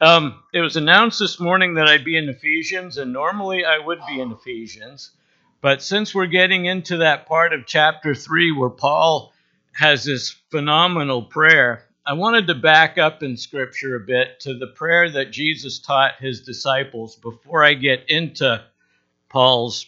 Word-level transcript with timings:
Um, 0.00 0.42
it 0.54 0.60
was 0.60 0.76
announced 0.76 1.18
this 1.18 1.40
morning 1.40 1.74
that 1.74 1.88
I'd 1.88 2.04
be 2.04 2.16
in 2.16 2.28
Ephesians, 2.28 2.98
and 2.98 3.12
normally 3.12 3.64
I 3.64 3.78
would 3.78 3.98
be 4.06 4.20
in 4.20 4.30
Ephesians. 4.30 5.10
But 5.60 5.82
since 5.82 6.14
we're 6.14 6.26
getting 6.26 6.66
into 6.66 6.98
that 6.98 7.26
part 7.26 7.52
of 7.52 7.66
chapter 7.66 8.14
3 8.14 8.52
where 8.52 8.70
Paul 8.70 9.32
has 9.72 10.04
this 10.04 10.30
phenomenal 10.50 11.22
prayer, 11.22 11.84
I 12.06 12.12
wanted 12.12 12.46
to 12.46 12.54
back 12.54 12.96
up 12.96 13.24
in 13.24 13.36
Scripture 13.36 13.96
a 13.96 14.00
bit 14.00 14.40
to 14.40 14.54
the 14.54 14.68
prayer 14.68 15.10
that 15.10 15.32
Jesus 15.32 15.80
taught 15.80 16.20
his 16.20 16.42
disciples 16.42 17.16
before 17.16 17.64
I 17.64 17.74
get 17.74 18.04
into 18.08 18.64
Paul's 19.28 19.84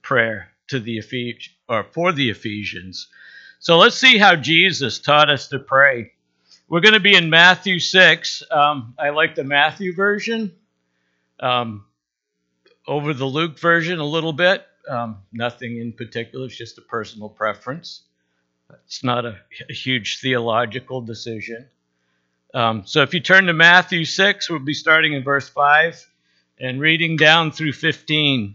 prayer 0.00 0.50
to 0.68 0.78
the 0.78 0.98
Ephes- 0.98 1.50
or 1.68 1.82
for 1.82 2.12
the 2.12 2.30
Ephesians. 2.30 3.08
So 3.58 3.78
let's 3.78 3.96
see 3.96 4.16
how 4.16 4.36
Jesus 4.36 5.00
taught 5.00 5.28
us 5.28 5.48
to 5.48 5.58
pray. 5.58 6.12
We're 6.66 6.80
going 6.80 6.94
to 6.94 7.00
be 7.00 7.14
in 7.14 7.28
Matthew 7.28 7.78
6. 7.78 8.42
Um, 8.50 8.94
I 8.98 9.10
like 9.10 9.34
the 9.34 9.44
Matthew 9.44 9.94
version 9.94 10.52
um, 11.38 11.84
over 12.86 13.12
the 13.12 13.26
Luke 13.26 13.58
version 13.58 13.98
a 13.98 14.04
little 14.04 14.32
bit. 14.32 14.66
Um, 14.88 15.18
nothing 15.30 15.78
in 15.78 15.92
particular, 15.92 16.46
it's 16.46 16.56
just 16.56 16.78
a 16.78 16.82
personal 16.82 17.28
preference. 17.28 18.02
It's 18.86 19.04
not 19.04 19.26
a, 19.26 19.36
a 19.68 19.72
huge 19.74 20.20
theological 20.20 21.02
decision. 21.02 21.66
Um, 22.54 22.84
so 22.86 23.02
if 23.02 23.12
you 23.12 23.20
turn 23.20 23.46
to 23.46 23.52
Matthew 23.52 24.06
6, 24.06 24.48
we'll 24.48 24.58
be 24.58 24.74
starting 24.74 25.12
in 25.12 25.22
verse 25.22 25.48
5 25.48 26.10
and 26.58 26.80
reading 26.80 27.16
down 27.16 27.50
through 27.52 27.72
15. 27.72 28.54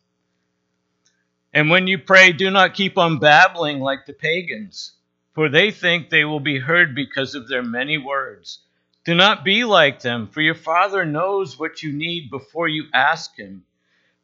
And 1.53 1.69
when 1.69 1.87
you 1.87 1.97
pray, 1.97 2.31
do 2.31 2.49
not 2.49 2.73
keep 2.73 2.97
on 2.97 3.19
babbling 3.19 3.81
like 3.81 4.05
the 4.05 4.13
pagans, 4.13 4.93
for 5.33 5.49
they 5.49 5.71
think 5.71 6.09
they 6.09 6.23
will 6.23 6.39
be 6.39 6.59
heard 6.59 6.95
because 6.95 7.35
of 7.35 7.47
their 7.47 7.63
many 7.63 7.97
words. 7.97 8.59
Do 9.03 9.15
not 9.15 9.43
be 9.43 9.65
like 9.65 9.99
them, 10.01 10.27
for 10.27 10.41
your 10.41 10.55
Father 10.55 11.03
knows 11.05 11.59
what 11.59 11.83
you 11.83 11.91
need 11.91 12.29
before 12.29 12.67
you 12.67 12.85
ask 12.93 13.35
Him. 13.35 13.65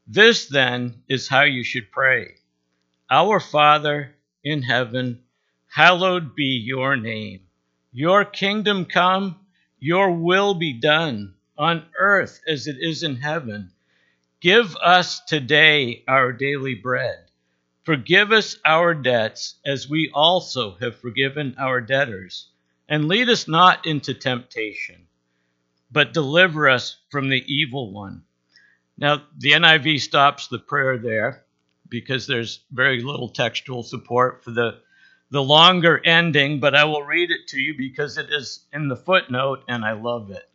This, 0.08 0.48
then, 0.48 1.04
is 1.10 1.28
how 1.28 1.44
you 1.44 1.64
should 1.64 1.92
pray 1.92 2.36
Our 3.10 3.40
Father 3.42 4.16
in 4.44 4.62
heaven, 4.62 5.24
hallowed 5.68 6.34
be 6.36 6.64
your 6.64 6.96
name. 6.96 7.42
Your 7.92 8.24
kingdom 8.24 8.86
come, 8.86 9.40
your 9.80 10.12
will 10.12 10.54
be 10.54 10.74
done, 10.74 11.34
on 11.58 11.86
earth 12.00 12.40
as 12.48 12.68
it 12.68 12.78
is 12.80 13.04
in 13.04 13.18
heaven. 13.18 13.72
Give 14.40 14.76
us 14.76 15.22
today 15.22 16.04
our 16.08 16.32
daily 16.32 16.76
bread. 16.76 17.32
Forgive 17.84 18.32
us 18.32 18.58
our 18.64 18.94
debts, 18.94 19.56
as 19.66 19.90
we 19.90 20.12
also 20.14 20.76
have 20.76 21.00
forgiven 21.00 21.56
our 21.58 21.82
debtors. 21.82 22.50
And 22.88 23.08
lead 23.08 23.30
us 23.30 23.48
not 23.48 23.88
into 23.88 24.14
temptation, 24.14 25.08
but 25.92 26.14
deliver 26.14 26.70
us 26.70 26.98
from 27.10 27.30
the 27.30 27.44
evil 27.52 27.92
one. 27.92 28.26
Now, 28.96 29.24
the 29.38 29.54
NIV 29.54 30.02
stops 30.02 30.48
the 30.48 30.60
prayer 30.60 31.00
there 31.00 31.44
because 31.90 32.28
there's 32.28 32.60
very 32.72 33.02
little 33.02 33.30
textual 33.30 33.82
support 33.82 34.44
for 34.44 34.52
the, 34.52 34.82
the 35.32 35.42
longer 35.42 36.00
ending, 36.06 36.60
but 36.60 36.76
I 36.76 36.84
will 36.84 37.04
read 37.04 37.32
it 37.32 37.48
to 37.50 37.60
you 37.60 37.76
because 37.76 38.20
it 38.20 38.30
is 38.30 38.66
in 38.72 38.88
the 38.88 38.96
footnote 38.96 39.64
and 39.68 39.84
I 39.84 39.94
love 39.94 40.30
it. 40.30 40.48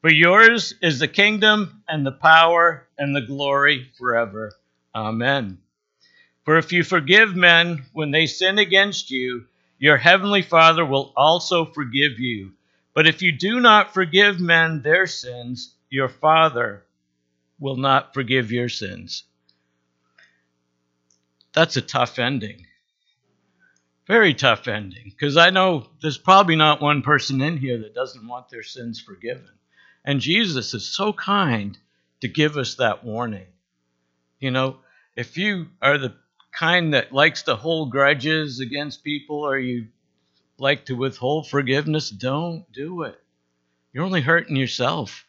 For 0.00 0.10
yours 0.10 0.72
is 0.80 0.98
the 0.98 1.08
kingdom 1.08 1.82
and 1.86 2.06
the 2.06 2.12
power 2.12 2.86
and 2.96 3.14
the 3.14 3.20
glory 3.20 3.90
forever. 3.98 4.52
Amen. 4.94 5.58
For 6.44 6.56
if 6.56 6.72
you 6.72 6.82
forgive 6.82 7.36
men 7.36 7.84
when 7.92 8.10
they 8.10 8.26
sin 8.26 8.58
against 8.58 9.10
you, 9.10 9.46
your 9.78 9.98
heavenly 9.98 10.42
Father 10.42 10.86
will 10.86 11.12
also 11.16 11.66
forgive 11.66 12.18
you. 12.18 12.52
But 12.94 13.06
if 13.06 13.20
you 13.20 13.32
do 13.32 13.60
not 13.60 13.92
forgive 13.92 14.40
men 14.40 14.82
their 14.82 15.06
sins, 15.06 15.74
your 15.90 16.08
Father 16.08 16.84
will 17.58 17.76
not 17.76 18.14
forgive 18.14 18.50
your 18.50 18.70
sins. 18.70 19.24
That's 21.52 21.76
a 21.76 21.82
tough 21.82 22.18
ending. 22.18 22.66
Very 24.06 24.34
tough 24.34 24.66
ending. 24.66 25.04
Because 25.04 25.36
I 25.36 25.50
know 25.50 25.86
there's 26.00 26.18
probably 26.18 26.56
not 26.56 26.80
one 26.80 27.02
person 27.02 27.40
in 27.42 27.58
here 27.58 27.78
that 27.78 27.94
doesn't 27.94 28.26
want 28.26 28.48
their 28.48 28.62
sins 28.62 28.98
forgiven. 29.00 29.50
And 30.04 30.20
Jesus 30.20 30.74
is 30.74 30.86
so 30.86 31.12
kind 31.12 31.76
to 32.20 32.28
give 32.28 32.56
us 32.56 32.76
that 32.76 33.04
warning. 33.04 33.46
You 34.38 34.50
know, 34.50 34.76
if 35.16 35.36
you 35.36 35.66
are 35.82 35.98
the 35.98 36.14
kind 36.52 36.94
that 36.94 37.12
likes 37.12 37.42
to 37.44 37.56
hold 37.56 37.90
grudges 37.90 38.60
against 38.60 39.04
people 39.04 39.38
or 39.38 39.58
you 39.58 39.88
like 40.58 40.86
to 40.86 40.94
withhold 40.94 41.48
forgiveness, 41.48 42.10
don't 42.10 42.70
do 42.72 43.02
it. 43.02 43.20
You're 43.92 44.04
only 44.04 44.20
hurting 44.20 44.56
yourself. 44.56 45.24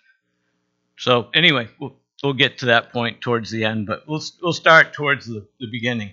So, 0.98 1.30
anyway, 1.34 1.68
we'll, 1.80 1.96
we'll 2.24 2.34
get 2.34 2.60
to 2.60 2.68
that 2.68 2.92
point 2.92 3.22
towards 3.22 3.50
the 3.50 3.66
end, 3.66 3.88
but 3.88 4.08
we'll, 4.08 4.22
we'll 4.42 4.54
start 4.54 4.94
towards 4.94 5.26
the, 5.26 5.46
the 5.60 5.68
beginning. 5.68 6.12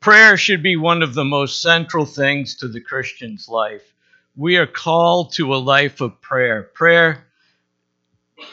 Prayer 0.00 0.36
should 0.36 0.62
be 0.62 0.76
one 0.76 1.02
of 1.02 1.14
the 1.14 1.24
most 1.24 1.60
central 1.60 2.06
things 2.06 2.56
to 2.56 2.68
the 2.68 2.80
Christian's 2.80 3.48
life. 3.48 3.94
We 4.34 4.56
are 4.56 4.66
called 4.66 5.34
to 5.34 5.54
a 5.54 5.56
life 5.56 6.00
of 6.00 6.20
prayer. 6.22 6.62
Prayer 6.62 7.26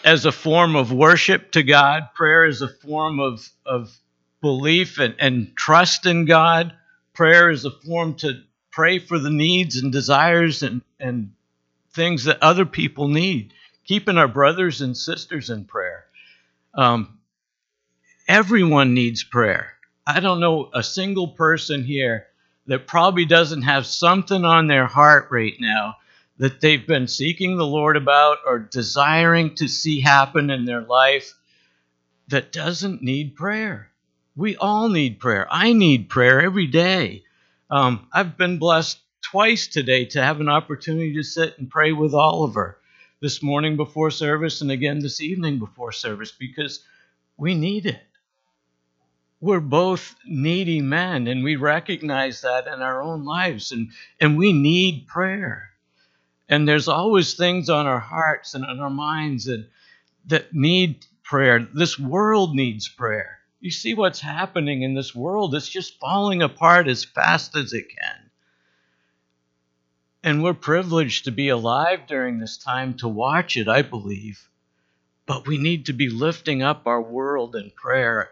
as 0.03 0.25
a 0.25 0.31
form 0.31 0.75
of 0.75 0.91
worship 0.91 1.51
to 1.51 1.63
God, 1.63 2.09
prayer 2.15 2.45
is 2.45 2.61
a 2.61 2.67
form 2.67 3.19
of, 3.19 3.47
of 3.65 3.95
belief 4.41 4.99
and, 4.99 5.15
and 5.19 5.55
trust 5.55 6.05
in 6.05 6.25
God. 6.25 6.73
Prayer 7.13 7.49
is 7.49 7.65
a 7.65 7.71
form 7.71 8.15
to 8.15 8.41
pray 8.71 8.99
for 8.99 9.19
the 9.19 9.29
needs 9.29 9.77
and 9.77 9.91
desires 9.91 10.63
and, 10.63 10.81
and 10.99 11.31
things 11.93 12.25
that 12.25 12.41
other 12.41 12.65
people 12.65 13.07
need. 13.07 13.53
Keeping 13.85 14.17
our 14.17 14.27
brothers 14.27 14.81
and 14.81 14.95
sisters 14.95 15.49
in 15.49 15.65
prayer. 15.65 16.05
Um, 16.73 17.19
everyone 18.27 18.93
needs 18.93 19.23
prayer. 19.23 19.73
I 20.05 20.19
don't 20.19 20.39
know 20.39 20.69
a 20.73 20.83
single 20.83 21.29
person 21.29 21.83
here 21.83 22.27
that 22.67 22.87
probably 22.87 23.25
doesn't 23.25 23.63
have 23.63 23.85
something 23.85 24.45
on 24.45 24.67
their 24.67 24.85
heart 24.85 25.29
right 25.31 25.55
now 25.59 25.95
that 26.37 26.61
they've 26.61 26.85
been 26.85 27.07
seeking 27.07 27.57
the 27.57 27.65
Lord 27.65 27.97
about 27.97 28.39
or 28.45 28.59
desiring 28.59 29.55
to 29.55 29.67
see 29.67 29.99
happen 30.01 30.49
in 30.49 30.65
their 30.65 30.81
life 30.81 31.33
that 32.27 32.51
doesn't 32.51 33.01
need 33.01 33.35
prayer. 33.35 33.89
We 34.35 34.55
all 34.55 34.89
need 34.89 35.19
prayer. 35.19 35.47
I 35.49 35.73
need 35.73 36.09
prayer 36.09 36.41
every 36.41 36.67
day. 36.67 37.23
Um, 37.71 38.07
I've 38.13 38.37
been 38.37 38.59
blessed 38.59 38.99
twice 39.21 39.67
today 39.67 40.05
to 40.05 40.23
have 40.23 40.39
an 40.39 40.49
opportunity 40.49 41.15
to 41.15 41.23
sit 41.23 41.57
and 41.57 41.69
pray 41.69 41.91
with 41.91 42.13
Oliver 42.13 42.77
this 43.19 43.41
morning 43.41 43.75
before 43.75 44.11
service 44.11 44.61
and 44.61 44.71
again 44.71 44.99
this 44.99 45.21
evening 45.21 45.57
before 45.57 45.91
service 45.91 46.31
because 46.31 46.83
we 47.35 47.55
need 47.55 47.87
it. 47.87 48.01
We're 49.41 49.59
both 49.59 50.15
needy 50.25 50.81
men 50.81 51.27
and 51.27 51.43
we 51.43 51.55
recognize 51.55 52.41
that 52.41 52.67
in 52.67 52.81
our 52.81 53.01
own 53.01 53.25
lives 53.25 53.71
and, 53.71 53.91
and 54.19 54.37
we 54.37 54.53
need 54.53 55.07
prayer. 55.07 55.66
And 56.49 56.67
there's 56.67 56.87
always 56.87 57.33
things 57.33 57.69
on 57.69 57.87
our 57.87 57.99
hearts 57.99 58.53
and 58.53 58.65
on 58.65 58.79
our 58.79 58.89
minds 58.89 59.45
that, 59.45 59.67
that 60.27 60.53
need 60.53 61.05
prayer. 61.23 61.67
This 61.73 61.99
world 61.99 62.55
needs 62.55 62.87
prayer. 62.87 63.39
You 63.59 63.71
see 63.71 63.93
what's 63.93 64.21
happening 64.21 64.83
in 64.83 64.93
this 64.93 65.13
world, 65.15 65.55
it's 65.55 65.67
just 65.67 65.99
falling 65.99 66.41
apart 66.41 66.87
as 66.87 67.03
fast 67.03 67.55
as 67.55 67.73
it 67.73 67.89
can. 67.89 68.29
And 70.23 70.43
we're 70.43 70.53
privileged 70.53 71.25
to 71.25 71.31
be 71.31 71.49
alive 71.49 72.01
during 72.07 72.39
this 72.39 72.57
time 72.57 72.95
to 72.95 73.07
watch 73.07 73.57
it, 73.57 73.67
I 73.67 73.81
believe. 73.81 74.47
But 75.25 75.47
we 75.47 75.57
need 75.57 75.87
to 75.87 75.93
be 75.93 76.09
lifting 76.09 76.63
up 76.63 76.87
our 76.87 77.01
world 77.01 77.55
in 77.55 77.71
prayer, 77.71 78.29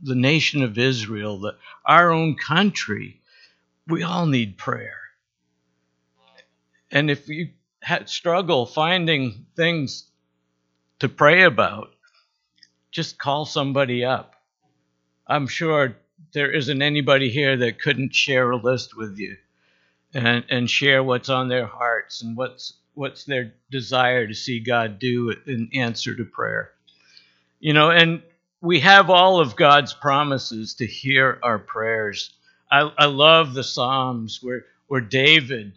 the 0.00 0.14
nation 0.14 0.62
of 0.62 0.78
Israel, 0.78 1.38
the, 1.38 1.56
our 1.84 2.10
own 2.10 2.36
country. 2.36 3.20
We 3.86 4.02
all 4.02 4.26
need 4.26 4.56
prayer. 4.56 5.01
And 6.92 7.10
if 7.10 7.28
you 7.28 7.48
struggle 8.04 8.66
finding 8.66 9.46
things 9.56 10.04
to 11.00 11.08
pray 11.08 11.42
about, 11.42 11.90
just 12.90 13.18
call 13.18 13.46
somebody 13.46 14.04
up. 14.04 14.34
I'm 15.26 15.46
sure 15.46 15.96
there 16.32 16.52
isn't 16.52 16.82
anybody 16.82 17.30
here 17.30 17.56
that 17.56 17.80
couldn't 17.80 18.14
share 18.14 18.50
a 18.50 18.56
list 18.56 18.94
with 18.96 19.18
you 19.18 19.36
and, 20.12 20.44
and 20.50 20.70
share 20.70 21.02
what's 21.02 21.30
on 21.30 21.48
their 21.48 21.66
hearts 21.66 22.22
and 22.22 22.36
what's 22.36 22.74
what's 22.94 23.24
their 23.24 23.54
desire 23.70 24.26
to 24.26 24.34
see 24.34 24.60
God 24.60 24.98
do 24.98 25.34
in 25.46 25.70
answer 25.72 26.14
to 26.14 26.26
prayer. 26.26 26.72
You 27.58 27.72
know, 27.72 27.90
and 27.90 28.22
we 28.60 28.80
have 28.80 29.08
all 29.08 29.40
of 29.40 29.56
God's 29.56 29.94
promises 29.94 30.74
to 30.74 30.86
hear 30.86 31.38
our 31.42 31.58
prayers. 31.58 32.34
I, 32.70 32.92
I 32.98 33.06
love 33.06 33.54
the 33.54 33.64
Psalms 33.64 34.40
where, 34.42 34.66
where 34.88 35.00
David 35.00 35.72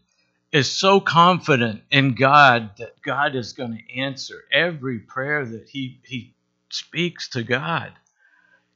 is 0.56 0.72
so 0.72 1.02
confident 1.02 1.82
in 1.92 2.16
God 2.16 2.72
that 2.78 3.02
God 3.02 3.36
is 3.36 3.52
going 3.52 3.78
to 3.78 4.00
answer 4.00 4.46
every 4.54 5.00
prayer 5.00 5.46
that 5.46 5.68
he, 5.68 6.00
he 6.06 6.34
speaks 6.70 7.28
to 7.30 7.44
God. 7.44 7.92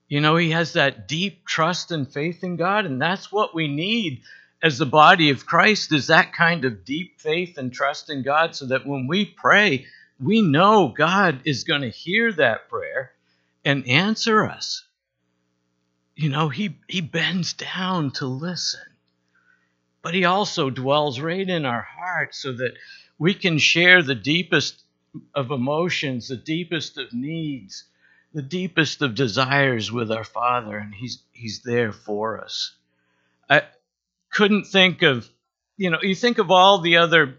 You 0.09 0.19
know, 0.19 0.35
he 0.35 0.51
has 0.51 0.73
that 0.73 1.07
deep 1.07 1.45
trust 1.45 1.91
and 1.91 2.11
faith 2.11 2.43
in 2.43 2.57
God, 2.57 2.85
and 2.85 3.01
that's 3.01 3.31
what 3.31 3.55
we 3.55 3.69
need 3.69 4.23
as 4.61 4.77
the 4.77 4.85
body 4.85 5.29
of 5.29 5.45
Christ 5.45 5.93
is 5.93 6.07
that 6.07 6.33
kind 6.33 6.65
of 6.65 6.83
deep 6.83 7.21
faith 7.21 7.57
and 7.57 7.71
trust 7.71 8.09
in 8.09 8.23
God 8.23 8.55
so 8.55 8.65
that 8.65 8.85
when 8.85 9.07
we 9.07 9.23
pray, 9.23 9.85
we 10.19 10.41
know 10.41 10.89
God 10.89 11.39
is 11.45 11.63
going 11.63 11.83
to 11.83 11.89
hear 11.89 12.33
that 12.33 12.67
prayer 12.67 13.13
and 13.63 13.87
answer 13.87 14.43
us. 14.43 14.83
You 16.13 16.27
know, 16.27 16.49
he, 16.49 16.77
he 16.89 16.99
bends 16.99 17.53
down 17.53 18.11
to 18.15 18.25
listen, 18.25 18.81
but 20.01 20.13
he 20.13 20.25
also 20.25 20.69
dwells 20.69 21.19
right 21.19 21.47
in 21.47 21.65
our 21.65 21.81
hearts 21.81 22.39
so 22.39 22.53
that 22.53 22.73
we 23.17 23.33
can 23.33 23.57
share 23.57 24.01
the 24.01 24.15
deepest 24.15 24.81
of 25.33 25.51
emotions, 25.51 26.27
the 26.27 26.37
deepest 26.37 26.97
of 26.97 27.13
needs, 27.13 27.83
the 28.33 28.41
deepest 28.41 29.01
of 29.01 29.15
desires 29.15 29.91
with 29.91 30.11
our 30.11 30.23
Father, 30.23 30.77
and 30.77 30.93
he's, 30.93 31.21
he's 31.31 31.61
there 31.61 31.91
for 31.91 32.39
us. 32.41 32.73
I, 33.49 33.63
couldn't 34.29 34.65
think 34.65 35.01
of, 35.01 35.29
you 35.77 35.89
know, 35.89 35.99
you 36.01 36.15
think 36.15 36.37
of 36.37 36.51
all 36.51 36.79
the 36.79 36.97
other 36.97 37.37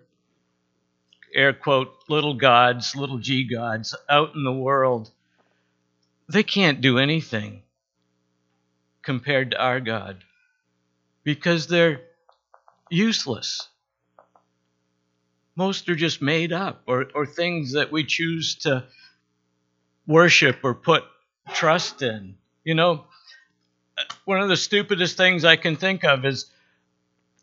air 1.35 1.53
quote 1.53 1.95
little 2.09 2.35
gods, 2.35 2.97
little 2.97 3.19
g 3.19 3.45
gods 3.45 3.95
out 4.09 4.35
in 4.35 4.45
the 4.45 4.53
world. 4.53 5.11
They 6.29 6.43
can't 6.43 6.81
do 6.81 6.99
anything 6.99 7.63
compared 9.03 9.53
to 9.53 9.61
our 9.61 9.81
God 9.81 10.25
because 11.25 11.67
they're 11.67 12.03
useless. 12.91 13.69
Most 15.57 15.89
are 15.89 15.95
just 15.97 16.23
made 16.23 16.53
up 16.53 16.83
or, 16.87 17.07
or 17.15 17.27
things 17.27 17.73
that 17.73 17.93
we 17.93 18.05
choose 18.05 18.57
to 18.57 18.85
worship 20.07 20.59
or 20.63 20.75
put 20.75 21.05
trust 21.53 22.03
in. 22.03 22.37
You 22.65 22.75
know, 22.75 23.05
one 24.25 24.41
of 24.41 24.49
the 24.49 24.57
stupidest 24.57 25.17
things 25.17 25.45
I 25.45 25.57
can 25.57 25.77
think 25.77 26.05
of 26.05 26.25
is 26.25 26.47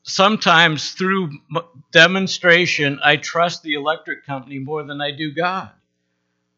sometimes 0.03 0.91
through 0.91 1.31
demonstration, 1.91 2.99
I 3.03 3.17
trust 3.17 3.63
the 3.63 3.73
electric 3.73 4.25
company 4.25 4.59
more 4.59 4.83
than 4.83 5.01
I 5.01 5.11
do 5.11 5.31
God. 5.31 5.69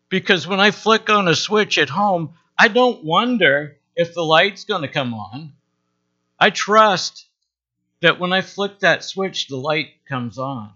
Because 0.08 0.48
when 0.48 0.60
I 0.60 0.72
flick 0.72 1.10
on 1.10 1.28
a 1.28 1.36
switch 1.36 1.78
at 1.78 1.90
home, 1.90 2.34
I 2.58 2.68
don't 2.68 3.04
wonder 3.04 3.78
if 3.96 4.14
the 4.14 4.24
light's 4.24 4.66
going 4.66 4.82
to 4.82 4.88
come 4.88 5.14
on. 5.14 5.54
I 6.40 6.50
trust 6.50 7.29
that 8.02 8.20
when 8.20 8.34
I 8.34 8.42
flick 8.42 8.80
that 8.80 9.04
switch, 9.04 9.48
the 9.48 9.58
light 9.58 9.90
comes 10.08 10.38
on. 10.38 10.72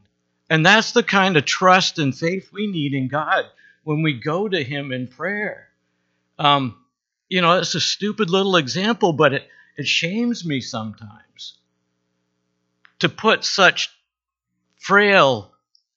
And 0.50 0.66
that's 0.66 0.92
the 0.92 1.04
kind 1.04 1.38
of 1.38 1.46
trust 1.46 2.00
and 2.00 2.16
faith 2.16 2.52
we 2.52 2.68
need 2.68 2.94
in 2.94 3.08
God 3.08 3.46
when 3.84 4.02
we 4.02 4.14
go 4.14 4.48
to 4.48 4.64
Him 4.64 4.92
in 4.92 5.08
prayer. 5.08 5.70
Um, 6.38 6.78
you 7.30 7.42
know, 7.42 7.58
it's 7.58 7.76
a 7.76 7.82
stupid 7.82 8.30
little 8.30 8.58
example, 8.58 9.14
but 9.14 9.34
it, 9.34 9.48
it 9.78 9.88
shames 9.88 10.46
me 10.46 10.62
sometimes 10.62 11.58
to 13.00 13.10
put 13.10 13.44
such 13.44 13.90
frail, 14.78 15.52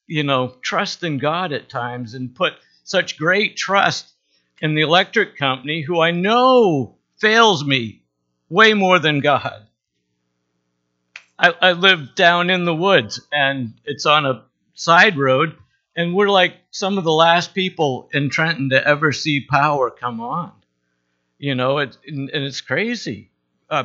you 0.07 0.23
know, 0.23 0.55
trust 0.63 1.03
in 1.03 1.19
God 1.19 1.53
at 1.53 1.69
times 1.69 2.15
and 2.15 2.35
put 2.35 2.55
such 2.85 3.19
great 3.19 3.57
trust 3.57 4.13
in 4.61 4.75
the 4.75 4.83
electric 4.83 5.37
company 5.37 5.83
who 5.83 6.01
I 6.01 6.13
know 6.13 6.97
fails 7.19 7.65
me 7.65 8.03
way 8.49 8.75
more 8.75 8.99
than 8.99 9.21
God. 9.21 9.66
I, 11.39 11.55
I 11.61 11.73
live 11.73 12.15
down 12.15 12.51
in 12.51 12.65
the 12.65 12.75
woods 12.75 13.21
and 13.33 13.75
it's 13.85 14.07
on 14.07 14.27
a 14.27 14.45
side 14.75 15.19
road, 15.19 15.57
and 15.97 16.15
we're 16.15 16.29
like 16.29 16.55
some 16.71 16.99
of 16.99 17.05
the 17.05 17.13
last 17.13 17.55
people 17.55 18.09
in 18.13 18.31
Trenton 18.31 18.71
to 18.71 18.87
ever 18.87 19.13
see 19.13 19.41
power 19.41 19.91
come 19.91 20.21
on. 20.21 20.53
You 21.39 21.55
know, 21.55 21.79
it, 21.79 21.97
and, 22.07 22.31
and 22.31 22.45
it's 22.45 22.61
crazy. 22.61 23.31
Uh, 23.69 23.85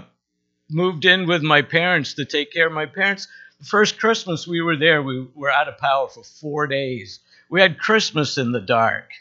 moved 0.69 1.05
in 1.05 1.27
with 1.27 1.41
my 1.41 1.61
parents 1.61 2.13
to 2.15 2.25
take 2.25 2.51
care 2.53 2.67
of 2.67 2.73
my 2.73 2.85
parents. 2.85 3.27
The 3.59 3.65
first 3.65 3.99
Christmas 3.99 4.47
we 4.47 4.61
were 4.61 4.77
there, 4.77 5.01
we 5.01 5.27
were 5.35 5.51
out 5.51 5.67
of 5.67 5.77
power 5.77 6.07
for 6.07 6.23
four 6.23 6.67
days. 6.67 7.19
We 7.49 7.61
had 7.61 7.79
Christmas 7.79 8.37
in 8.37 8.51
the 8.51 8.61
dark. 8.61 9.11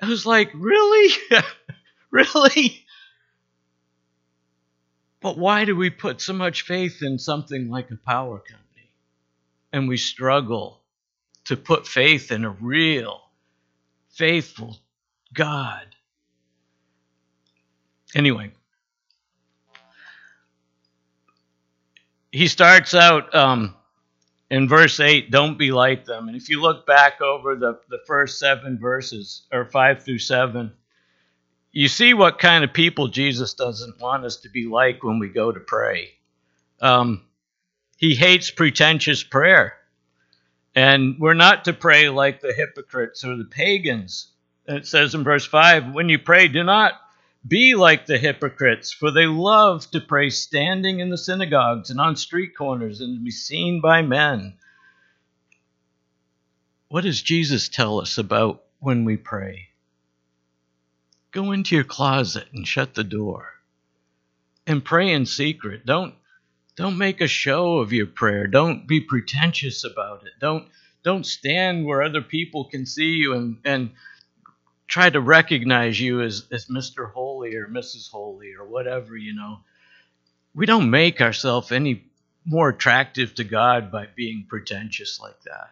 I 0.00 0.08
was 0.08 0.26
like, 0.26 0.50
really? 0.54 1.14
really? 2.10 2.81
But 5.22 5.38
why 5.38 5.64
do 5.64 5.76
we 5.76 5.88
put 5.90 6.20
so 6.20 6.32
much 6.32 6.62
faith 6.62 7.02
in 7.02 7.18
something 7.18 7.70
like 7.70 7.90
a 7.90 7.96
power 7.96 8.38
company? 8.38 8.90
And 9.72 9.88
we 9.88 9.96
struggle 9.96 10.82
to 11.44 11.56
put 11.56 11.86
faith 11.86 12.32
in 12.32 12.44
a 12.44 12.50
real, 12.50 13.20
faithful 14.10 14.76
God. 15.32 15.86
Anyway, 18.14 18.52
he 22.32 22.48
starts 22.48 22.94
out 22.94 23.34
um, 23.34 23.74
in 24.50 24.68
verse 24.68 25.00
8 25.00 25.30
don't 25.30 25.58
be 25.58 25.72
like 25.72 26.04
them 26.04 26.28
and 26.28 26.36
if 26.36 26.48
you 26.50 26.60
look 26.60 26.86
back 26.86 27.22
over 27.22 27.56
the, 27.56 27.80
the 27.88 28.00
first 28.06 28.38
seven 28.38 28.78
verses 28.78 29.46
or 29.50 29.64
five 29.64 30.02
through 30.02 30.18
seven 30.18 30.72
you 31.72 31.88
see 31.88 32.14
what 32.14 32.38
kind 32.38 32.64
of 32.64 32.72
people 32.72 33.08
jesus 33.08 33.54
doesn't 33.54 34.00
want 34.00 34.24
us 34.24 34.36
to 34.36 34.48
be 34.48 34.66
like 34.66 35.02
when 35.02 35.18
we 35.18 35.28
go 35.28 35.50
to 35.50 35.60
pray 35.60 36.10
um, 36.80 37.22
he 37.96 38.14
hates 38.14 38.50
pretentious 38.50 39.22
prayer 39.22 39.74
and 40.74 41.16
we're 41.18 41.34
not 41.34 41.64
to 41.64 41.72
pray 41.72 42.08
like 42.08 42.40
the 42.40 42.52
hypocrites 42.52 43.24
or 43.24 43.36
the 43.36 43.44
pagans 43.44 44.28
it 44.66 44.86
says 44.86 45.14
in 45.14 45.24
verse 45.24 45.46
5 45.46 45.94
when 45.94 46.08
you 46.08 46.18
pray 46.18 46.48
do 46.48 46.62
not 46.62 46.94
be 47.46 47.74
like 47.74 48.06
the 48.06 48.18
hypocrites, 48.18 48.92
for 48.92 49.10
they 49.10 49.26
love 49.26 49.90
to 49.90 50.00
pray 50.00 50.30
standing 50.30 51.00
in 51.00 51.10
the 51.10 51.18
synagogues 51.18 51.90
and 51.90 52.00
on 52.00 52.16
street 52.16 52.56
corners 52.56 53.00
and 53.00 53.18
to 53.18 53.24
be 53.24 53.30
seen 53.30 53.80
by 53.80 54.02
men. 54.02 54.54
What 56.88 57.04
does 57.04 57.20
Jesus 57.20 57.68
tell 57.68 58.00
us 58.00 58.18
about 58.18 58.62
when 58.78 59.04
we 59.04 59.16
pray? 59.16 59.68
Go 61.32 61.52
into 61.52 61.74
your 61.74 61.84
closet 61.84 62.46
and 62.52 62.68
shut 62.68 62.94
the 62.94 63.04
door 63.04 63.54
and 64.66 64.84
pray 64.84 65.12
in 65.12 65.26
secret. 65.26 65.86
Don't 65.86 66.14
don't 66.76 66.98
make 66.98 67.20
a 67.20 67.28
show 67.28 67.78
of 67.78 67.92
your 67.92 68.06
prayer. 68.06 68.46
Don't 68.46 68.86
be 68.86 69.00
pretentious 69.00 69.84
about 69.84 70.24
it. 70.26 70.32
Don't 70.40 70.68
don't 71.02 71.26
stand 71.26 71.84
where 71.84 72.02
other 72.02 72.22
people 72.22 72.66
can 72.66 72.86
see 72.86 73.14
you 73.14 73.34
and, 73.34 73.56
and 73.64 73.90
try 74.86 75.08
to 75.08 75.20
recognize 75.20 75.98
you 75.98 76.20
as, 76.20 76.46
as 76.52 76.66
Mr. 76.66 77.10
Holy 77.10 77.54
or 77.56 77.66
Mrs. 77.66 78.10
Holy 78.10 78.52
or 78.52 78.64
whatever, 78.66 79.16
you 79.16 79.34
know. 79.34 79.60
We 80.54 80.66
don't 80.66 80.90
make 80.90 81.20
ourselves 81.20 81.72
any 81.72 82.04
more 82.44 82.68
attractive 82.68 83.34
to 83.36 83.44
God 83.44 83.90
by 83.90 84.06
being 84.14 84.44
pretentious 84.48 85.18
like 85.18 85.40
that. 85.44 85.70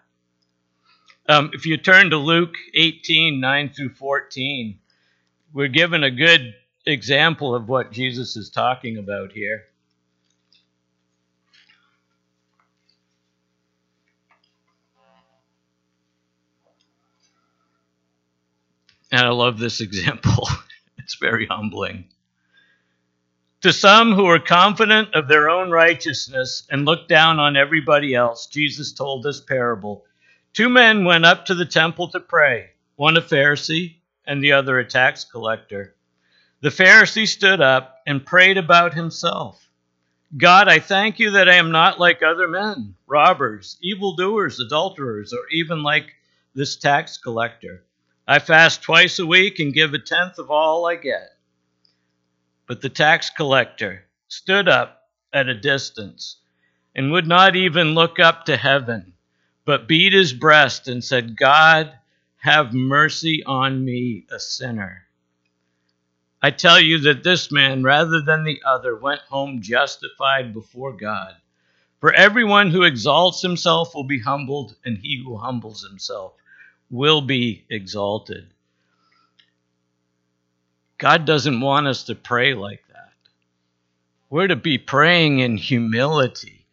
Um, 1.28 1.50
if 1.52 1.66
you 1.66 1.76
turn 1.76 2.10
to 2.10 2.16
Luke 2.16 2.54
18 2.74 3.40
9 3.40 3.70
through 3.70 3.90
14, 3.90 4.78
we're 5.52 5.68
given 5.68 6.04
a 6.04 6.10
good 6.10 6.54
example 6.86 7.54
of 7.54 7.68
what 7.68 7.92
Jesus 7.92 8.36
is 8.36 8.50
talking 8.50 8.98
about 8.98 9.32
here. 9.32 9.64
And 19.12 19.22
I 19.22 19.30
love 19.30 19.58
this 19.58 19.80
example. 19.80 20.48
it's 20.98 21.16
very 21.16 21.46
humbling. 21.46 22.04
To 23.62 23.72
some 23.72 24.14
who 24.14 24.24
are 24.26 24.38
confident 24.38 25.14
of 25.14 25.28
their 25.28 25.50
own 25.50 25.70
righteousness 25.70 26.66
and 26.70 26.86
look 26.86 27.08
down 27.08 27.38
on 27.38 27.56
everybody 27.56 28.14
else, 28.14 28.46
Jesus 28.46 28.92
told 28.92 29.22
this 29.22 29.40
parable. 29.40 30.06
Two 30.54 30.70
men 30.70 31.04
went 31.04 31.26
up 31.26 31.44
to 31.46 31.54
the 31.54 31.66
temple 31.66 32.08
to 32.08 32.20
pray, 32.20 32.70
one 32.96 33.18
a 33.18 33.20
Pharisee 33.20 33.99
and 34.30 34.44
the 34.44 34.52
other 34.52 34.78
a 34.78 34.84
tax 34.84 35.24
collector. 35.24 35.96
The 36.60 36.68
Pharisee 36.68 37.26
stood 37.26 37.60
up 37.60 37.96
and 38.06 38.24
prayed 38.24 38.58
about 38.58 38.94
himself 38.94 39.68
God, 40.36 40.68
I 40.68 40.78
thank 40.78 41.18
you 41.18 41.32
that 41.32 41.48
I 41.48 41.56
am 41.56 41.72
not 41.72 41.98
like 41.98 42.22
other 42.22 42.46
men, 42.46 42.94
robbers, 43.08 43.76
evildoers, 43.82 44.60
adulterers, 44.60 45.32
or 45.32 45.40
even 45.50 45.82
like 45.82 46.14
this 46.54 46.76
tax 46.76 47.18
collector. 47.18 47.82
I 48.28 48.38
fast 48.38 48.82
twice 48.82 49.18
a 49.18 49.26
week 49.26 49.58
and 49.58 49.74
give 49.74 49.92
a 49.92 49.98
tenth 49.98 50.38
of 50.38 50.48
all 50.48 50.86
I 50.86 50.94
get. 50.94 51.30
But 52.68 52.82
the 52.82 52.88
tax 52.88 53.30
collector 53.30 54.04
stood 54.28 54.68
up 54.68 55.08
at 55.32 55.48
a 55.48 55.60
distance 55.60 56.36
and 56.94 57.10
would 57.10 57.26
not 57.26 57.56
even 57.56 57.96
look 57.96 58.20
up 58.20 58.44
to 58.44 58.56
heaven, 58.56 59.14
but 59.64 59.88
beat 59.88 60.12
his 60.12 60.32
breast 60.32 60.86
and 60.86 61.02
said, 61.02 61.36
God, 61.36 61.92
have 62.40 62.74
mercy 62.74 63.42
on 63.44 63.84
me, 63.84 64.26
a 64.30 64.40
sinner. 64.40 65.06
I 66.42 66.50
tell 66.50 66.80
you 66.80 66.98
that 67.00 67.22
this 67.22 67.52
man, 67.52 67.82
rather 67.82 68.22
than 68.22 68.44
the 68.44 68.62
other, 68.66 68.96
went 68.96 69.20
home 69.20 69.60
justified 69.60 70.54
before 70.54 70.92
God. 70.92 71.36
For 72.00 72.12
everyone 72.12 72.70
who 72.70 72.82
exalts 72.82 73.42
himself 73.42 73.94
will 73.94 74.04
be 74.04 74.20
humbled, 74.20 74.74
and 74.84 74.96
he 74.96 75.22
who 75.22 75.36
humbles 75.36 75.82
himself 75.82 76.32
will 76.90 77.20
be 77.20 77.64
exalted. 77.68 78.46
God 80.96 81.26
doesn't 81.26 81.60
want 81.60 81.86
us 81.86 82.04
to 82.04 82.14
pray 82.14 82.54
like 82.54 82.82
that. 82.88 83.12
We're 84.30 84.48
to 84.48 84.56
be 84.56 84.78
praying 84.78 85.40
in 85.40 85.58
humility. 85.58 86.64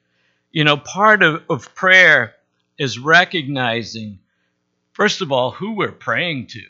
You 0.51 0.63
know, 0.63 0.77
part 0.77 1.23
of, 1.23 1.43
of 1.49 1.75
prayer 1.75 2.35
is 2.77 2.97
recognizing, 2.99 4.19
first 4.97 5.21
of 5.21 5.31
all, 5.31 5.51
who 5.51 5.73
we're 5.73 5.91
praying 5.91 6.47
to. 6.47 6.63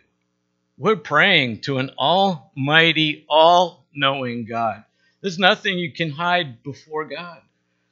We're 0.77 0.97
praying 0.97 1.61
to 1.61 1.77
an 1.77 1.91
almighty, 1.97 3.25
all 3.29 3.85
knowing 3.95 4.43
God. 4.43 4.83
There's 5.21 5.39
nothing 5.39 5.79
you 5.79 5.93
can 5.93 6.11
hide 6.11 6.61
before 6.61 7.05
God. 7.05 7.39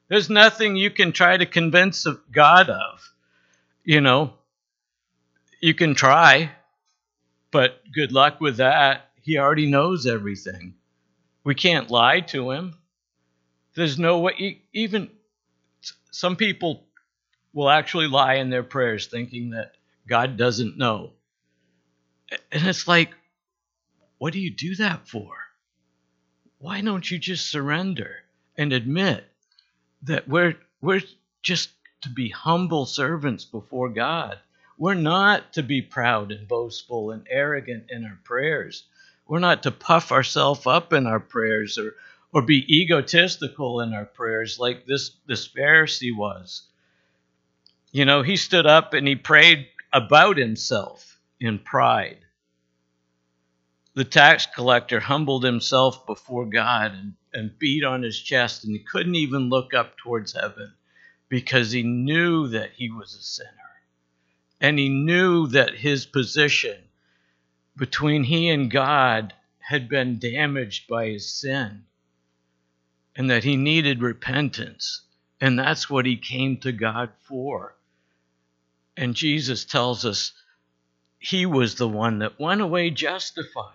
There's 0.09 0.29
nothing 0.29 0.75
you 0.75 0.91
can 0.91 1.13
try 1.13 1.37
to 1.37 1.45
convince 1.45 2.05
God 2.33 2.69
of. 2.69 3.13
You 3.85 4.01
know, 4.01 4.33
you 5.61 5.73
can 5.73 5.95
try, 5.95 6.51
but 7.49 7.81
good 7.93 8.11
luck 8.11 8.41
with 8.41 8.57
that. 8.57 9.11
He 9.21 9.37
already 9.37 9.67
knows 9.67 10.05
everything. 10.05 10.73
We 11.45 11.55
can't 11.55 11.89
lie 11.89 12.19
to 12.31 12.51
him. 12.51 12.75
There's 13.73 13.97
no 13.97 14.19
way, 14.19 14.63
even 14.73 15.09
some 16.11 16.35
people 16.35 16.83
will 17.53 17.69
actually 17.69 18.07
lie 18.07 18.35
in 18.35 18.49
their 18.49 18.63
prayers 18.63 19.07
thinking 19.07 19.51
that 19.51 19.74
God 20.07 20.37
doesn't 20.37 20.77
know. 20.77 21.13
And 22.51 22.67
it's 22.67 22.87
like, 22.87 23.11
what 24.17 24.33
do 24.33 24.39
you 24.39 24.51
do 24.51 24.75
that 24.75 25.07
for? 25.07 25.31
Why 26.57 26.81
don't 26.81 27.09
you 27.09 27.19
just 27.19 27.49
surrender 27.49 28.17
and 28.57 28.73
admit 28.73 29.25
that 30.03 30.27
we're 30.27 30.55
we're 30.81 31.01
just 31.41 31.69
to 32.01 32.09
be 32.09 32.29
humble 32.29 32.85
servants 32.85 33.45
before 33.45 33.89
God. 33.89 34.39
We're 34.77 34.93
not 34.93 35.53
to 35.53 35.63
be 35.63 35.81
proud 35.81 36.31
and 36.31 36.47
boastful 36.47 37.11
and 37.11 37.25
arrogant 37.29 37.85
in 37.89 38.05
our 38.05 38.19
prayers. 38.23 38.83
We're 39.27 39.39
not 39.39 39.63
to 39.63 39.71
puff 39.71 40.11
ourselves 40.11 40.67
up 40.67 40.93
in 40.93 41.07
our 41.07 41.19
prayers 41.19 41.77
or 41.77 41.95
or 42.33 42.41
be 42.41 42.65
egotistical 42.81 43.79
in 43.79 43.93
our 43.93 44.05
prayers 44.05 44.59
like 44.59 44.85
this 44.85 45.11
this 45.25 45.47
Pharisee 45.47 46.15
was. 46.15 46.63
You 47.91 48.05
know, 48.05 48.21
he 48.23 48.35
stood 48.35 48.65
up 48.65 48.93
and 48.93 49.07
he 49.07 49.15
prayed 49.15 49.67
about 49.95 50.35
himself 50.35 51.21
in 51.39 51.57
pride. 51.57 52.17
The 53.93 54.03
tax 54.03 54.45
collector 54.45 54.99
humbled 54.99 55.45
himself 55.45 56.05
before 56.05 56.45
God 56.47 56.91
and, 56.91 57.13
and 57.33 57.57
beat 57.57 57.85
on 57.85 58.03
his 58.03 58.19
chest, 58.19 58.65
and 58.65 58.73
he 58.73 58.83
couldn't 58.83 59.15
even 59.15 59.47
look 59.47 59.73
up 59.73 59.97
towards 59.97 60.33
heaven 60.33 60.73
because 61.29 61.71
he 61.71 61.81
knew 61.81 62.49
that 62.49 62.71
he 62.75 62.89
was 62.89 63.15
a 63.15 63.21
sinner. 63.21 63.49
And 64.59 64.77
he 64.77 64.89
knew 64.89 65.47
that 65.47 65.75
his 65.75 66.05
position 66.05 66.77
between 67.77 68.25
he 68.25 68.49
and 68.49 68.69
God 68.69 69.33
had 69.59 69.87
been 69.87 70.19
damaged 70.19 70.89
by 70.89 71.07
his 71.07 71.33
sin 71.33 71.85
and 73.15 73.29
that 73.29 73.45
he 73.45 73.55
needed 73.55 74.01
repentance. 74.01 75.03
And 75.39 75.57
that's 75.57 75.89
what 75.89 76.05
he 76.05 76.17
came 76.17 76.57
to 76.57 76.73
God 76.73 77.11
for. 77.21 77.75
And 78.97 79.15
Jesus 79.15 79.65
tells 79.65 80.05
us 80.05 80.31
he 81.19 81.45
was 81.45 81.75
the 81.75 81.87
one 81.87 82.19
that 82.19 82.39
went 82.39 82.61
away 82.61 82.91
justified. 82.91 83.71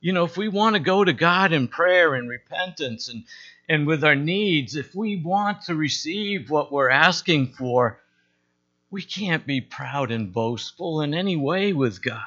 You 0.00 0.12
know, 0.12 0.24
if 0.24 0.36
we 0.36 0.48
want 0.48 0.74
to 0.74 0.80
go 0.80 1.04
to 1.04 1.12
God 1.12 1.52
in 1.52 1.68
prayer 1.68 2.14
and 2.14 2.28
repentance 2.28 3.08
and, 3.08 3.24
and 3.68 3.86
with 3.86 4.04
our 4.04 4.14
needs, 4.14 4.76
if 4.76 4.94
we 4.94 5.16
want 5.16 5.62
to 5.62 5.74
receive 5.74 6.50
what 6.50 6.72
we're 6.72 6.90
asking 6.90 7.52
for, 7.52 8.00
we 8.90 9.02
can't 9.02 9.46
be 9.46 9.60
proud 9.60 10.10
and 10.10 10.32
boastful 10.32 11.00
in 11.00 11.12
any 11.14 11.36
way 11.36 11.72
with 11.72 12.02
God. 12.02 12.22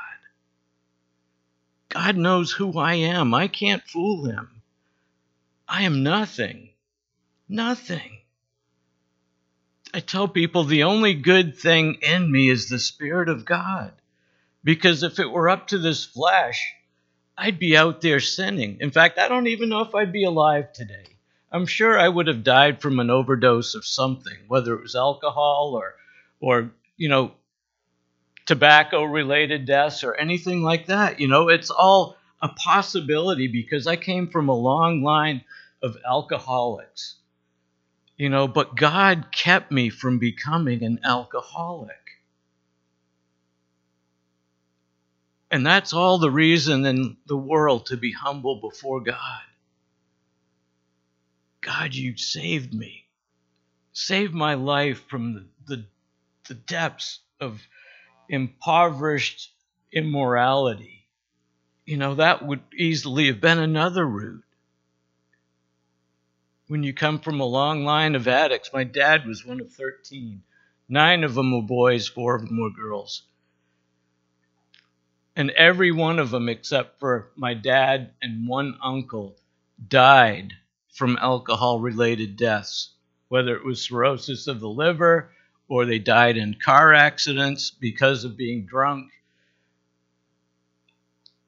God 1.89 2.17
knows 2.17 2.51
who 2.51 2.77
I 2.77 2.95
am. 2.95 3.33
I 3.33 3.47
can't 3.47 3.83
fool 3.83 4.25
him. 4.25 4.61
I 5.67 5.83
am 5.83 6.03
nothing. 6.03 6.69
Nothing. 7.47 8.18
I 9.93 10.01
tell 10.01 10.27
people 10.27 10.63
the 10.63 10.83
only 10.83 11.15
good 11.15 11.57
thing 11.57 11.95
in 12.01 12.31
me 12.31 12.49
is 12.49 12.69
the 12.69 12.79
Spirit 12.79 13.27
of 13.27 13.45
God. 13.45 13.91
Because 14.63 15.03
if 15.03 15.19
it 15.19 15.31
were 15.31 15.49
up 15.49 15.67
to 15.67 15.77
this 15.79 16.05
flesh, 16.05 16.73
I'd 17.37 17.57
be 17.57 17.75
out 17.75 18.01
there 18.01 18.19
sinning. 18.19 18.77
In 18.81 18.91
fact, 18.91 19.17
I 19.17 19.27
don't 19.27 19.47
even 19.47 19.69
know 19.69 19.81
if 19.81 19.95
I'd 19.95 20.11
be 20.11 20.25
alive 20.25 20.73
today. 20.73 21.05
I'm 21.51 21.65
sure 21.65 21.97
I 21.97 22.07
would 22.07 22.27
have 22.27 22.43
died 22.43 22.81
from 22.81 22.99
an 22.99 23.09
overdose 23.09 23.73
of 23.73 23.85
something, 23.85 24.37
whether 24.47 24.75
it 24.75 24.83
was 24.83 24.95
alcohol 24.95 25.71
or, 25.73 25.95
or 26.39 26.71
you 26.97 27.09
know, 27.09 27.31
tobacco 28.45 29.03
related 29.03 29.65
deaths 29.65 30.03
or 30.03 30.13
anything 30.13 30.61
like 30.61 30.87
that. 30.87 31.19
You 31.19 31.27
know, 31.27 31.49
it's 31.49 31.71
all 31.71 32.17
a 32.41 32.49
possibility 32.49 33.47
because 33.47 33.87
I 33.87 33.95
came 33.95 34.27
from 34.27 34.49
a 34.49 34.55
long 34.55 35.01
line 35.01 35.43
of 35.81 35.97
alcoholics 36.07 37.15
you 38.19 38.27
know, 38.27 38.49
but 38.49 38.75
God 38.75 39.27
kept 39.31 39.71
me 39.71 39.89
from 39.89 40.19
becoming 40.19 40.83
an 40.83 40.99
alcoholic. 41.05 41.95
And 45.49 45.65
that's 45.65 45.93
all 45.93 46.19
the 46.19 46.29
reason 46.29 46.85
in 46.85 47.15
the 47.27 47.37
world 47.37 47.87
to 47.87 47.97
be 47.97 48.11
humble 48.11 48.59
before 48.59 48.99
God. 48.99 49.41
God, 51.61 51.95
you 51.95 52.17
saved 52.17 52.73
me. 52.73 53.05
Saved 53.93 54.33
my 54.33 54.55
life 54.55 55.01
from 55.07 55.33
the, 55.33 55.45
the, 55.67 55.85
the 56.49 56.53
depths 56.55 57.21
of 57.39 57.61
impoverished 58.27 59.49
immorality. 59.93 61.07
You 61.85 61.95
know, 61.95 62.15
that 62.15 62.45
would 62.45 62.61
easily 62.77 63.27
have 63.27 63.39
been 63.39 63.59
another 63.59 64.05
route 64.05 64.43
when 66.69 66.83
you 66.83 66.93
come 66.93 67.19
from 67.19 67.39
a 67.39 67.45
long 67.45 67.83
line 67.83 68.13
of 68.13 68.27
addicts. 68.27 68.69
My 68.71 68.83
dad 68.83 69.25
was 69.25 69.43
one 69.43 69.59
of 69.59 69.71
13. 69.71 70.43
Nine 70.87 71.23
of 71.23 71.33
them 71.33 71.51
were 71.51 71.63
boys, 71.63 72.07
four 72.07 72.35
of 72.35 72.47
them 72.47 72.61
were 72.61 72.69
girls. 72.69 73.23
And 75.35 75.49
every 75.51 75.91
one 75.91 76.19
of 76.19 76.29
them, 76.29 76.47
except 76.47 76.99
for 76.99 77.31
my 77.35 77.55
dad 77.55 78.11
and 78.21 78.47
one 78.47 78.77
uncle, 78.83 79.35
died 79.87 80.53
from 80.93 81.17
alcohol 81.19 81.79
related 81.79 82.37
deaths, 82.37 82.91
whether 83.29 83.55
it 83.55 83.65
was 83.65 83.81
cirrhosis 83.81 84.45
of 84.45 84.59
the 84.59 84.69
liver 84.69 85.31
or 85.67 85.85
they 85.85 85.97
died 85.97 86.37
in 86.37 86.53
car 86.53 86.93
accidents 86.93 87.71
because 87.71 88.23
of 88.23 88.37
being 88.37 88.67
drunk. 88.67 89.11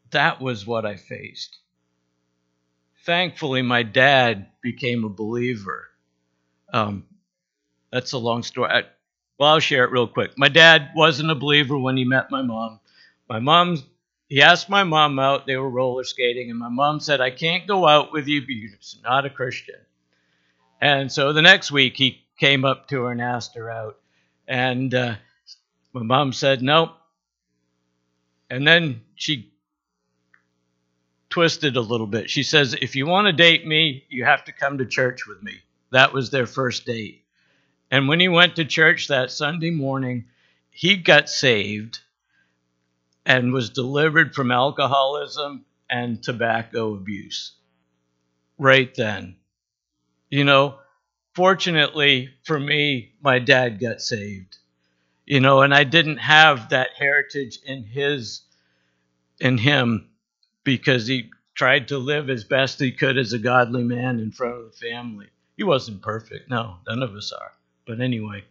That 0.10 0.42
was 0.42 0.66
what 0.66 0.84
I 0.84 0.96
faced 0.96 1.61
thankfully, 3.06 3.62
my 3.62 3.84
dad 3.84 4.48
became 4.62 5.04
a 5.04 5.10
believer. 5.10 5.90
Um, 6.74 7.06
that's 7.92 8.14
a 8.14 8.18
long 8.18 8.44
story. 8.44 8.70
I, 8.72 8.84
well, 9.38 9.52
I'll 9.54 9.60
share 9.60 9.86
it 9.86 9.92
real 9.92 10.08
quick. 10.08 10.38
My 10.38 10.50
dad 10.50 10.92
wasn't 10.96 11.32
a 11.32 11.36
believer 11.36 11.78
when 11.78 11.98
he 11.98 12.06
met 12.06 12.32
my 12.32 12.42
mom. 12.42 12.80
My 13.30 13.40
mom, 13.40 13.84
he 14.30 14.42
asked 14.42 14.70
my 14.70 14.84
mom 14.84 15.20
out. 15.20 15.46
They 15.48 15.58
were 15.58 15.70
roller 15.70 16.04
skating, 16.04 16.50
and 16.50 16.60
my 16.60 16.70
mom 16.70 17.00
said, 17.00 17.22
"I 17.22 17.32
can't 17.32 17.68
go 17.68 17.88
out 17.88 18.14
with 18.14 18.28
you 18.28 18.42
because 18.46 18.96
you're 18.96 19.10
not 19.10 19.26
a 19.26 19.30
Christian." 19.30 19.80
And 20.82 21.12
so 21.12 21.34
the 21.34 21.42
next 21.42 21.72
week, 21.72 21.98
he 21.98 22.24
came 22.40 22.66
up 22.66 22.88
to 22.90 23.04
her 23.04 23.12
and 23.12 23.22
asked 23.22 23.56
her 23.56 23.70
out, 23.70 24.00
and 24.48 24.94
uh, 24.94 25.16
my 25.94 26.04
mom 26.04 26.34
said, 26.34 26.62
"Nope." 26.62 26.92
And 28.50 28.68
then 28.68 29.02
she 29.16 29.51
twisted 31.32 31.78
a 31.78 31.82
little 31.82 32.06
bit. 32.06 32.30
She 32.30 32.44
says, 32.44 32.76
If 32.80 32.96
you 32.96 33.08
want 33.08 33.26
to 33.26 33.34
date 33.34 33.66
me, 33.66 34.06
you 34.10 34.26
have 34.26 34.44
to 34.46 34.52
come 34.52 34.78
to 34.78 34.86
church 34.86 35.26
with 35.26 35.42
me. 35.42 35.56
That 35.92 36.14
was 36.14 36.30
their 36.30 36.46
first 36.46 36.86
date. 36.86 37.24
And 37.90 38.08
when 38.08 38.20
he 38.20 38.28
went 38.28 38.56
to 38.58 38.66
church 38.66 39.08
that 39.08 39.32
Sunday 39.32 39.72
morning, 39.72 40.26
he 40.70 40.98
got 40.98 41.30
saved 41.30 42.00
and 43.26 43.52
was 43.52 43.70
delivered 43.70 44.36
from 44.36 44.52
alcoholism 44.52 45.66
and 45.90 46.22
tobacco 46.22 46.94
abuse 46.94 47.54
right 48.58 48.94
then. 48.96 49.36
You 50.30 50.46
know, 50.46 50.76
fortunately 51.34 52.30
for 52.44 52.60
me, 52.60 53.14
my 53.22 53.40
dad 53.40 53.80
got 53.80 54.02
saved. 54.02 54.58
You 55.26 55.40
know, 55.40 55.62
and 55.62 55.74
I 55.74 55.84
didn't 55.84 56.18
have 56.18 56.70
that 56.70 56.92
heritage 56.98 57.60
in 57.66 57.84
his 57.84 58.42
in 59.40 59.58
him 59.58 60.11
because 60.64 61.08
he 61.08 61.32
tried 61.56 61.90
to 61.90 61.98
live 62.00 62.30
as 62.30 62.44
best 62.46 62.80
he 62.80 62.92
could 62.92 63.18
as 63.18 63.34
a 63.34 63.40
godly 63.40 63.84
man 63.84 64.20
in 64.20 64.32
front 64.32 64.56
of 64.56 64.66
the 64.72 64.78
family. 64.90 65.28
He 65.58 65.64
wasn't 65.64 66.02
perfect. 66.02 66.50
No, 66.50 66.78
none 66.88 67.04
of 67.04 67.16
us 67.16 67.32
are. 67.34 67.54
But 67.88 68.02
anyway, 68.02 68.44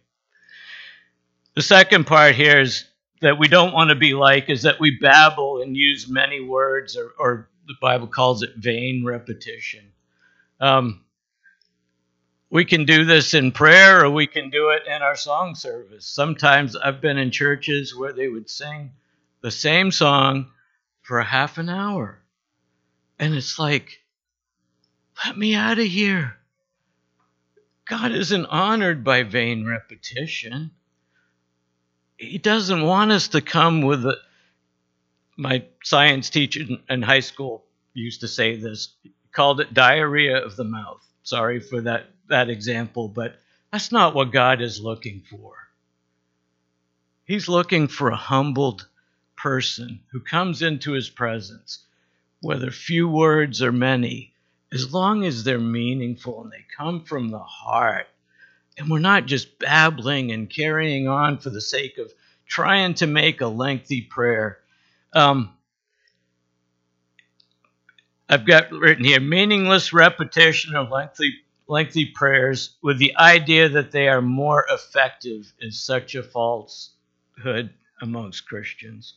The 1.55 1.63
second 1.63 2.07
part 2.07 2.35
here 2.35 2.61
is 2.61 2.85
that 3.21 3.39
we 3.39 3.47
don't 3.47 3.73
want 3.75 3.91
to 3.91 3.95
be 3.95 4.15
like 4.15 4.49
is 4.49 4.63
that 4.63 4.81
we 4.81 4.97
babble 4.99 5.61
and 5.61 5.77
use 5.77 6.09
many 6.09 6.41
words, 6.41 6.97
or, 6.97 7.11
or 7.19 7.49
the 7.67 7.75
Bible 7.81 8.07
calls 8.07 8.43
it 8.43 8.55
vain 8.57 9.05
repetition. 9.05 9.85
Um, 10.59 11.01
we 12.51 12.65
can 12.65 12.85
do 12.85 13.05
this 13.05 13.33
in 13.33 13.51
prayer 13.51 14.05
or 14.05 14.11
we 14.11 14.27
can 14.27 14.49
do 14.49 14.69
it 14.71 14.83
in 14.87 15.01
our 15.03 15.15
song 15.17 15.55
service. 15.55 16.05
Sometimes 16.05 16.75
I've 16.75 17.01
been 17.01 17.17
in 17.17 17.31
churches 17.31 17.95
where 17.95 18.13
they 18.13 18.29
would 18.29 18.49
sing 18.49 18.91
the 19.41 19.51
same 19.51 19.91
song 19.91 20.47
for 21.11 21.19
a 21.19 21.25
half 21.25 21.57
an 21.57 21.67
hour. 21.67 22.21
And 23.19 23.35
it's 23.35 23.59
like, 23.59 23.99
let 25.25 25.37
me 25.37 25.55
out 25.55 25.77
of 25.77 25.85
here. 25.85 26.37
God 27.83 28.13
isn't 28.13 28.45
honored 28.45 29.03
by 29.03 29.23
vain 29.23 29.65
repetition. 29.65 30.71
He 32.15 32.37
doesn't 32.37 32.83
want 32.83 33.11
us 33.11 33.27
to 33.27 33.41
come 33.41 33.81
with 33.81 34.05
a. 34.05 34.15
My 35.35 35.65
science 35.83 36.29
teacher 36.29 36.61
in 36.89 37.01
high 37.01 37.19
school 37.19 37.65
used 37.93 38.21
to 38.21 38.29
say 38.29 38.55
this, 38.55 38.93
called 39.33 39.59
it 39.59 39.73
diarrhea 39.73 40.37
of 40.37 40.55
the 40.55 40.63
mouth. 40.63 41.05
Sorry 41.23 41.59
for 41.59 41.81
that, 41.81 42.05
that 42.29 42.49
example, 42.49 43.09
but 43.09 43.35
that's 43.69 43.91
not 43.91 44.15
what 44.15 44.31
God 44.31 44.61
is 44.61 44.79
looking 44.79 45.23
for. 45.29 45.55
He's 47.25 47.49
looking 47.49 47.89
for 47.89 48.11
a 48.11 48.15
humbled 48.15 48.87
person 49.41 49.99
who 50.11 50.19
comes 50.19 50.61
into 50.61 50.91
his 50.91 51.09
presence, 51.09 51.79
whether 52.41 52.69
few 52.69 53.07
words 53.07 53.61
or 53.61 53.71
many, 53.71 54.33
as 54.71 54.93
long 54.93 55.25
as 55.25 55.43
they're 55.43 55.57
meaningful 55.59 56.43
and 56.43 56.51
they 56.51 56.63
come 56.77 57.03
from 57.03 57.29
the 57.29 57.39
heart, 57.39 58.07
and 58.77 58.89
we're 58.89 58.99
not 58.99 59.25
just 59.25 59.57
babbling 59.57 60.31
and 60.31 60.49
carrying 60.49 61.07
on 61.07 61.39
for 61.39 61.49
the 61.49 61.61
sake 61.61 61.97
of 61.97 62.13
trying 62.45 62.93
to 62.93 63.07
make 63.07 63.41
a 63.41 63.47
lengthy 63.47 64.01
prayer. 64.01 64.59
Um, 65.13 65.51
I've 68.29 68.45
got 68.45 68.71
written 68.71 69.03
here 69.03 69.19
meaningless 69.19 69.91
repetition 69.91 70.75
of 70.75 70.91
lengthy 70.91 71.33
lengthy 71.67 72.05
prayers 72.05 72.75
with 72.83 72.97
the 72.99 73.15
idea 73.17 73.69
that 73.69 73.91
they 73.91 74.07
are 74.07 74.21
more 74.21 74.65
effective 74.69 75.51
is 75.59 75.81
such 75.81 76.15
a 76.15 76.23
falsehood 76.23 77.73
amongst 78.01 78.45
Christians 78.45 79.15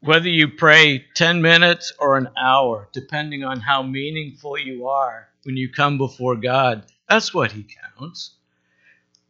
whether 0.00 0.28
you 0.28 0.48
pray 0.48 1.04
10 1.14 1.42
minutes 1.42 1.92
or 1.98 2.16
an 2.16 2.28
hour, 2.38 2.88
depending 2.92 3.44
on 3.44 3.60
how 3.60 3.82
meaningful 3.82 4.58
you 4.58 4.88
are 4.88 5.28
when 5.44 5.56
you 5.56 5.70
come 5.70 5.98
before 5.98 6.36
God, 6.36 6.84
that's 7.08 7.32
what 7.32 7.52
He 7.52 7.64
counts. 7.98 8.32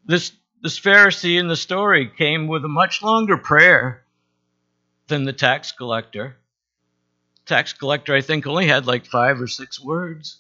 This, 0.05 0.33
this 0.63 0.79
Pharisee 0.79 1.39
in 1.39 1.49
the 1.49 1.57
story 1.57 2.11
came 2.17 2.49
with 2.49 2.65
a 2.65 2.69
much 2.69 3.03
longer 3.03 3.37
prayer 3.37 4.05
than 5.09 5.25
the 5.25 5.33
tax 5.33 5.73
collector. 5.73 6.37
Tax 7.45 7.73
collector, 7.73 8.15
I 8.15 8.21
think, 8.21 8.47
only 8.47 8.67
had 8.67 8.87
like 8.87 9.07
five 9.07 9.41
or 9.41 9.47
six 9.47 9.81
words. 9.81 10.39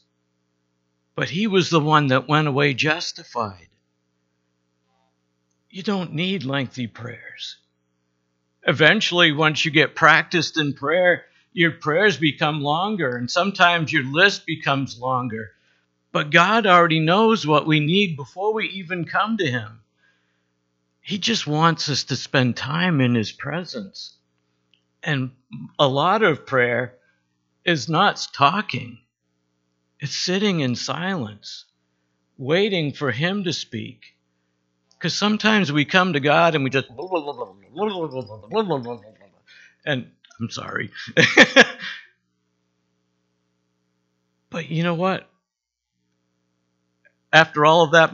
But 1.14 1.30
he 1.30 1.46
was 1.46 1.70
the 1.70 1.80
one 1.80 2.08
that 2.08 2.28
went 2.28 2.48
away 2.48 2.74
justified. 2.74 3.68
You 5.70 5.82
don't 5.82 6.14
need 6.14 6.44
lengthy 6.44 6.86
prayers 6.86 7.56
eventually, 8.66 9.32
once 9.32 9.64
you 9.64 9.70
get 9.70 9.94
practiced 9.94 10.58
in 10.58 10.74
prayer, 10.74 11.24
your 11.52 11.70
prayers 11.70 12.18
become 12.18 12.60
longer, 12.60 13.16
and 13.16 13.30
sometimes 13.30 13.92
your 13.92 14.04
list 14.04 14.44
becomes 14.44 14.98
longer. 14.98 15.52
But 16.12 16.30
God 16.30 16.66
already 16.66 17.00
knows 17.00 17.46
what 17.46 17.66
we 17.66 17.80
need 17.80 18.16
before 18.16 18.52
we 18.52 18.68
even 18.68 19.04
come 19.04 19.36
to 19.38 19.50
Him. 19.50 19.80
He 21.00 21.18
just 21.18 21.46
wants 21.46 21.88
us 21.88 22.04
to 22.04 22.16
spend 22.16 22.56
time 22.56 23.00
in 23.00 23.14
His 23.14 23.32
presence. 23.32 24.14
And 25.02 25.30
a 25.78 25.86
lot 25.86 26.22
of 26.22 26.46
prayer 26.46 26.94
is 27.64 27.88
not 27.88 28.26
talking, 28.32 28.98
it's 30.00 30.16
sitting 30.16 30.60
in 30.60 30.74
silence, 30.74 31.64
waiting 32.36 32.92
for 32.92 33.12
Him 33.12 33.44
to 33.44 33.52
speak. 33.52 34.15
Because 34.98 35.14
sometimes 35.14 35.70
we 35.70 35.84
come 35.84 36.14
to 36.14 36.20
God 36.20 36.54
and 36.54 36.64
we 36.64 36.70
just 36.70 36.88
and 39.84 40.10
I'm 40.40 40.50
sorry. 40.50 40.90
but 44.50 44.68
you 44.70 44.82
know 44.82 44.94
what? 44.94 45.28
After 47.32 47.66
all 47.66 47.82
of 47.84 47.92
that, 47.92 48.12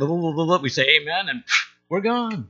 we 0.63 0.69
say 0.69 1.01
amen 1.01 1.29
and 1.29 1.45
we're 1.89 2.01
gone. 2.01 2.49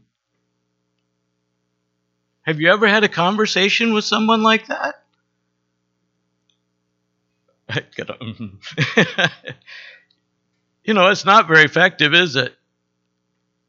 Have 2.42 2.60
you 2.60 2.70
ever 2.72 2.88
had 2.88 3.04
a 3.04 3.08
conversation 3.08 3.92
with 3.92 4.04
someone 4.04 4.42
like 4.42 4.66
that? 4.68 5.02
You 10.84 10.94
know, 10.94 11.10
it's 11.10 11.24
not 11.24 11.46
very 11.46 11.62
effective, 11.64 12.12
is 12.12 12.34
it? 12.34 12.56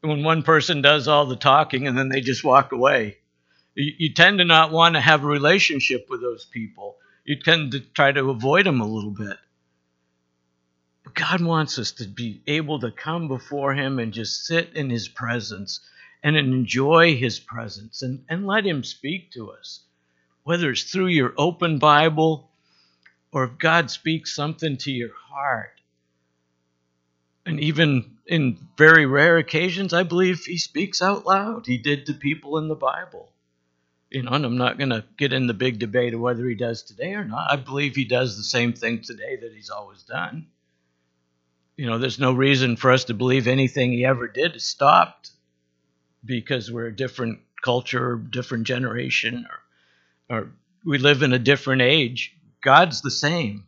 When 0.04 0.22
one 0.22 0.42
person 0.42 0.82
does 0.82 1.08
all 1.08 1.26
the 1.26 1.36
talking 1.36 1.86
and 1.86 1.96
then 1.96 2.08
they 2.08 2.20
just 2.20 2.44
walk 2.44 2.72
away. 2.72 3.18
You, 3.74 3.92
you 3.98 4.14
tend 4.14 4.38
to 4.38 4.44
not 4.44 4.70
want 4.70 4.94
to 4.94 5.00
have 5.00 5.24
a 5.24 5.28
relationship 5.28 6.06
with 6.08 6.20
those 6.20 6.44
people. 6.44 6.96
You 7.24 7.36
tend 7.40 7.72
to 7.72 7.80
try 7.80 8.12
to 8.12 8.30
avoid 8.30 8.66
them 8.66 8.80
a 8.80 8.86
little 8.86 9.10
bit. 9.10 9.36
But 11.04 11.14
God 11.14 11.40
wants 11.40 11.78
us 11.78 11.92
to 11.92 12.06
be 12.06 12.42
able 12.46 12.80
to 12.80 12.90
come 12.90 13.28
before 13.28 13.74
Him 13.74 13.98
and 13.98 14.12
just 14.12 14.46
sit 14.46 14.74
in 14.74 14.90
His 14.90 15.08
presence 15.08 15.80
and 16.22 16.36
enjoy 16.36 17.16
His 17.16 17.38
presence 17.40 18.02
and, 18.02 18.24
and 18.28 18.46
let 18.46 18.64
Him 18.66 18.84
speak 18.84 19.32
to 19.32 19.50
us. 19.50 19.80
Whether 20.44 20.70
it's 20.70 20.84
through 20.84 21.08
your 21.08 21.34
open 21.36 21.78
Bible 21.78 22.50
or 23.32 23.44
if 23.44 23.58
God 23.58 23.90
speaks 23.90 24.34
something 24.34 24.76
to 24.78 24.92
your 24.92 25.12
heart. 25.14 25.80
And 27.44 27.60
even 27.60 28.13
in 28.26 28.58
very 28.76 29.06
rare 29.06 29.38
occasions, 29.38 29.92
I 29.92 30.02
believe 30.02 30.44
he 30.44 30.58
speaks 30.58 31.02
out 31.02 31.26
loud. 31.26 31.66
He 31.66 31.78
did 31.78 32.06
to 32.06 32.14
people 32.14 32.58
in 32.58 32.68
the 32.68 32.74
Bible. 32.74 33.30
You 34.10 34.22
know, 34.22 34.32
and 34.32 34.44
I'm 34.44 34.56
not 34.56 34.78
going 34.78 34.90
to 34.90 35.04
get 35.16 35.32
in 35.32 35.46
the 35.46 35.54
big 35.54 35.78
debate 35.78 36.14
of 36.14 36.20
whether 36.20 36.48
he 36.48 36.54
does 36.54 36.82
today 36.82 37.14
or 37.14 37.24
not. 37.24 37.50
I 37.50 37.56
believe 37.56 37.96
he 37.96 38.04
does 38.04 38.36
the 38.36 38.44
same 38.44 38.72
thing 38.72 39.02
today 39.02 39.36
that 39.36 39.52
he's 39.52 39.70
always 39.70 40.02
done. 40.04 40.46
You 41.76 41.86
know, 41.86 41.98
there's 41.98 42.20
no 42.20 42.32
reason 42.32 42.76
for 42.76 42.92
us 42.92 43.04
to 43.04 43.14
believe 43.14 43.48
anything 43.48 43.92
he 43.92 44.04
ever 44.04 44.28
did 44.28 44.54
is 44.54 44.64
stopped 44.64 45.30
because 46.24 46.70
we're 46.70 46.86
a 46.86 46.96
different 46.96 47.40
culture, 47.62 48.16
different 48.16 48.64
generation, 48.64 49.46
or, 50.30 50.36
or 50.36 50.52
we 50.84 50.98
live 50.98 51.22
in 51.22 51.32
a 51.32 51.38
different 51.38 51.82
age. 51.82 52.36
God's 52.62 53.02
the 53.02 53.10
same, 53.10 53.64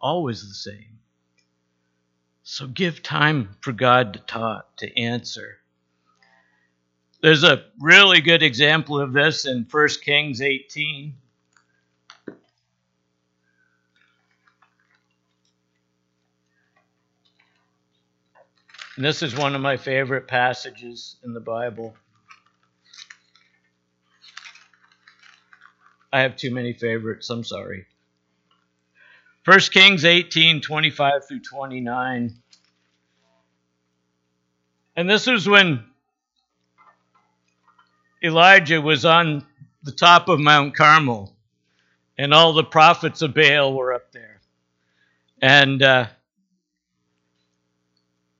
always 0.00 0.46
the 0.46 0.54
same. 0.54 0.97
So 2.50 2.66
give 2.66 3.02
time 3.02 3.50
for 3.60 3.72
God 3.72 4.14
to 4.14 4.20
talk, 4.20 4.78
to 4.78 4.98
answer. 4.98 5.58
There's 7.20 7.44
a 7.44 7.64
really 7.78 8.22
good 8.22 8.42
example 8.42 8.98
of 8.98 9.12
this 9.12 9.44
in 9.44 9.66
1 9.70 9.88
Kings 10.02 10.40
18. 10.40 11.14
And 18.96 19.04
this 19.04 19.22
is 19.22 19.36
one 19.36 19.54
of 19.54 19.60
my 19.60 19.76
favorite 19.76 20.26
passages 20.26 21.16
in 21.22 21.34
the 21.34 21.40
Bible. 21.40 21.94
I 26.10 26.22
have 26.22 26.38
too 26.38 26.50
many 26.50 26.72
favorites, 26.72 27.28
I'm 27.28 27.44
sorry. 27.44 27.84
1 29.48 29.60
Kings 29.72 30.04
18 30.04 30.60
25 30.60 31.26
through 31.26 31.40
29. 31.40 32.34
And 34.94 35.08
this 35.08 35.26
was 35.26 35.48
when 35.48 35.84
Elijah 38.22 38.78
was 38.82 39.06
on 39.06 39.46
the 39.84 39.92
top 39.92 40.28
of 40.28 40.38
Mount 40.38 40.76
Carmel, 40.76 41.34
and 42.18 42.34
all 42.34 42.52
the 42.52 42.62
prophets 42.62 43.22
of 43.22 43.32
Baal 43.32 43.72
were 43.72 43.94
up 43.94 44.12
there. 44.12 44.38
And 45.40 45.82
uh, 45.82 46.08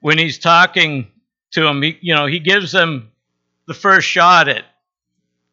when 0.00 0.18
he's 0.18 0.38
talking 0.38 1.10
to 1.52 1.62
them, 1.62 1.80
he, 1.80 1.96
you 2.02 2.14
know, 2.14 2.26
he 2.26 2.38
gives 2.38 2.70
them 2.70 3.12
the 3.64 3.72
first 3.72 4.06
shot 4.06 4.46
at, 4.46 4.66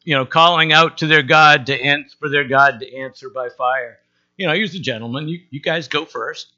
you 0.04 0.16
know, 0.16 0.26
calling 0.26 0.74
out 0.74 0.98
to 0.98 1.08
their 1.08 1.24
God 1.24 1.68
to 1.68 1.82
answer 1.82 2.18
for 2.20 2.28
their 2.28 2.46
God 2.46 2.82
to 2.82 2.98
answer 2.98 3.30
by 3.30 3.48
fire 3.48 4.00
you 4.38 4.48
know, 4.48 4.54
he 4.54 4.62
was 4.62 4.76
a 4.76 4.80
gentleman. 4.80 5.28
You, 5.28 5.42
you 5.50 5.60
guys 5.60 5.88
go 5.88 6.06
first. 6.06 6.52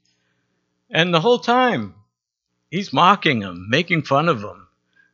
And 0.89 1.13
the 1.13 1.19
whole 1.19 1.39
time, 1.39 1.95
he's 2.71 2.93
mocking 2.93 3.41
him, 3.41 3.67
making 3.69 4.03
fun 4.03 4.29
of 4.29 4.41
him. 4.41 4.67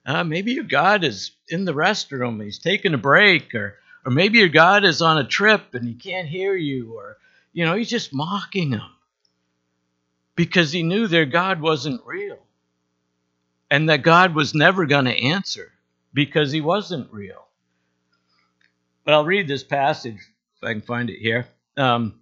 Uh, 0.05 0.23
maybe 0.23 0.53
your 0.53 0.65
God 0.65 1.03
is 1.03 1.31
in 1.47 1.65
the 1.65 1.73
restroom, 1.73 2.43
he's 2.43 2.59
taking 2.59 2.93
a 2.93 2.97
break, 2.97 3.55
or, 3.55 3.75
or 4.05 4.11
maybe 4.11 4.39
your 4.39 4.49
God 4.49 4.83
is 4.83 5.01
on 5.01 5.17
a 5.17 5.23
trip 5.23 5.73
and 5.73 5.87
he 5.87 5.93
can't 5.93 6.27
hear 6.27 6.55
you, 6.55 6.93
or, 6.97 7.17
you 7.53 7.65
know, 7.65 7.75
he's 7.75 7.89
just 7.89 8.13
mocking 8.13 8.71
them 8.71 8.91
because 10.35 10.71
he 10.71 10.83
knew 10.83 11.07
their 11.07 11.25
God 11.25 11.61
wasn't 11.61 12.01
real 12.05 12.39
and 13.71 13.89
that 13.89 14.03
God 14.03 14.35
was 14.35 14.53
never 14.53 14.85
going 14.85 15.05
to 15.05 15.23
answer 15.27 15.71
because 16.13 16.51
he 16.51 16.61
wasn't 16.61 17.11
real. 17.11 17.47
But 19.03 19.13
I'll 19.13 19.25
read 19.25 19.47
this 19.47 19.63
passage 19.63 20.19
if 20.57 20.63
I 20.63 20.73
can 20.73 20.81
find 20.81 21.09
it 21.09 21.19
here. 21.19 21.47
Um, 21.75 22.19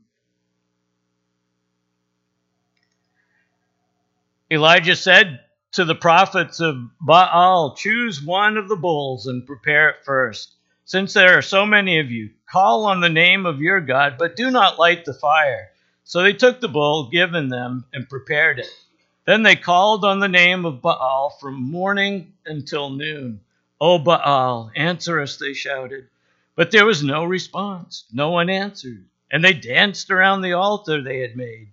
Elijah 4.51 4.97
said 4.97 5.39
to 5.71 5.85
the 5.85 5.95
prophets 5.95 6.59
of 6.59 6.75
Baal, 6.99 7.73
Choose 7.77 8.21
one 8.21 8.57
of 8.57 8.67
the 8.67 8.75
bulls 8.75 9.25
and 9.25 9.47
prepare 9.47 9.87
it 9.87 10.03
first. 10.03 10.55
Since 10.83 11.13
there 11.13 11.37
are 11.37 11.41
so 11.41 11.65
many 11.65 11.99
of 11.99 12.11
you, 12.11 12.31
call 12.51 12.85
on 12.85 12.99
the 12.99 13.07
name 13.07 13.45
of 13.45 13.61
your 13.61 13.79
God, 13.79 14.17
but 14.19 14.35
do 14.35 14.51
not 14.51 14.77
light 14.77 15.05
the 15.05 15.13
fire. 15.13 15.69
So 16.03 16.21
they 16.21 16.33
took 16.33 16.59
the 16.59 16.67
bull 16.67 17.09
given 17.09 17.47
them 17.47 17.85
and 17.93 18.09
prepared 18.09 18.59
it. 18.59 18.67
Then 19.25 19.43
they 19.43 19.55
called 19.55 20.03
on 20.03 20.19
the 20.19 20.27
name 20.27 20.65
of 20.65 20.81
Baal 20.81 21.29
from 21.39 21.71
morning 21.71 22.33
until 22.45 22.89
noon. 22.89 23.39
O 23.79 23.99
Baal, 23.99 24.69
answer 24.75 25.21
us, 25.21 25.37
they 25.37 25.53
shouted. 25.53 26.09
But 26.57 26.71
there 26.71 26.85
was 26.85 27.01
no 27.01 27.23
response. 27.23 28.03
No 28.11 28.31
one 28.31 28.49
answered. 28.49 29.05
And 29.31 29.45
they 29.45 29.53
danced 29.53 30.11
around 30.11 30.41
the 30.41 30.53
altar 30.53 31.01
they 31.01 31.19
had 31.19 31.37
made. 31.37 31.69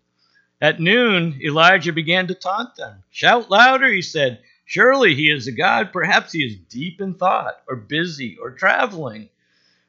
At 0.61 0.81
noon, 0.81 1.41
Elijah 1.41 1.93
began 1.93 2.27
to 2.27 2.35
taunt 2.35 2.75
them. 2.75 3.05
Shout 3.11 3.49
louder, 3.49 3.93
he 3.93 4.03
said. 4.03 4.43
Surely 4.65 5.15
he 5.15 5.31
is 5.31 5.47
a 5.47 5.53
god. 5.53 5.93
Perhaps 5.93 6.33
he 6.33 6.41
is 6.41 6.57
deep 6.57 7.01
in 7.01 7.15
thought, 7.15 7.63
or 7.69 7.77
busy, 7.77 8.37
or 8.43 8.51
traveling. 8.51 9.29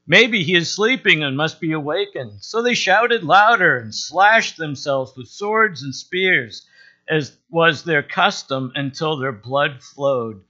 Maybe 0.06 0.44
he 0.44 0.56
is 0.56 0.72
sleeping 0.72 1.24
and 1.24 1.36
must 1.36 1.60
be 1.60 1.72
awakened. 1.72 2.44
So 2.44 2.62
they 2.62 2.76
shouted 2.76 3.24
louder 3.24 3.78
and 3.78 3.94
slashed 3.94 4.58
themselves 4.58 5.16
with 5.18 5.28
swords 5.28 5.82
and 5.82 5.94
spears, 5.94 6.68
as 7.08 7.36
was 7.50 7.84
their 7.84 8.04
custom, 8.04 8.72
until 8.76 9.18
their 9.18 9.32
blood 9.32 9.82
flowed. 9.82 10.44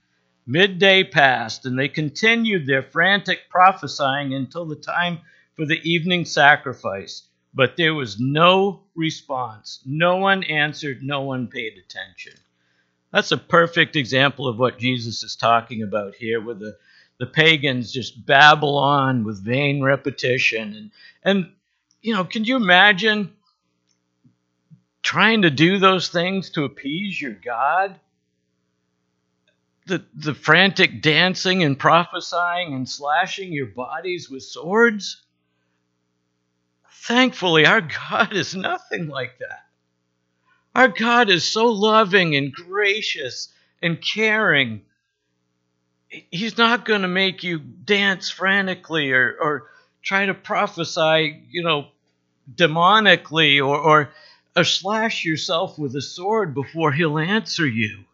Midday 0.46 1.02
passed, 1.04 1.64
and 1.64 1.78
they 1.78 1.88
continued 1.88 2.66
their 2.66 2.82
frantic 2.82 3.48
prophesying 3.48 4.34
until 4.34 4.66
the 4.66 4.76
time 4.76 5.20
for 5.56 5.64
the 5.64 5.80
evening 5.82 6.24
sacrifice. 6.24 7.28
But 7.52 7.76
there 7.76 7.94
was 7.94 8.20
no 8.20 8.82
response. 8.94 9.80
No 9.84 10.18
one 10.18 10.44
answered, 10.44 11.02
no 11.02 11.22
one 11.22 11.48
paid 11.48 11.78
attention. 11.78 12.34
That's 13.12 13.32
a 13.32 13.36
perfect 13.38 13.96
example 13.96 14.46
of 14.46 14.58
what 14.58 14.78
Jesus 14.78 15.24
is 15.24 15.34
talking 15.34 15.82
about 15.82 16.14
here, 16.14 16.40
where 16.40 16.54
the, 16.54 16.76
the 17.18 17.26
pagans 17.26 17.92
just 17.92 18.24
babble 18.24 18.78
on 18.78 19.24
with 19.24 19.44
vain 19.44 19.82
repetition. 19.82 20.74
And, 20.74 20.90
and, 21.24 21.52
you 22.02 22.14
know, 22.14 22.24
can 22.24 22.44
you 22.44 22.54
imagine 22.54 23.32
trying 25.02 25.42
to 25.42 25.50
do 25.50 25.78
those 25.78 26.08
things 26.08 26.50
to 26.50 26.64
appease 26.64 27.20
your 27.20 27.32
God? 27.32 27.98
The, 29.86 30.04
the 30.14 30.34
frantic 30.34 31.02
dancing 31.02 31.64
and 31.64 31.76
prophesying 31.76 32.74
and 32.74 32.88
slashing 32.88 33.52
your 33.52 33.66
bodies 33.66 34.30
with 34.30 34.44
swords? 34.44 35.24
Thankfully, 37.02 37.64
our 37.64 37.80
God 37.80 38.34
is 38.34 38.54
nothing 38.54 39.08
like 39.08 39.38
that. 39.38 39.64
Our 40.74 40.88
God 40.88 41.30
is 41.30 41.50
so 41.50 41.66
loving 41.66 42.36
and 42.36 42.52
gracious 42.52 43.48
and 43.82 44.00
caring. 44.00 44.82
He's 46.08 46.58
not 46.58 46.84
going 46.84 47.02
to 47.02 47.08
make 47.08 47.42
you 47.42 47.58
dance 47.58 48.28
frantically 48.28 49.12
or, 49.12 49.34
or 49.40 49.70
try 50.02 50.26
to 50.26 50.34
prophesy, 50.34 51.42
you 51.50 51.62
know, 51.62 51.86
demonically 52.54 53.58
or, 53.66 53.78
or, 53.78 54.10
or 54.54 54.64
slash 54.64 55.24
yourself 55.24 55.78
with 55.78 55.96
a 55.96 56.02
sword 56.02 56.54
before 56.54 56.92
he'll 56.92 57.18
answer 57.18 57.66
you. 57.66 58.04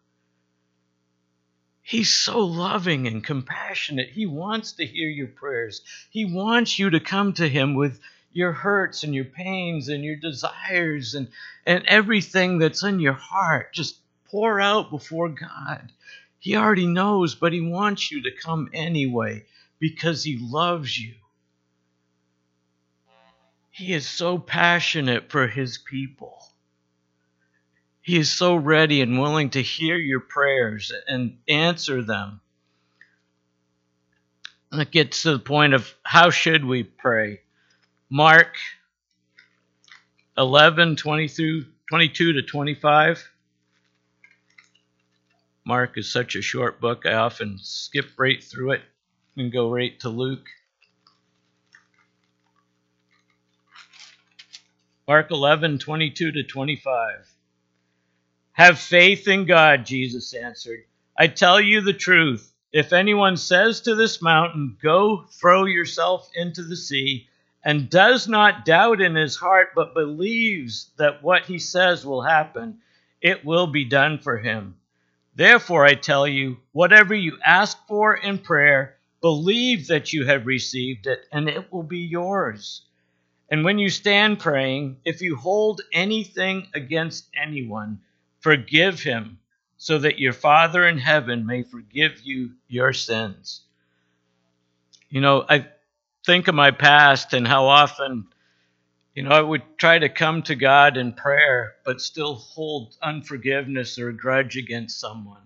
He's 1.82 2.12
so 2.12 2.38
loving 2.38 3.06
and 3.06 3.22
compassionate. 3.22 4.10
He 4.10 4.26
wants 4.26 4.72
to 4.72 4.86
hear 4.86 5.08
your 5.08 5.28
prayers. 5.28 5.82
He 6.10 6.24
wants 6.24 6.78
you 6.78 6.90
to 6.90 7.00
come 7.00 7.32
to 7.34 7.48
him 7.48 7.74
with 7.74 8.00
your 8.36 8.52
hurts 8.52 9.02
and 9.02 9.14
your 9.14 9.24
pains 9.24 9.88
and 9.88 10.04
your 10.04 10.16
desires 10.16 11.14
and, 11.14 11.28
and 11.64 11.84
everything 11.86 12.58
that's 12.58 12.82
in 12.82 13.00
your 13.00 13.14
heart. 13.14 13.72
Just 13.72 13.98
pour 14.26 14.60
out 14.60 14.90
before 14.90 15.30
God. 15.30 15.90
He 16.38 16.54
already 16.54 16.86
knows, 16.86 17.34
but 17.34 17.54
He 17.54 17.62
wants 17.62 18.10
you 18.10 18.22
to 18.22 18.30
come 18.30 18.68
anyway 18.74 19.46
because 19.78 20.22
He 20.22 20.36
loves 20.38 20.98
you. 20.98 21.14
He 23.70 23.94
is 23.94 24.06
so 24.06 24.38
passionate 24.38 25.30
for 25.30 25.46
His 25.48 25.78
people. 25.78 26.36
He 28.02 28.18
is 28.18 28.30
so 28.30 28.54
ready 28.54 29.00
and 29.00 29.18
willing 29.18 29.50
to 29.50 29.62
hear 29.62 29.96
your 29.96 30.20
prayers 30.20 30.92
and 31.08 31.38
answer 31.48 32.02
them. 32.02 32.40
And 34.70 34.82
it 34.82 34.90
gets 34.90 35.22
to 35.22 35.32
the 35.32 35.38
point 35.38 35.72
of 35.72 35.92
how 36.02 36.28
should 36.30 36.64
we 36.64 36.82
pray? 36.82 37.40
Mark 38.10 38.54
11, 40.38 40.94
20 40.94 41.26
through 41.28 41.64
22 41.88 42.34
to 42.34 42.42
25. 42.42 43.28
Mark 45.64 45.98
is 45.98 46.12
such 46.12 46.36
a 46.36 46.42
short 46.42 46.80
book, 46.80 47.04
I 47.04 47.14
often 47.14 47.58
skip 47.60 48.06
right 48.16 48.42
through 48.42 48.72
it 48.72 48.82
and 49.36 49.50
go 49.50 49.72
right 49.72 49.98
to 50.00 50.08
Luke. 50.08 50.46
Mark 55.08 55.32
11, 55.32 55.80
22 55.80 56.30
to 56.30 56.42
25. 56.44 57.28
Have 58.52 58.78
faith 58.78 59.26
in 59.26 59.46
God, 59.46 59.84
Jesus 59.84 60.32
answered. 60.32 60.84
I 61.18 61.26
tell 61.26 61.60
you 61.60 61.80
the 61.80 61.92
truth. 61.92 62.52
If 62.72 62.92
anyone 62.92 63.36
says 63.36 63.80
to 63.82 63.96
this 63.96 64.22
mountain, 64.22 64.76
Go 64.80 65.24
throw 65.40 65.64
yourself 65.64 66.30
into 66.36 66.62
the 66.62 66.76
sea, 66.76 67.28
and 67.66 67.90
does 67.90 68.28
not 68.28 68.64
doubt 68.64 69.00
in 69.00 69.16
his 69.16 69.34
heart, 69.34 69.70
but 69.74 69.92
believes 69.92 70.88
that 70.98 71.20
what 71.20 71.46
he 71.46 71.58
says 71.58 72.06
will 72.06 72.22
happen, 72.22 72.78
it 73.20 73.44
will 73.44 73.66
be 73.66 73.84
done 73.84 74.20
for 74.20 74.38
him. 74.38 74.76
Therefore, 75.34 75.84
I 75.84 75.96
tell 75.96 76.28
you, 76.28 76.58
whatever 76.70 77.12
you 77.12 77.38
ask 77.44 77.76
for 77.88 78.14
in 78.14 78.38
prayer, 78.38 78.94
believe 79.20 79.88
that 79.88 80.12
you 80.12 80.24
have 80.26 80.46
received 80.46 81.08
it, 81.08 81.26
and 81.32 81.48
it 81.48 81.72
will 81.72 81.82
be 81.82 81.98
yours. 81.98 82.82
And 83.50 83.64
when 83.64 83.80
you 83.80 83.90
stand 83.90 84.38
praying, 84.38 84.98
if 85.04 85.20
you 85.20 85.34
hold 85.34 85.80
anything 85.92 86.68
against 86.72 87.26
anyone, 87.34 87.98
forgive 88.38 89.02
him, 89.02 89.40
so 89.76 89.98
that 89.98 90.20
your 90.20 90.32
Father 90.32 90.86
in 90.86 90.98
heaven 90.98 91.44
may 91.44 91.64
forgive 91.64 92.20
you 92.22 92.52
your 92.68 92.92
sins. 92.92 93.62
You 95.10 95.20
know, 95.20 95.44
I 95.48 95.66
think 96.26 96.48
of 96.48 96.54
my 96.56 96.72
past 96.72 97.32
and 97.32 97.46
how 97.46 97.66
often, 97.66 98.26
you 99.14 99.22
know, 99.22 99.30
I 99.30 99.40
would 99.40 99.62
try 99.78 99.98
to 99.98 100.08
come 100.08 100.42
to 100.42 100.56
God 100.56 100.96
in 100.96 101.12
prayer, 101.12 101.76
but 101.84 102.00
still 102.00 102.34
hold 102.34 102.96
unforgiveness 103.00 103.98
or 103.98 104.08
a 104.08 104.16
grudge 104.16 104.56
against 104.56 105.00
someone. 105.00 105.42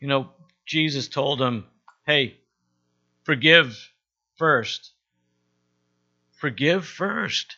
You 0.00 0.08
know, 0.08 0.30
Jesus 0.66 1.06
told 1.06 1.40
him, 1.40 1.64
hey, 2.04 2.36
forgive 3.22 3.78
first. 4.36 4.90
Forgive 6.32 6.84
first. 6.84 7.56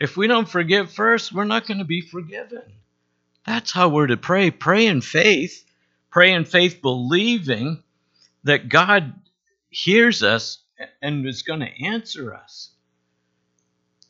If 0.00 0.16
we 0.16 0.26
don't 0.26 0.48
forgive 0.48 0.90
first, 0.90 1.32
we're 1.32 1.44
not 1.44 1.66
going 1.66 1.78
to 1.78 1.84
be 1.84 2.00
forgiven. 2.00 2.62
That's 3.44 3.72
how 3.72 3.90
we're 3.90 4.06
to 4.06 4.16
pray. 4.16 4.50
Pray 4.50 4.86
in 4.86 5.02
faith. 5.02 5.64
Pray 6.10 6.32
in 6.32 6.46
faith, 6.46 6.80
believing 6.80 7.82
that 8.44 8.70
God 8.70 9.14
hears 9.68 10.22
us 10.22 10.62
and 11.02 11.26
is 11.26 11.42
going 11.42 11.60
to 11.60 11.84
answer 11.84 12.34
us. 12.34 12.70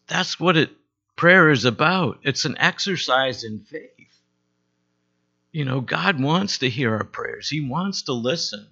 That's 0.07 0.38
what 0.38 0.57
it 0.57 0.70
prayer 1.16 1.50
is 1.50 1.64
about. 1.64 2.20
It's 2.22 2.44
an 2.44 2.57
exercise 2.59 3.42
in 3.42 3.61
faith. 3.61 3.90
You 5.50 5.64
know, 5.64 5.81
God 5.81 6.20
wants 6.20 6.59
to 6.59 6.68
hear 6.68 6.94
our 6.94 7.05
prayers. 7.05 7.48
He 7.48 7.62
wants 7.62 8.02
to 8.02 8.12
listen. 8.12 8.68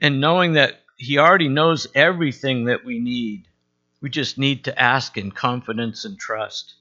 And 0.00 0.20
knowing 0.20 0.52
that 0.54 0.80
he 0.96 1.18
already 1.18 1.48
knows 1.48 1.86
everything 1.94 2.66
that 2.66 2.84
we 2.84 3.00
need, 3.00 3.48
we 4.00 4.08
just 4.08 4.38
need 4.38 4.64
to 4.64 4.80
ask 4.80 5.16
in 5.18 5.32
confidence 5.32 6.04
and 6.04 6.18
trust. 6.18 6.74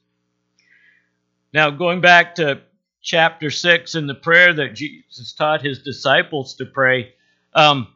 Now, 1.51 1.71
going 1.71 2.01
back 2.01 2.35
to 2.35 2.61
chapter 3.01 3.49
6 3.49 3.95
in 3.95 4.07
the 4.07 4.13
prayer 4.13 4.53
that 4.53 4.75
Jesus 4.75 5.33
taught 5.33 5.63
his 5.63 5.81
disciples 5.81 6.53
to 6.55 6.65
pray, 6.65 7.13
um, 7.53 7.87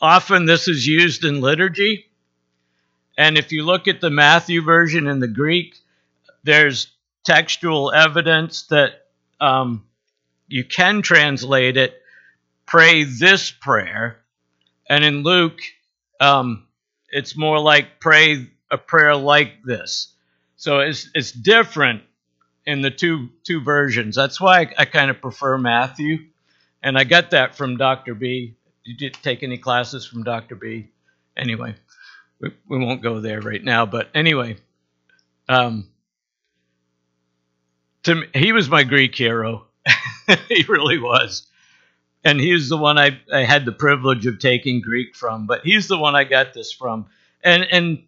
often 0.00 0.46
this 0.46 0.68
is 0.68 0.86
used 0.86 1.24
in 1.24 1.40
liturgy. 1.40 2.06
And 3.18 3.36
if 3.36 3.52
you 3.52 3.64
look 3.64 3.88
at 3.88 4.00
the 4.00 4.10
Matthew 4.10 4.62
version 4.62 5.06
in 5.06 5.20
the 5.20 5.28
Greek, 5.28 5.76
there's 6.42 6.88
textual 7.24 7.92
evidence 7.92 8.62
that 8.68 9.06
um, 9.40 9.84
you 10.48 10.64
can 10.64 11.02
translate 11.02 11.76
it, 11.76 12.00
pray 12.66 13.04
this 13.04 13.50
prayer. 13.50 14.20
And 14.88 15.04
in 15.04 15.22
Luke, 15.22 15.60
um, 16.20 16.66
it's 17.10 17.36
more 17.36 17.58
like 17.60 18.00
pray 18.00 18.48
a 18.70 18.78
prayer 18.78 19.16
like 19.16 19.62
this. 19.64 20.14
So 20.56 20.80
it's, 20.80 21.08
it's 21.14 21.32
different 21.32 22.02
in 22.66 22.82
the 22.82 22.90
two 22.90 23.30
two 23.42 23.60
versions. 23.60 24.14
That's 24.14 24.40
why 24.40 24.60
I, 24.60 24.74
I 24.78 24.84
kind 24.84 25.10
of 25.10 25.20
prefer 25.20 25.58
Matthew, 25.58 26.26
and 26.82 26.96
I 26.98 27.04
got 27.04 27.30
that 27.30 27.54
from 27.54 27.76
Dr. 27.76 28.14
B. 28.14 28.56
Did 28.84 29.00
you 29.00 29.10
take 29.10 29.42
any 29.42 29.58
classes 29.58 30.06
from 30.06 30.22
Dr. 30.22 30.54
B? 30.54 30.88
Anyway, 31.36 31.74
we, 32.40 32.50
we 32.68 32.78
won't 32.78 33.02
go 33.02 33.20
there 33.20 33.40
right 33.40 33.62
now. 33.62 33.86
But 33.86 34.08
anyway, 34.14 34.56
um, 35.48 35.88
to 38.04 38.24
he 38.34 38.52
was 38.52 38.68
my 38.68 38.84
Greek 38.84 39.14
hero. 39.14 39.66
he 40.48 40.64
really 40.68 40.98
was. 40.98 41.46
And 42.22 42.38
he's 42.38 42.68
the 42.68 42.76
one 42.76 42.98
I, 42.98 43.18
I 43.32 43.44
had 43.44 43.64
the 43.64 43.72
privilege 43.72 44.26
of 44.26 44.38
taking 44.38 44.82
Greek 44.82 45.16
from, 45.16 45.46
but 45.46 45.62
he's 45.64 45.88
the 45.88 45.98
one 45.98 46.14
I 46.14 46.24
got 46.24 46.52
this 46.52 46.72
from. 46.72 47.06
And 47.42 47.64
and 47.64 48.02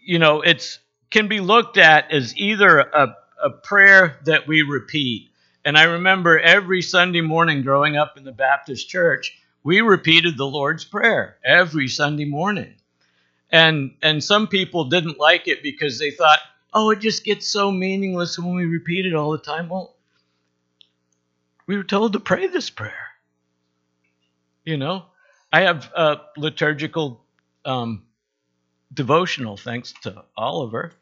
you 0.00 0.18
know, 0.18 0.40
it's 0.40 0.78
can 1.10 1.28
be 1.28 1.40
looked 1.40 1.78
at 1.78 2.12
as 2.12 2.36
either 2.36 2.78
a, 2.78 3.16
a 3.42 3.50
prayer 3.50 4.18
that 4.24 4.46
we 4.46 4.62
repeat. 4.62 5.30
And 5.66 5.76
I 5.76 5.82
remember 5.82 6.38
every 6.38 6.80
Sunday 6.80 7.22
morning 7.22 7.62
growing 7.62 7.96
up 7.96 8.16
in 8.16 8.22
the 8.22 8.30
Baptist 8.30 8.88
church, 8.88 9.36
we 9.64 9.80
repeated 9.80 10.36
the 10.36 10.46
Lord's 10.46 10.84
Prayer 10.84 11.38
every 11.44 11.88
Sunday 11.88 12.24
morning. 12.24 12.76
And 13.50 13.96
and 14.00 14.22
some 14.22 14.46
people 14.46 14.84
didn't 14.84 15.18
like 15.18 15.48
it 15.48 15.64
because 15.64 15.98
they 15.98 16.12
thought, 16.12 16.38
oh, 16.72 16.90
it 16.90 17.00
just 17.00 17.24
gets 17.24 17.48
so 17.48 17.72
meaningless 17.72 18.38
when 18.38 18.54
we 18.54 18.64
repeat 18.64 19.06
it 19.06 19.14
all 19.14 19.32
the 19.32 19.38
time. 19.38 19.68
Well, 19.68 19.96
we 21.66 21.76
were 21.76 21.82
told 21.82 22.12
to 22.12 22.20
pray 22.20 22.46
this 22.46 22.70
prayer. 22.70 23.08
You 24.64 24.76
know, 24.76 25.06
I 25.52 25.62
have 25.62 25.90
a 25.96 26.20
liturgical 26.36 27.24
um, 27.64 28.04
devotional, 28.94 29.56
thanks 29.56 29.94
to 30.02 30.24
Oliver, 30.36 30.92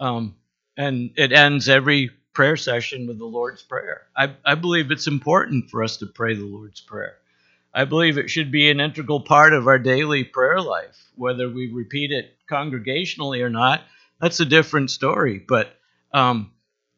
um, 0.00 0.34
and 0.76 1.12
it 1.16 1.32
ends 1.32 1.68
every 1.68 2.10
prayer 2.38 2.56
session 2.56 3.08
with 3.08 3.18
the 3.18 3.24
Lord's 3.24 3.64
Prayer. 3.64 4.02
I, 4.16 4.32
I 4.44 4.54
believe 4.54 4.92
it's 4.92 5.08
important 5.08 5.70
for 5.70 5.82
us 5.82 5.96
to 5.96 6.06
pray 6.06 6.36
the 6.36 6.44
Lord's 6.44 6.80
Prayer. 6.80 7.16
I 7.74 7.84
believe 7.84 8.16
it 8.16 8.30
should 8.30 8.52
be 8.52 8.70
an 8.70 8.78
integral 8.78 9.18
part 9.22 9.52
of 9.52 9.66
our 9.66 9.80
daily 9.80 10.22
prayer 10.22 10.60
life, 10.60 11.10
whether 11.16 11.50
we 11.50 11.72
repeat 11.72 12.12
it 12.12 12.36
congregationally 12.48 13.42
or 13.42 13.50
not. 13.50 13.82
That's 14.20 14.38
a 14.38 14.44
different 14.44 14.92
story. 14.92 15.40
But 15.40 15.74
um, 16.12 16.52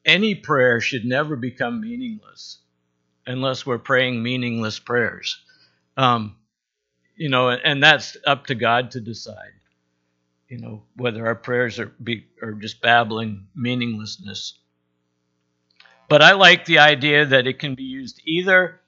any 0.04 0.34
prayer 0.34 0.78
should 0.78 1.06
never 1.06 1.36
become 1.36 1.80
meaningless 1.80 2.58
unless 3.26 3.64
we're 3.64 3.78
praying 3.78 4.22
meaningless 4.22 4.78
prayers. 4.78 5.40
Um, 5.96 6.36
you 7.16 7.30
know, 7.30 7.48
and 7.48 7.82
that's 7.82 8.14
up 8.26 8.48
to 8.48 8.54
God 8.54 8.90
to 8.90 9.00
decide. 9.00 9.54
You 10.50 10.58
know, 10.58 10.82
whether 10.96 11.26
our 11.26 11.34
prayers 11.34 11.78
are 11.78 11.86
be 12.04 12.26
are 12.42 12.52
just 12.52 12.82
babbling 12.82 13.46
meaninglessness. 13.54 14.59
But 16.10 16.22
I 16.22 16.32
like 16.32 16.64
the 16.64 16.80
idea 16.80 17.24
that 17.24 17.46
it 17.46 17.60
can 17.60 17.76
be 17.76 17.84
used 17.84 18.20
either, 18.24 18.80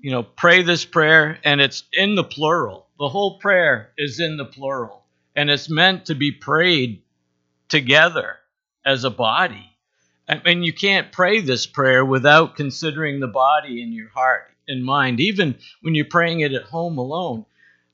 you 0.00 0.10
know, 0.10 0.22
pray 0.22 0.62
this 0.62 0.86
prayer 0.86 1.38
and 1.44 1.60
it's 1.60 1.84
in 1.92 2.14
the 2.14 2.24
plural. 2.24 2.86
The 2.98 3.10
whole 3.10 3.38
prayer 3.38 3.90
is 3.98 4.20
in 4.20 4.38
the 4.38 4.46
plural, 4.46 5.04
and 5.36 5.50
it's 5.50 5.68
meant 5.68 6.06
to 6.06 6.14
be 6.14 6.32
prayed 6.32 7.02
together 7.68 8.38
as 8.86 9.04
a 9.04 9.10
body. 9.10 9.70
I 10.26 10.40
mean, 10.42 10.62
you 10.62 10.72
can't 10.72 11.12
pray 11.12 11.42
this 11.42 11.66
prayer 11.66 12.06
without 12.06 12.56
considering 12.56 13.20
the 13.20 13.28
body 13.28 13.82
in 13.82 13.92
your 13.92 14.08
heart 14.08 14.50
and 14.66 14.82
mind. 14.82 15.20
Even 15.20 15.58
when 15.82 15.94
you're 15.94 16.06
praying 16.06 16.40
it 16.40 16.54
at 16.54 16.62
home 16.62 16.96
alone, 16.96 17.44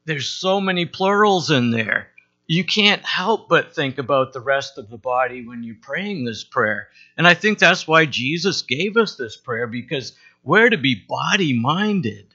there's 0.05 0.29
so 0.29 0.61
many 0.61 0.87
plurals 0.87 1.51
in 1.51 1.73
there. 1.73 2.11
You 2.49 2.65
can't 2.65 3.05
help 3.05 3.51
but 3.51 3.75
think 3.75 3.99
about 3.99 4.33
the 4.33 4.41
rest 4.41 4.79
of 4.79 4.89
the 4.89 4.97
body 4.97 5.47
when 5.47 5.63
you're 5.63 5.77
praying 5.81 6.25
this 6.25 6.45
prayer. 6.45 6.89
And 7.19 7.29
I 7.29 7.35
think 7.35 7.59
that's 7.59 7.87
why 7.87 8.07
Jesus 8.07 8.63
gave 8.63 8.97
us 8.97 9.17
this 9.17 9.37
prayer 9.37 9.67
because 9.67 10.15
we're 10.43 10.71
to 10.71 10.79
be 10.79 10.95
body 10.95 11.53
minded. 11.53 12.35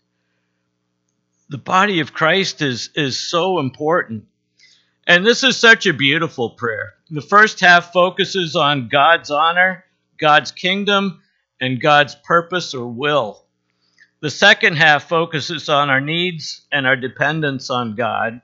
The 1.50 1.58
body 1.58 2.00
of 2.00 2.14
Christ 2.14 2.62
is, 2.62 2.92
is 2.96 3.18
so 3.18 3.58
important. 3.58 4.26
And 5.08 5.26
this 5.26 5.44
is 5.44 5.58
such 5.58 5.88
a 5.88 5.94
beautiful 5.94 6.52
prayer. 6.52 6.94
The 7.10 7.22
first 7.22 7.60
half 7.60 7.92
focuses 7.92 8.56
on 8.56 8.90
God's 8.90 9.32
honor, 9.32 9.84
God's 10.20 10.52
kingdom, 10.52 11.24
and 11.60 11.82
God's 11.82 12.14
purpose 12.14 12.76
or 12.76 12.88
will. 12.88 13.44
The 14.20 14.30
second 14.30 14.78
half 14.78 15.10
focuses 15.10 15.70
on 15.70 15.90
our 15.90 16.02
needs 16.02 16.62
and 16.72 16.86
our 16.86 16.96
dependence 16.96 17.72
on 17.72 17.96
God. 17.96 18.42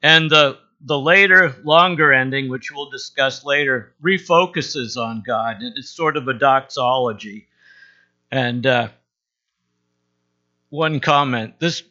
And 0.00 0.30
the, 0.30 0.58
the 0.80 0.98
later, 0.98 1.54
longer 1.64 2.12
ending, 2.12 2.48
which 2.48 2.70
we'll 2.70 2.90
discuss 2.90 3.44
later, 3.44 3.94
refocuses 4.02 4.96
on 4.96 5.22
God. 5.26 5.58
It's 5.60 5.90
sort 5.90 6.16
of 6.16 6.28
a 6.28 6.34
doxology. 6.34 7.46
And 8.30 8.66
uh, 8.66 8.88
one 10.70 11.00
comment 11.00 11.58
this 11.58 11.82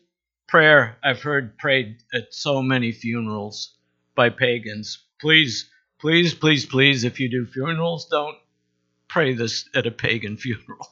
prayer 0.47 0.97
I've 1.03 1.21
heard 1.21 1.57
prayed 1.57 1.97
at 2.13 2.33
so 2.33 2.61
many 2.61 2.91
funerals 2.91 3.73
by 4.15 4.29
pagans. 4.29 4.99
Please, 5.19 5.69
please, 5.99 6.33
please, 6.33 6.65
please, 6.65 7.03
if 7.03 7.19
you 7.19 7.29
do 7.29 7.45
funerals, 7.45 8.07
don't 8.07 8.37
pray 9.07 9.33
this 9.33 9.67
at 9.73 9.87
a 9.87 9.91
pagan 9.91 10.37
funeral. 10.45 10.87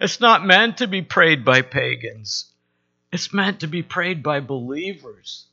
It's 0.00 0.20
not 0.20 0.46
meant 0.46 0.78
to 0.78 0.86
be 0.86 1.02
prayed 1.02 1.44
by 1.44 1.62
pagans. 1.62 2.52
It's 3.12 3.32
meant 3.32 3.60
to 3.60 3.66
be 3.66 3.82
prayed 3.82 4.22
by 4.22 4.40
believers. 4.40 5.46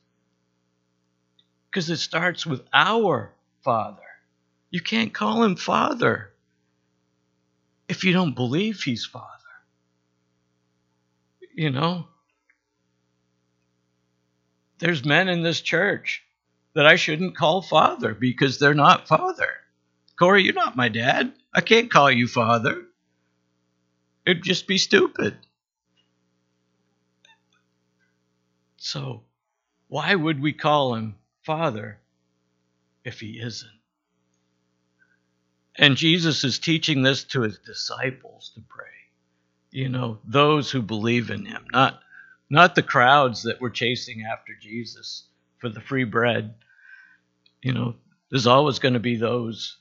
Because 1.74 1.90
it 1.90 1.96
starts 1.96 2.46
with 2.46 2.62
our 2.72 3.34
Father. 3.64 3.98
You 4.70 4.80
can't 4.80 5.12
call 5.12 5.42
him 5.42 5.56
Father 5.56 6.30
if 7.88 8.04
you 8.04 8.12
don't 8.12 8.36
believe 8.36 8.80
he's 8.80 9.04
Father. 9.04 9.26
You 11.52 11.70
know? 11.70 12.06
There's 14.78 15.04
men 15.04 15.28
in 15.28 15.42
this 15.42 15.60
church 15.60 16.22
that 16.74 16.86
I 16.86 16.94
shouldn't 16.94 17.36
call 17.36 17.60
father 17.60 18.14
because 18.14 18.60
they're 18.60 18.72
not 18.72 19.08
father. 19.08 19.50
Corey, 20.16 20.44
you're 20.44 20.54
not 20.54 20.76
my 20.76 20.88
dad. 20.88 21.32
I 21.52 21.60
can't 21.60 21.90
call 21.90 22.08
you 22.08 22.28
father. 22.28 22.84
It'd 24.24 24.44
just 24.44 24.68
be 24.68 24.78
stupid. 24.78 25.36
So, 28.76 29.22
why 29.88 30.14
would 30.14 30.40
we 30.40 30.52
call 30.52 30.94
him 30.94 31.16
father 31.44 31.98
if 33.04 33.20
he 33.20 33.40
isn't? 33.40 33.70
And 35.76 35.96
Jesus 35.96 36.44
is 36.44 36.58
teaching 36.58 37.02
this 37.02 37.24
to 37.24 37.42
his 37.42 37.58
disciples 37.58 38.52
to 38.54 38.62
pray. 38.68 38.86
You 39.70 39.88
know, 39.88 40.18
those 40.24 40.70
who 40.70 40.82
believe 40.82 41.30
in 41.30 41.46
him, 41.46 41.64
not 41.72 42.00
not 42.50 42.74
the 42.74 42.82
crowds 42.82 43.42
that 43.42 43.60
were 43.60 43.70
chasing 43.70 44.24
after 44.30 44.52
Jesus 44.60 45.24
for 45.58 45.68
the 45.68 45.80
free 45.80 46.04
bread. 46.04 46.54
You 47.62 47.72
know, 47.72 47.94
there's 48.30 48.46
always 48.46 48.78
going 48.78 48.94
to 48.94 49.00
be 49.00 49.16
those 49.16 49.78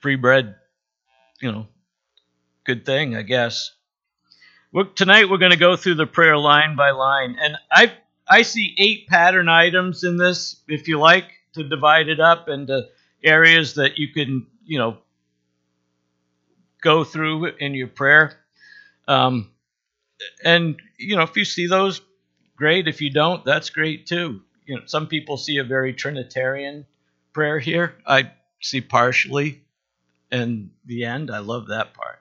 free 0.00 0.16
bread, 0.16 0.54
you 1.40 1.50
know, 1.50 1.66
good 2.64 2.86
thing, 2.86 3.16
I 3.16 3.22
guess. 3.22 3.72
Well, 4.72 4.86
tonight 4.94 5.28
we're 5.28 5.38
going 5.38 5.52
to 5.52 5.58
go 5.58 5.76
through 5.76 5.96
the 5.96 6.06
prayer 6.06 6.38
line 6.38 6.76
by 6.76 6.90
line, 6.90 7.36
and 7.40 7.56
I 7.70 7.92
I 8.26 8.42
see 8.42 8.74
eight 8.78 9.06
pattern 9.06 9.48
items 9.48 10.04
in 10.04 10.16
this. 10.16 10.56
If 10.68 10.88
you 10.88 10.98
like 10.98 11.26
to 11.54 11.62
divide 11.68 12.08
it 12.08 12.20
up 12.20 12.48
into 12.48 12.88
areas 13.22 13.74
that 13.74 13.98
you 13.98 14.08
can, 14.08 14.46
you 14.64 14.78
know, 14.78 14.98
go 16.80 17.04
through 17.04 17.46
in 17.46 17.74
your 17.74 17.88
prayer. 17.88 18.34
Um, 19.08 19.50
and 20.44 20.80
you 20.98 21.16
know, 21.16 21.22
if 21.22 21.36
you 21.36 21.44
see 21.44 21.66
those, 21.66 22.00
great. 22.56 22.88
If 22.88 23.00
you 23.00 23.10
don't, 23.10 23.44
that's 23.44 23.70
great 23.70 24.06
too. 24.06 24.42
You 24.66 24.76
know, 24.76 24.82
some 24.86 25.06
people 25.06 25.36
see 25.36 25.58
a 25.58 25.64
very 25.64 25.92
Trinitarian 25.92 26.86
prayer 27.32 27.58
here. 27.58 27.94
I 28.06 28.30
see 28.60 28.80
partially 28.80 29.60
and 30.30 30.70
the 30.86 31.04
end. 31.04 31.30
I 31.30 31.38
love 31.38 31.68
that 31.68 31.94
part. 31.94 32.20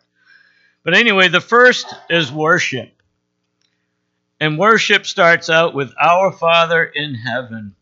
But 0.84 0.96
anyway, 0.96 1.30
the 1.30 1.42
first 1.42 1.94
is 2.10 2.32
worship. 2.32 2.93
And 4.44 4.60
worship 4.60 5.06
starts 5.06 5.50
out 5.50 5.74
with 5.74 5.94
Our 5.98 6.30
Father 6.30 6.84
in 6.84 7.16
heaven. 7.16 7.76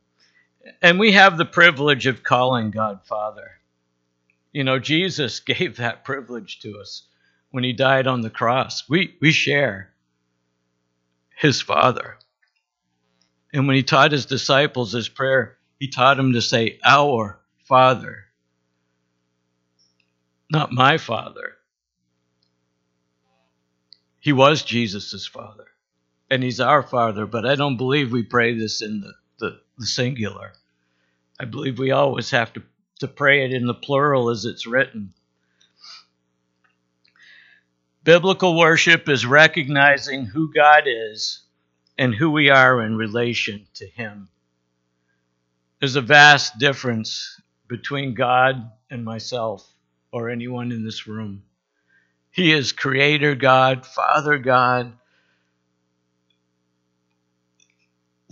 And 0.80 1.00
we 1.00 1.14
have 1.14 1.36
the 1.36 1.44
privilege 1.44 2.06
of 2.06 2.22
calling 2.22 2.70
God 2.70 3.04
Father. 3.04 3.54
You 4.52 4.64
know, 4.64 4.78
Jesus 4.78 5.40
gave 5.54 5.78
that 5.78 6.06
privilege 6.06 6.60
to 6.60 6.78
us 6.78 7.02
when 7.50 7.64
he 7.64 7.74
died 7.74 8.06
on 8.06 8.22
the 8.22 8.30
cross. 8.30 8.88
We, 8.88 9.16
we 9.20 9.32
share 9.32 9.90
his 11.36 11.60
Father. 11.62 12.20
And 13.52 13.66
when 13.66 13.76
he 13.76 13.82
taught 13.82 14.12
his 14.12 14.28
disciples 14.28 14.92
his 14.92 15.10
prayer, 15.10 15.58
he 15.80 15.88
taught 15.88 16.18
them 16.18 16.34
to 16.34 16.44
say, 16.44 16.78
Our 16.86 17.40
Father, 17.64 18.26
not 20.52 20.72
my 20.72 21.00
Father. 21.00 21.54
He 24.20 24.32
was 24.32 24.62
Jesus' 24.62 25.26
Father, 25.26 25.66
and 26.32 26.42
he's 26.42 26.62
our 26.62 26.82
Father, 26.82 27.26
but 27.26 27.46
I 27.46 27.56
don't 27.56 27.76
believe 27.76 28.14
we 28.14 28.24
pray 28.24 28.58
this 28.58 28.82
in 28.82 29.02
the, 29.02 29.14
the, 29.38 29.60
the 29.78 29.86
singular. 29.86 30.54
I 31.38 31.44
believe 31.44 31.78
we 31.78 31.92
always 31.92 32.32
have 32.32 32.54
to, 32.54 32.64
to 33.02 33.10
pray 33.10 33.44
it 33.44 33.52
in 33.52 33.68
the 33.68 33.74
plural 33.74 34.30
as 34.30 34.46
it's 34.46 34.66
written. 34.66 35.14
Biblical 38.06 38.58
worship 38.58 39.10
is 39.10 39.26
recognizing 39.26 40.26
who 40.26 40.54
God 40.54 40.84
is 40.86 41.42
and 41.98 42.16
who 42.16 42.32
we 42.32 42.50
are 42.50 42.82
in 42.82 42.96
relation 42.96 43.68
to 43.76 43.86
Him. 43.86 44.30
There's 45.82 45.98
a 45.98 46.02
vast 46.02 46.58
difference 46.58 47.42
between 47.68 48.14
God 48.14 48.72
and 48.90 49.04
myself 49.04 49.70
or 50.14 50.30
anyone 50.30 50.72
in 50.72 50.86
this 50.86 51.08
room. 51.08 51.44
He 52.32 52.54
is 52.54 52.72
Creator 52.72 53.36
God, 53.36 53.86
Father 53.86 54.38
God, 54.38 54.94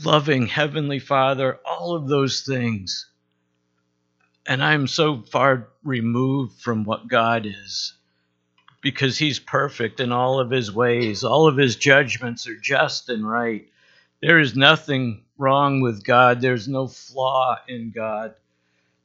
loving 0.04 0.48
Heavenly 0.48 1.00
Father, 1.00 1.60
all 1.66 1.96
of 1.96 2.08
those 2.08 2.42
things. 2.42 3.08
And 4.46 4.64
I'm 4.64 4.88
so 4.88 5.22
far 5.22 5.68
removed 5.84 6.62
from 6.62 6.84
what 6.84 7.08
God 7.08 7.46
is 7.46 7.94
because 8.82 9.18
He's 9.18 9.40
perfect 9.40 10.00
in 10.00 10.12
all 10.12 10.40
of 10.40 10.50
His 10.50 10.72
ways. 10.72 11.24
All 11.24 11.48
of 11.48 11.58
His 11.58 11.76
judgments 11.76 12.48
are 12.48 12.56
just 12.56 13.10
and 13.10 13.30
right. 13.30 13.68
There 14.22 14.40
is 14.40 14.56
nothing 14.56 15.24
wrong 15.38 15.82
with 15.82 16.04
God, 16.04 16.42
there's 16.42 16.68
no 16.68 16.88
flaw 16.88 17.58
in 17.68 17.92
God. 17.92 18.36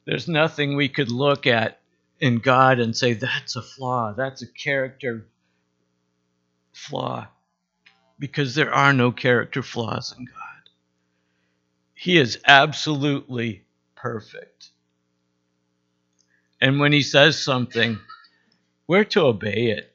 There's 0.05 0.27
nothing 0.27 0.75
we 0.75 0.89
could 0.89 1.11
look 1.11 1.47
at 1.47 1.79
in 2.19 2.39
God 2.39 2.79
and 2.79 2.95
say, 2.95 3.13
that's 3.13 3.55
a 3.55 3.61
flaw, 3.61 4.13
that's 4.13 4.41
a 4.41 4.47
character 4.47 5.25
flaw, 6.73 7.27
because 8.19 8.55
there 8.55 8.73
are 8.73 8.93
no 8.93 9.11
character 9.11 9.63
flaws 9.63 10.13
in 10.17 10.25
God. 10.25 10.44
He 12.05 12.19
is 12.19 12.37
absolutely 12.45 13.63
perfect. 13.95 14.69
And 16.61 16.79
when 16.79 16.93
He 16.93 17.01
says 17.01 17.41
something, 17.41 17.97
we're 18.87 19.05
to 19.05 19.21
obey 19.21 19.71
it. 19.71 19.91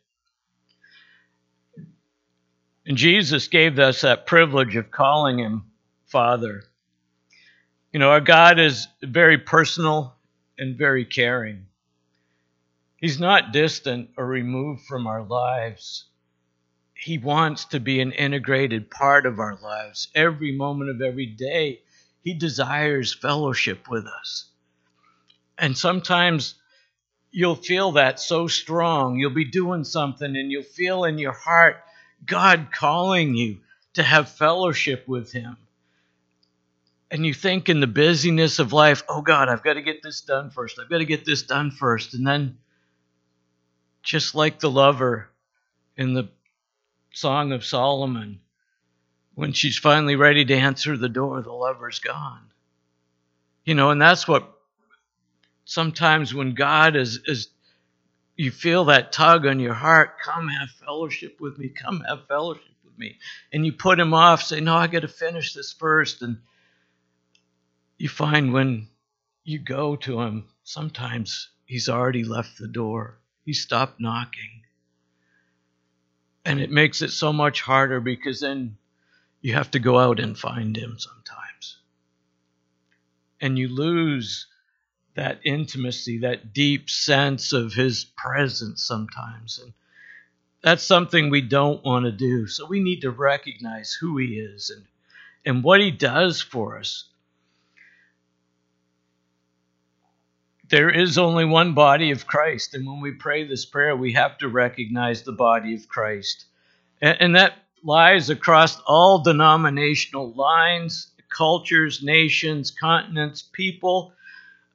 And 2.84 2.96
Jesus 2.96 3.46
gave 3.46 3.78
us 3.78 4.00
that 4.00 4.26
privilege 4.26 4.74
of 4.74 4.90
calling 4.90 5.38
Him 5.38 5.66
Father. 6.06 6.64
You 7.92 8.00
know, 8.00 8.10
our 8.10 8.20
God 8.20 8.58
is 8.58 8.88
very 9.00 9.38
personal 9.38 10.16
and 10.58 10.76
very 10.76 11.04
caring. 11.04 11.66
He's 12.96 13.20
not 13.20 13.52
distant 13.52 14.10
or 14.16 14.26
removed 14.26 14.82
from 14.82 15.06
our 15.06 15.22
lives. 15.22 16.06
He 17.00 17.16
wants 17.16 17.64
to 17.66 17.80
be 17.80 18.00
an 18.00 18.12
integrated 18.12 18.90
part 18.90 19.24
of 19.24 19.38
our 19.38 19.56
lives 19.56 20.08
every 20.14 20.52
moment 20.52 20.90
of 20.90 21.00
every 21.00 21.24
day. 21.24 21.80
He 22.20 22.34
desires 22.34 23.14
fellowship 23.14 23.88
with 23.88 24.06
us. 24.06 24.50
And 25.56 25.76
sometimes 25.76 26.56
you'll 27.30 27.54
feel 27.54 27.92
that 27.92 28.20
so 28.20 28.48
strong. 28.48 29.18
You'll 29.18 29.30
be 29.30 29.46
doing 29.46 29.84
something 29.84 30.36
and 30.36 30.52
you'll 30.52 30.62
feel 30.62 31.04
in 31.04 31.16
your 31.16 31.32
heart 31.32 31.82
God 32.26 32.68
calling 32.70 33.34
you 33.34 33.60
to 33.94 34.02
have 34.02 34.28
fellowship 34.28 35.08
with 35.08 35.32
Him. 35.32 35.56
And 37.10 37.24
you 37.24 37.32
think 37.32 37.70
in 37.70 37.80
the 37.80 37.86
busyness 37.86 38.58
of 38.58 38.74
life, 38.74 39.04
oh 39.08 39.22
God, 39.22 39.48
I've 39.48 39.62
got 39.62 39.74
to 39.74 39.82
get 39.82 40.02
this 40.02 40.20
done 40.20 40.50
first. 40.50 40.78
I've 40.78 40.90
got 40.90 40.98
to 40.98 41.06
get 41.06 41.24
this 41.24 41.42
done 41.44 41.70
first. 41.70 42.12
And 42.12 42.26
then 42.26 42.58
just 44.02 44.34
like 44.34 44.60
the 44.60 44.70
lover 44.70 45.30
in 45.96 46.12
the 46.12 46.28
Song 47.12 47.52
of 47.52 47.64
Solomon, 47.64 48.40
when 49.34 49.52
she's 49.52 49.78
finally 49.78 50.16
ready 50.16 50.44
to 50.44 50.54
answer 50.54 50.96
the 50.96 51.08
door, 51.08 51.42
the 51.42 51.52
lover's 51.52 51.98
gone. 51.98 52.50
You 53.64 53.74
know, 53.74 53.90
and 53.90 54.00
that's 54.00 54.26
what 54.26 54.50
sometimes 55.64 56.34
when 56.34 56.54
God 56.54 56.96
is, 56.96 57.20
is 57.26 57.48
you 58.36 58.50
feel 58.50 58.86
that 58.86 59.12
tug 59.12 59.46
on 59.46 59.60
your 59.60 59.74
heart, 59.74 60.18
come 60.24 60.48
have 60.48 60.70
fellowship 60.70 61.40
with 61.40 61.58
me, 61.58 61.68
come 61.68 62.02
have 62.08 62.26
fellowship 62.26 62.74
with 62.84 62.98
me. 62.98 63.18
And 63.52 63.66
you 63.66 63.72
put 63.72 64.00
him 64.00 64.14
off, 64.14 64.42
say, 64.42 64.60
No, 64.60 64.74
I 64.76 64.86
got 64.86 65.00
to 65.00 65.08
finish 65.08 65.52
this 65.52 65.72
first. 65.72 66.22
And 66.22 66.38
you 67.98 68.08
find 68.08 68.52
when 68.52 68.88
you 69.44 69.58
go 69.58 69.96
to 69.96 70.20
him, 70.22 70.48
sometimes 70.64 71.50
he's 71.66 71.88
already 71.88 72.24
left 72.24 72.58
the 72.58 72.68
door. 72.68 73.18
He 73.44 73.52
stopped 73.52 74.00
knocking. 74.00 74.59
And 76.44 76.60
it 76.60 76.70
makes 76.70 77.02
it 77.02 77.10
so 77.10 77.32
much 77.32 77.60
harder 77.60 78.00
because 78.00 78.40
then 78.40 78.76
you 79.40 79.54
have 79.54 79.70
to 79.72 79.78
go 79.78 79.98
out 79.98 80.20
and 80.20 80.38
find 80.38 80.76
him 80.76 80.98
sometimes. 80.98 81.78
And 83.40 83.58
you 83.58 83.68
lose 83.68 84.46
that 85.14 85.40
intimacy, 85.44 86.18
that 86.18 86.52
deep 86.52 86.88
sense 86.88 87.52
of 87.52 87.72
his 87.72 88.04
presence 88.04 88.84
sometimes. 88.84 89.60
And 89.62 89.72
that's 90.62 90.82
something 90.82 91.30
we 91.30 91.40
don't 91.40 91.84
want 91.84 92.04
to 92.04 92.12
do. 92.12 92.46
So 92.46 92.66
we 92.66 92.80
need 92.80 93.02
to 93.02 93.10
recognize 93.10 93.92
who 93.92 94.18
he 94.18 94.38
is 94.38 94.70
and, 94.70 94.84
and 95.44 95.64
what 95.64 95.80
he 95.80 95.90
does 95.90 96.40
for 96.40 96.78
us. 96.78 97.04
There 100.70 100.90
is 100.90 101.18
only 101.18 101.44
one 101.44 101.74
body 101.74 102.12
of 102.12 102.26
Christ. 102.26 102.74
And 102.74 102.86
when 102.86 103.00
we 103.00 103.12
pray 103.12 103.44
this 103.44 103.66
prayer, 103.66 103.96
we 103.96 104.12
have 104.12 104.38
to 104.38 104.48
recognize 104.48 105.22
the 105.22 105.32
body 105.32 105.74
of 105.74 105.88
Christ. 105.88 106.46
And, 107.02 107.16
and 107.20 107.36
that 107.36 107.54
lies 107.82 108.30
across 108.30 108.80
all 108.86 109.22
denominational 109.22 110.32
lines, 110.32 111.10
cultures, 111.28 112.02
nations, 112.02 112.70
continents, 112.70 113.42
people, 113.42 114.12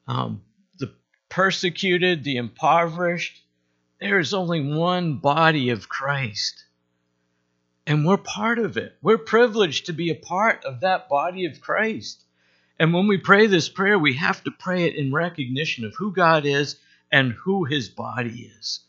um, 0.08 0.42
the 0.80 0.94
persecuted, 1.30 2.24
the 2.24 2.38
impoverished. 2.38 3.42
There 4.02 4.20
is 4.20 4.34
only 4.34 4.76
one 4.76 5.20
body 5.20 5.70
of 5.70 5.88
Christ. 5.88 6.66
And 7.88 8.06
we're 8.06 8.18
part 8.18 8.60
of 8.60 8.76
it. 8.76 8.98
We're 9.02 9.18
privileged 9.18 9.86
to 9.86 9.94
be 9.94 10.10
a 10.10 10.16
part 10.16 10.66
of 10.66 10.82
that 10.82 11.08
body 11.08 11.46
of 11.46 11.62
Christ. 11.62 12.25
And 12.80 12.94
when 12.94 13.08
we 13.08 13.18
pray 13.18 13.48
this 13.48 13.70
prayer, 13.70 13.98
we 13.98 14.14
have 14.16 14.44
to 14.44 14.52
pray 14.52 14.84
it 14.84 14.96
in 14.96 15.14
recognition 15.14 15.86
of 15.86 15.96
who 15.96 16.12
God 16.12 16.46
is 16.46 16.78
and 17.12 17.32
who 17.32 17.64
his 17.64 17.88
body 17.90 18.52
is. 18.60 18.82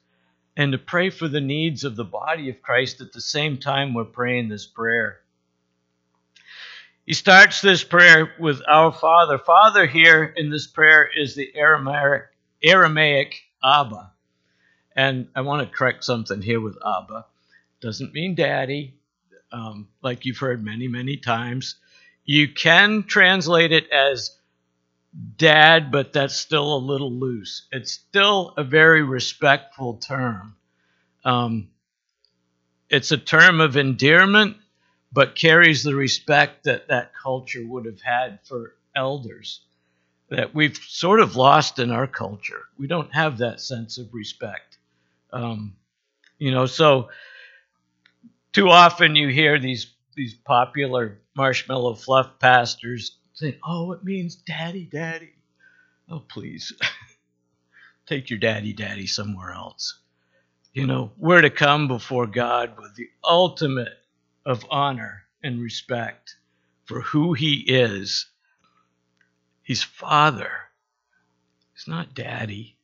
And 0.56 0.72
to 0.72 0.78
pray 0.78 1.10
for 1.10 1.28
the 1.28 1.40
needs 1.40 1.84
of 1.84 1.96
the 1.96 2.04
body 2.04 2.48
of 2.48 2.62
Christ 2.62 3.00
at 3.00 3.12
the 3.12 3.20
same 3.20 3.58
time 3.58 3.94
we're 3.94 4.04
praying 4.04 4.48
this 4.48 4.66
prayer. 4.66 5.20
He 7.04 7.12
starts 7.12 7.60
this 7.60 7.84
prayer 7.84 8.32
with 8.40 8.60
Our 8.66 8.90
Father. 8.90 9.38
Father 9.38 9.86
here 9.86 10.24
in 10.24 10.50
this 10.50 10.66
prayer 10.66 11.08
is 11.14 11.36
the 11.36 11.54
Aramaic, 11.54 12.24
Aramaic 12.64 13.42
Abba. 13.62 14.10
And 14.96 15.28
I 15.36 15.42
want 15.42 15.62
to 15.62 15.76
correct 15.76 16.02
something 16.02 16.42
here 16.42 16.60
with 16.60 16.76
Abba. 16.84 17.26
Doesn't 17.80 18.12
mean 18.12 18.34
daddy, 18.34 18.94
um, 19.52 19.86
like 20.02 20.24
you've 20.24 20.38
heard 20.38 20.64
many, 20.64 20.88
many 20.88 21.16
times. 21.16 21.76
You 22.26 22.48
can 22.52 23.04
translate 23.04 23.72
it 23.72 23.90
as 23.90 24.36
dad, 25.36 25.90
but 25.90 26.12
that's 26.12 26.36
still 26.36 26.76
a 26.76 26.78
little 26.78 27.12
loose. 27.12 27.66
It's 27.72 27.92
still 27.92 28.52
a 28.56 28.64
very 28.64 29.02
respectful 29.02 29.94
term. 29.94 30.56
Um, 31.24 31.68
it's 32.90 33.12
a 33.12 33.16
term 33.16 33.60
of 33.60 33.76
endearment, 33.76 34.56
but 35.12 35.36
carries 35.36 35.82
the 35.82 35.94
respect 35.94 36.64
that 36.64 36.88
that 36.88 37.12
culture 37.14 37.64
would 37.66 37.86
have 37.86 38.00
had 38.00 38.40
for 38.44 38.74
elders 38.94 39.60
that 40.28 40.54
we've 40.54 40.76
sort 40.76 41.20
of 41.20 41.36
lost 41.36 41.78
in 41.78 41.90
our 41.90 42.06
culture. 42.06 42.62
We 42.78 42.86
don't 42.86 43.14
have 43.14 43.38
that 43.38 43.60
sense 43.60 43.98
of 43.98 44.12
respect. 44.12 44.78
Um, 45.32 45.76
you 46.38 46.50
know, 46.50 46.66
so 46.66 47.10
too 48.52 48.68
often 48.68 49.14
you 49.14 49.28
hear 49.28 49.58
these 49.58 49.86
these 50.16 50.34
popular 50.34 51.20
marshmallow 51.36 51.94
fluff 51.94 52.38
pastors 52.38 53.18
saying, 53.34 53.58
"Oh, 53.62 53.92
it 53.92 54.02
means 54.02 54.34
daddy, 54.36 54.84
daddy." 54.84 55.34
Oh, 56.08 56.20
please. 56.20 56.72
Take 58.06 58.30
your 58.30 58.38
daddy, 58.38 58.72
daddy 58.72 59.06
somewhere 59.06 59.52
else. 59.52 59.98
You 60.72 60.86
know, 60.86 61.12
we're 61.16 61.40
to 61.40 61.50
come 61.50 61.88
before 61.88 62.26
God 62.26 62.78
with 62.78 62.94
the 62.94 63.10
ultimate 63.24 63.98
of 64.44 64.64
honor 64.70 65.24
and 65.42 65.60
respect 65.60 66.36
for 66.84 67.00
who 67.00 67.32
He 67.32 67.54
is. 67.54 68.26
He's 69.62 69.82
Father. 69.82 70.52
He's 71.74 71.88
not 71.88 72.14
daddy. 72.14 72.76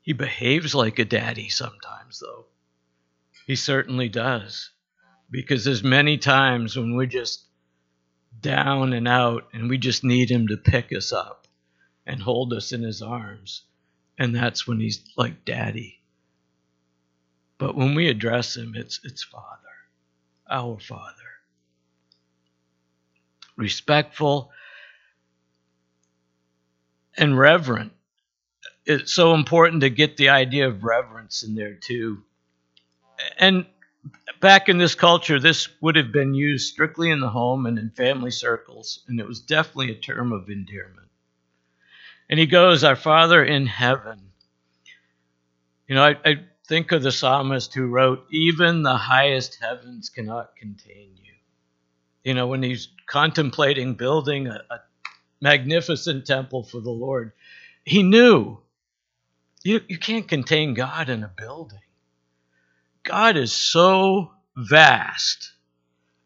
He 0.00 0.12
behaves 0.12 0.74
like 0.74 0.98
a 0.98 1.04
daddy 1.04 1.48
sometimes, 1.48 2.20
though. 2.20 2.46
He 3.48 3.56
certainly 3.56 4.10
does. 4.10 4.70
Because 5.30 5.64
there's 5.64 5.82
many 5.82 6.18
times 6.18 6.76
when 6.76 6.94
we're 6.94 7.06
just 7.06 7.46
down 8.40 8.92
and 8.92 9.08
out 9.08 9.48
and 9.54 9.70
we 9.70 9.78
just 9.78 10.04
need 10.04 10.30
him 10.30 10.48
to 10.48 10.58
pick 10.58 10.92
us 10.92 11.12
up 11.12 11.48
and 12.06 12.20
hold 12.20 12.52
us 12.52 12.72
in 12.72 12.82
his 12.82 13.00
arms. 13.00 13.62
And 14.18 14.34
that's 14.34 14.66
when 14.66 14.80
he's 14.80 15.02
like 15.16 15.46
daddy. 15.46 15.98
But 17.56 17.74
when 17.74 17.94
we 17.94 18.08
address 18.08 18.54
him, 18.54 18.74
it's 18.76 19.00
it's 19.02 19.24
Father, 19.24 19.74
our 20.50 20.78
Father. 20.78 21.14
Respectful, 23.56 24.52
and 27.16 27.38
reverent. 27.38 27.92
It's 28.84 29.12
so 29.12 29.34
important 29.34 29.80
to 29.80 29.90
get 29.90 30.18
the 30.18 30.28
idea 30.28 30.68
of 30.68 30.84
reverence 30.84 31.42
in 31.42 31.54
there 31.54 31.74
too. 31.74 32.24
And 33.38 33.66
back 34.40 34.68
in 34.68 34.78
this 34.78 34.94
culture, 34.94 35.40
this 35.40 35.68
would 35.80 35.96
have 35.96 36.12
been 36.12 36.34
used 36.34 36.72
strictly 36.72 37.10
in 37.10 37.20
the 37.20 37.30
home 37.30 37.66
and 37.66 37.78
in 37.78 37.90
family 37.90 38.30
circles, 38.30 39.00
and 39.08 39.20
it 39.20 39.26
was 39.26 39.40
definitely 39.40 39.92
a 39.92 39.96
term 39.96 40.32
of 40.32 40.48
endearment. 40.48 41.08
And 42.30 42.38
he 42.38 42.46
goes, 42.46 42.84
Our 42.84 42.96
Father 42.96 43.44
in 43.44 43.66
heaven. 43.66 44.20
You 45.86 45.94
know, 45.94 46.04
I, 46.04 46.16
I 46.24 46.34
think 46.66 46.92
of 46.92 47.02
the 47.02 47.12
psalmist 47.12 47.74
who 47.74 47.86
wrote, 47.86 48.26
Even 48.30 48.82
the 48.82 48.96
highest 48.96 49.58
heavens 49.60 50.10
cannot 50.10 50.54
contain 50.56 51.10
you. 51.16 51.32
You 52.24 52.34
know, 52.34 52.46
when 52.46 52.62
he's 52.62 52.88
contemplating 53.06 53.94
building 53.94 54.48
a, 54.48 54.62
a 54.70 54.80
magnificent 55.40 56.26
temple 56.26 56.62
for 56.62 56.80
the 56.80 56.90
Lord, 56.90 57.32
he 57.84 58.02
knew 58.02 58.58
you, 59.64 59.80
you 59.88 59.98
can't 59.98 60.28
contain 60.28 60.74
God 60.74 61.08
in 61.08 61.24
a 61.24 61.28
building. 61.28 61.80
God 63.08 63.38
is 63.38 63.52
so 63.52 64.32
vast, 64.54 65.52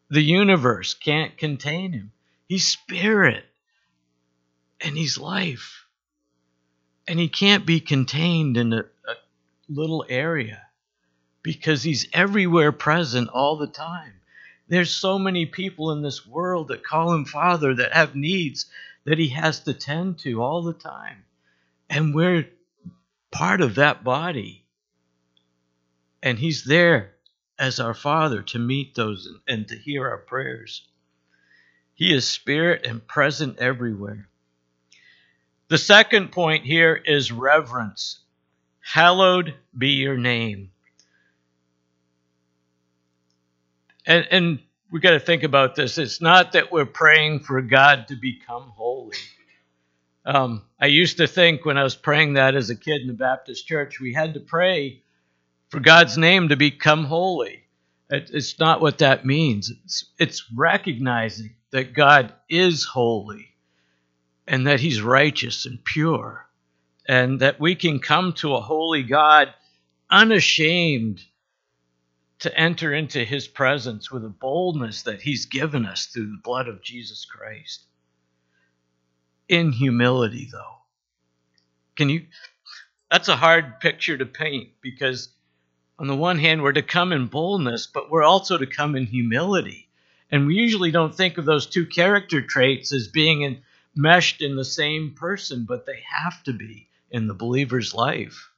the 0.09 0.21
universe 0.21 0.93
can't 0.93 1.37
contain 1.37 1.93
him. 1.93 2.11
He's 2.47 2.67
spirit 2.67 3.45
and 4.81 4.97
he's 4.97 5.17
life. 5.17 5.85
And 7.07 7.17
he 7.17 7.29
can't 7.29 7.65
be 7.65 7.79
contained 7.79 8.57
in 8.57 8.73
a, 8.73 8.79
a 8.79 9.15
little 9.69 10.05
area 10.09 10.61
because 11.41 11.83
he's 11.83 12.07
everywhere 12.11 12.73
present 12.73 13.29
all 13.29 13.55
the 13.57 13.67
time. 13.67 14.13
There's 14.67 14.91
so 14.93 15.17
many 15.17 15.45
people 15.45 15.91
in 15.91 16.01
this 16.01 16.27
world 16.27 16.67
that 16.67 16.83
call 16.83 17.13
him 17.13 17.25
Father 17.25 17.75
that 17.75 17.93
have 17.93 18.15
needs 18.15 18.65
that 19.05 19.19
he 19.19 19.29
has 19.29 19.61
to 19.61 19.73
tend 19.73 20.19
to 20.19 20.41
all 20.41 20.63
the 20.63 20.73
time. 20.73 21.23
And 21.89 22.13
we're 22.13 22.47
part 23.31 23.61
of 23.61 23.75
that 23.75 24.03
body. 24.03 24.62
And 26.23 26.39
He's 26.39 26.63
there 26.63 27.15
as 27.59 27.81
our 27.81 27.93
Father 27.93 28.41
to 28.41 28.57
meet 28.57 28.95
those 28.95 29.27
and 29.45 29.67
to 29.67 29.75
hear 29.77 30.09
our 30.09 30.17
prayers. 30.17 30.87
He 31.93 32.13
is 32.13 32.27
spirit 32.27 32.87
and 32.87 33.05
present 33.05 33.59
everywhere. 33.59 34.29
The 35.67 35.77
second 35.77 36.31
point 36.31 36.65
here 36.65 36.95
is 36.95 37.31
reverence. 37.31 38.19
Hallowed 38.79 39.53
be 39.77 39.89
your 39.89 40.17
name. 40.17 40.71
And, 44.05 44.27
and 44.31 44.59
we 44.91 44.99
got 45.01 45.11
to 45.11 45.19
think 45.19 45.43
about 45.43 45.75
this. 45.75 45.97
It's 45.97 46.21
not 46.21 46.53
that 46.53 46.71
we're 46.71 46.85
praying 46.85 47.41
for 47.41 47.61
God 47.61 48.07
to 48.07 48.15
become 48.15 48.71
holy. 48.75 49.17
Um, 50.25 50.63
I 50.79 50.87
used 50.87 51.17
to 51.17 51.27
think 51.27 51.65
when 51.65 51.77
I 51.77 51.83
was 51.83 51.95
praying 51.95 52.33
that 52.33 52.55
as 52.55 52.69
a 52.69 52.75
kid 52.75 53.01
in 53.01 53.07
the 53.07 53.13
Baptist 53.13 53.67
church, 53.67 53.99
we 53.99 54.13
had 54.13 54.35
to 54.35 54.39
pray 54.39 55.02
for 55.73 55.79
God's 55.79 56.19
name 56.19 56.49
to 56.49 56.55
become 56.55 57.03
holy. 57.03 57.63
It's 58.07 58.59
not 58.59 58.79
what 58.79 58.99
that 58.99 59.25
means. 59.25 59.71
It's, 59.83 60.05
it's 60.19 60.51
recognizing 60.53 61.55
that 61.71 61.95
God 61.95 62.31
is 62.47 62.85
holy 62.85 63.55
and 64.45 64.67
that 64.67 64.79
He's 64.79 65.01
righteous 65.01 65.65
and 65.65 65.83
pure, 65.83 66.47
and 67.07 67.39
that 67.39 67.59
we 67.59 67.73
can 67.73 67.97
come 67.97 68.33
to 68.33 68.53
a 68.53 68.61
holy 68.61 69.01
God 69.01 69.51
unashamed 70.11 71.23
to 72.37 72.55
enter 72.55 72.93
into 72.93 73.25
His 73.25 73.47
presence 73.47 74.11
with 74.11 74.23
a 74.23 74.29
boldness 74.29 75.01
that 75.01 75.23
He's 75.23 75.47
given 75.47 75.87
us 75.87 76.05
through 76.05 76.27
the 76.27 76.41
blood 76.43 76.67
of 76.67 76.83
Jesus 76.83 77.25
Christ. 77.25 77.87
In 79.49 79.71
humility, 79.71 80.49
though. 80.51 80.83
Can 81.95 82.09
you? 82.09 82.27
That's 83.09 83.27
a 83.27 83.35
hard 83.35 83.79
picture 83.79 84.19
to 84.19 84.25
paint 84.27 84.69
because 84.79 85.29
on 85.99 86.07
the 86.07 86.15
one 86.15 86.39
hand, 86.39 86.63
we're 86.63 86.73
to 86.73 86.81
come 86.81 87.11
in 87.11 87.27
boldness, 87.27 87.87
but 87.87 88.09
we're 88.09 88.23
also 88.23 88.57
to 88.57 88.65
come 88.65 88.95
in 88.95 89.05
humility. 89.05 89.87
And 90.31 90.47
we 90.47 90.55
usually 90.55 90.91
don't 90.91 91.13
think 91.13 91.37
of 91.37 91.45
those 91.45 91.67
two 91.67 91.85
character 91.85 92.41
traits 92.41 92.91
as 92.91 93.07
being 93.07 93.61
meshed 93.95 94.41
in 94.41 94.55
the 94.55 94.65
same 94.65 95.13
person, 95.15 95.65
but 95.67 95.85
they 95.85 96.03
have 96.09 96.41
to 96.43 96.53
be 96.53 96.89
in 97.11 97.27
the 97.27 97.35
believer's 97.35 97.93
life. 97.93 98.49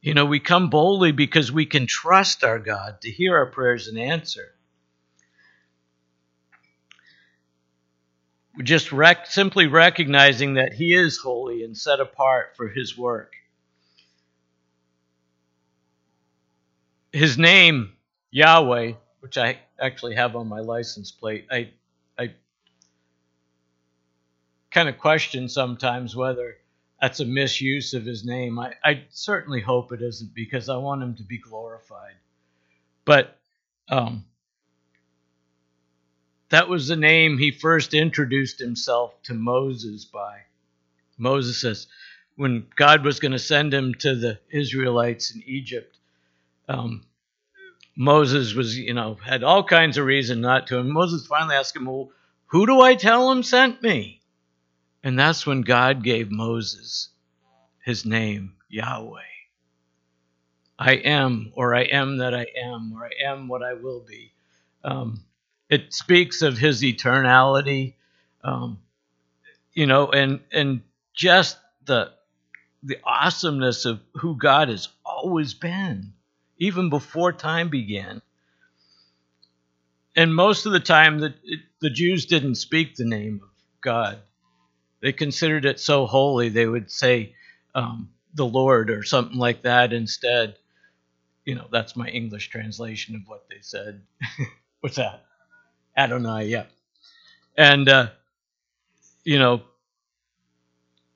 You 0.00 0.14
know, 0.14 0.24
we 0.24 0.40
come 0.40 0.70
boldly 0.70 1.12
because 1.12 1.52
we 1.52 1.66
can 1.66 1.86
trust 1.86 2.44
our 2.44 2.58
God 2.58 3.02
to 3.02 3.10
hear 3.10 3.36
our 3.36 3.46
prayers 3.46 3.88
and 3.88 3.98
answer. 3.98 4.54
Just 8.62 8.92
rec- 8.92 9.26
simply 9.26 9.66
recognizing 9.66 10.54
that 10.54 10.72
He 10.72 10.94
is 10.94 11.18
holy 11.18 11.62
and 11.62 11.76
set 11.76 12.00
apart 12.00 12.56
for 12.56 12.68
His 12.68 12.96
work. 12.96 13.34
His 17.16 17.38
name 17.38 17.94
Yahweh, 18.30 18.92
which 19.20 19.38
I 19.38 19.58
actually 19.80 20.14
have 20.16 20.36
on 20.36 20.48
my 20.48 20.60
license 20.60 21.10
plate, 21.10 21.46
I 21.50 21.70
I 22.18 22.34
kind 24.70 24.88
of 24.88 24.98
question 24.98 25.48
sometimes 25.48 26.14
whether 26.14 26.56
that's 27.00 27.20
a 27.20 27.24
misuse 27.24 27.94
of 27.94 28.04
his 28.04 28.24
name. 28.24 28.58
I, 28.58 28.74
I 28.84 29.04
certainly 29.10 29.60
hope 29.60 29.92
it 29.92 30.02
isn't 30.02 30.34
because 30.34 30.68
I 30.68 30.76
want 30.76 31.02
him 31.02 31.14
to 31.16 31.22
be 31.22 31.38
glorified. 31.38 32.14
But 33.04 33.38
um, 33.88 34.24
that 36.50 36.68
was 36.68 36.88
the 36.88 36.96
name 36.96 37.38
he 37.38 37.50
first 37.50 37.94
introduced 37.94 38.58
himself 38.58 39.22
to 39.24 39.34
Moses 39.34 40.04
by. 40.04 40.40
Moses 41.18 41.60
says, 41.60 41.86
when 42.36 42.66
God 42.76 43.04
was 43.04 43.20
going 43.20 43.32
to 43.32 43.38
send 43.38 43.72
him 43.72 43.94
to 44.00 44.14
the 44.14 44.38
Israelites 44.50 45.34
in 45.34 45.42
Egypt, 45.46 45.96
um, 46.68 47.04
Moses 47.96 48.54
was, 48.54 48.76
you 48.76 48.94
know, 48.94 49.14
had 49.14 49.42
all 49.42 49.64
kinds 49.64 49.98
of 49.98 50.06
reason 50.06 50.40
not 50.40 50.66
to. 50.68 50.78
And 50.78 50.90
Moses 50.90 51.26
finally 51.26 51.56
asked 51.56 51.76
him, 51.76 51.86
Well, 51.86 52.10
who 52.46 52.66
do 52.66 52.80
I 52.80 52.94
tell 52.94 53.30
him 53.30 53.42
sent 53.42 53.82
me? 53.82 54.20
And 55.02 55.18
that's 55.18 55.46
when 55.46 55.62
God 55.62 56.02
gave 56.02 56.30
Moses 56.30 57.08
his 57.84 58.04
name, 58.04 58.54
Yahweh. 58.68 59.20
I 60.78 60.92
am, 60.94 61.52
or 61.54 61.74
I 61.74 61.82
am 61.82 62.18
that 62.18 62.34
I 62.34 62.46
am, 62.62 62.92
or 62.92 63.06
I 63.06 63.30
am 63.30 63.48
what 63.48 63.62
I 63.62 63.74
will 63.74 64.00
be. 64.00 64.32
Um, 64.84 65.24
it 65.70 65.94
speaks 65.94 66.42
of 66.42 66.58
his 66.58 66.82
eternality, 66.82 67.94
um, 68.44 68.78
you 69.72 69.86
know, 69.86 70.10
and 70.10 70.40
and 70.52 70.82
just 71.14 71.58
the 71.86 72.12
the 72.82 72.98
awesomeness 73.04 73.84
of 73.84 74.00
who 74.14 74.36
God 74.36 74.68
has 74.68 74.88
always 75.04 75.54
been 75.54 76.12
even 76.58 76.90
before 76.90 77.32
time 77.32 77.68
began. 77.68 78.22
And 80.16 80.34
most 80.34 80.66
of 80.66 80.72
the 80.72 80.80
time, 80.80 81.18
the, 81.18 81.34
the 81.80 81.90
Jews 81.90 82.26
didn't 82.26 82.56
speak 82.56 82.96
the 82.96 83.04
name 83.04 83.40
of 83.42 83.50
God. 83.82 84.18
They 85.02 85.12
considered 85.12 85.64
it 85.64 85.80
so 85.80 86.06
holy, 86.06 86.48
they 86.48 86.66
would 86.66 86.90
say 86.90 87.34
um, 87.74 88.10
the 88.34 88.46
Lord 88.46 88.90
or 88.90 89.02
something 89.04 89.38
like 89.38 89.62
that 89.62 89.92
instead. 89.92 90.56
You 91.44 91.54
know, 91.56 91.68
that's 91.70 91.96
my 91.96 92.08
English 92.08 92.48
translation 92.50 93.14
of 93.16 93.22
what 93.26 93.48
they 93.50 93.58
said. 93.60 94.02
What's 94.80 94.96
that? 94.96 95.24
Adonai, 95.96 96.46
yeah. 96.46 96.66
And, 97.56 97.88
uh, 97.88 98.08
you 99.24 99.38
know, 99.38 99.62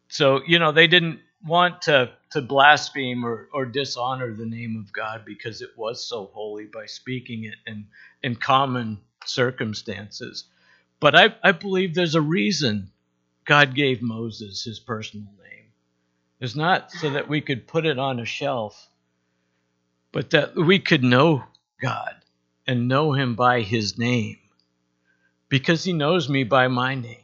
so, 0.09 0.43
you 0.47 0.59
know, 0.59 0.73
they 0.73 0.87
didn't 0.87 1.21
want 1.45 1.83
to 1.83 2.11
to 2.31 2.41
blaspheme 2.41 3.25
or, 3.25 3.49
or 3.53 3.67
dishonor 3.67 4.33
the 4.33 4.47
name 4.47 4.77
of 4.77 4.93
God 4.93 5.25
because 5.25 5.63
it 5.63 5.71
was 5.77 6.05
so 6.05 6.31
holy 6.33 6.67
by 6.67 6.87
speaking 6.87 7.45
it 7.45 7.57
in, 7.67 7.87
in 8.23 8.37
common 8.37 8.99
circumstances. 9.25 10.45
But 11.01 11.17
I, 11.17 11.35
I 11.43 11.53
believe 11.53 11.95
there's 11.95 12.15
a 12.15 12.21
reason 12.21 12.91
God 13.45 13.75
gave 13.75 14.01
Moses 14.01 14.63
his 14.65 14.79
personal 14.79 15.27
name. 15.43 15.67
It's 16.41 16.55
not 16.57 16.93
so 16.93 17.11
that 17.11 17.29
we 17.29 17.41
could 17.41 17.67
put 17.67 17.85
it 17.87 17.99
on 17.99 18.21
a 18.21 18.25
shelf, 18.25 18.89
but 20.13 20.31
that 20.31 20.55
we 20.55 20.79
could 20.79 21.03
know 21.03 21.45
God 21.83 22.15
and 22.67 22.89
know 22.89 23.13
him 23.13 23.35
by 23.35 23.63
his 23.63 23.99
name 23.99 24.39
because 25.49 25.83
he 25.83 25.93
knows 25.93 26.29
me 26.29 26.45
by 26.45 26.69
my 26.69 26.95
name. 26.95 27.17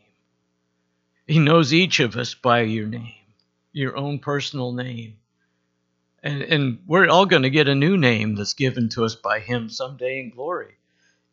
He 1.26 1.38
knows 1.38 1.72
each 1.72 2.00
of 2.00 2.16
us 2.16 2.34
by 2.34 2.62
your 2.62 2.86
name 2.86 3.14
your 3.76 3.94
own 3.94 4.18
personal 4.18 4.72
name. 4.72 5.18
And, 6.22 6.40
and 6.42 6.78
we're 6.86 7.08
all 7.08 7.26
going 7.26 7.42
to 7.42 7.50
get 7.50 7.68
a 7.68 7.74
new 7.74 7.98
name 7.98 8.34
that's 8.34 8.54
given 8.54 8.88
to 8.90 9.04
us 9.04 9.14
by 9.14 9.38
Him 9.38 9.68
someday 9.68 10.20
in 10.20 10.30
glory, 10.30 10.74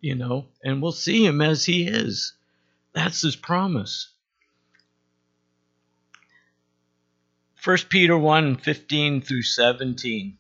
you 0.02 0.16
know, 0.16 0.48
and 0.62 0.82
we'll 0.82 0.92
see 0.92 1.26
Him 1.26 1.40
as 1.40 1.64
He 1.64 1.88
is. 1.88 2.34
That's 2.92 3.22
His 3.22 3.38
promise. 3.38 4.10
1 7.64 7.78
Peter 7.90 8.18
1 8.18 8.58
15 8.58 9.22
through 9.22 9.44
17. 9.44 10.38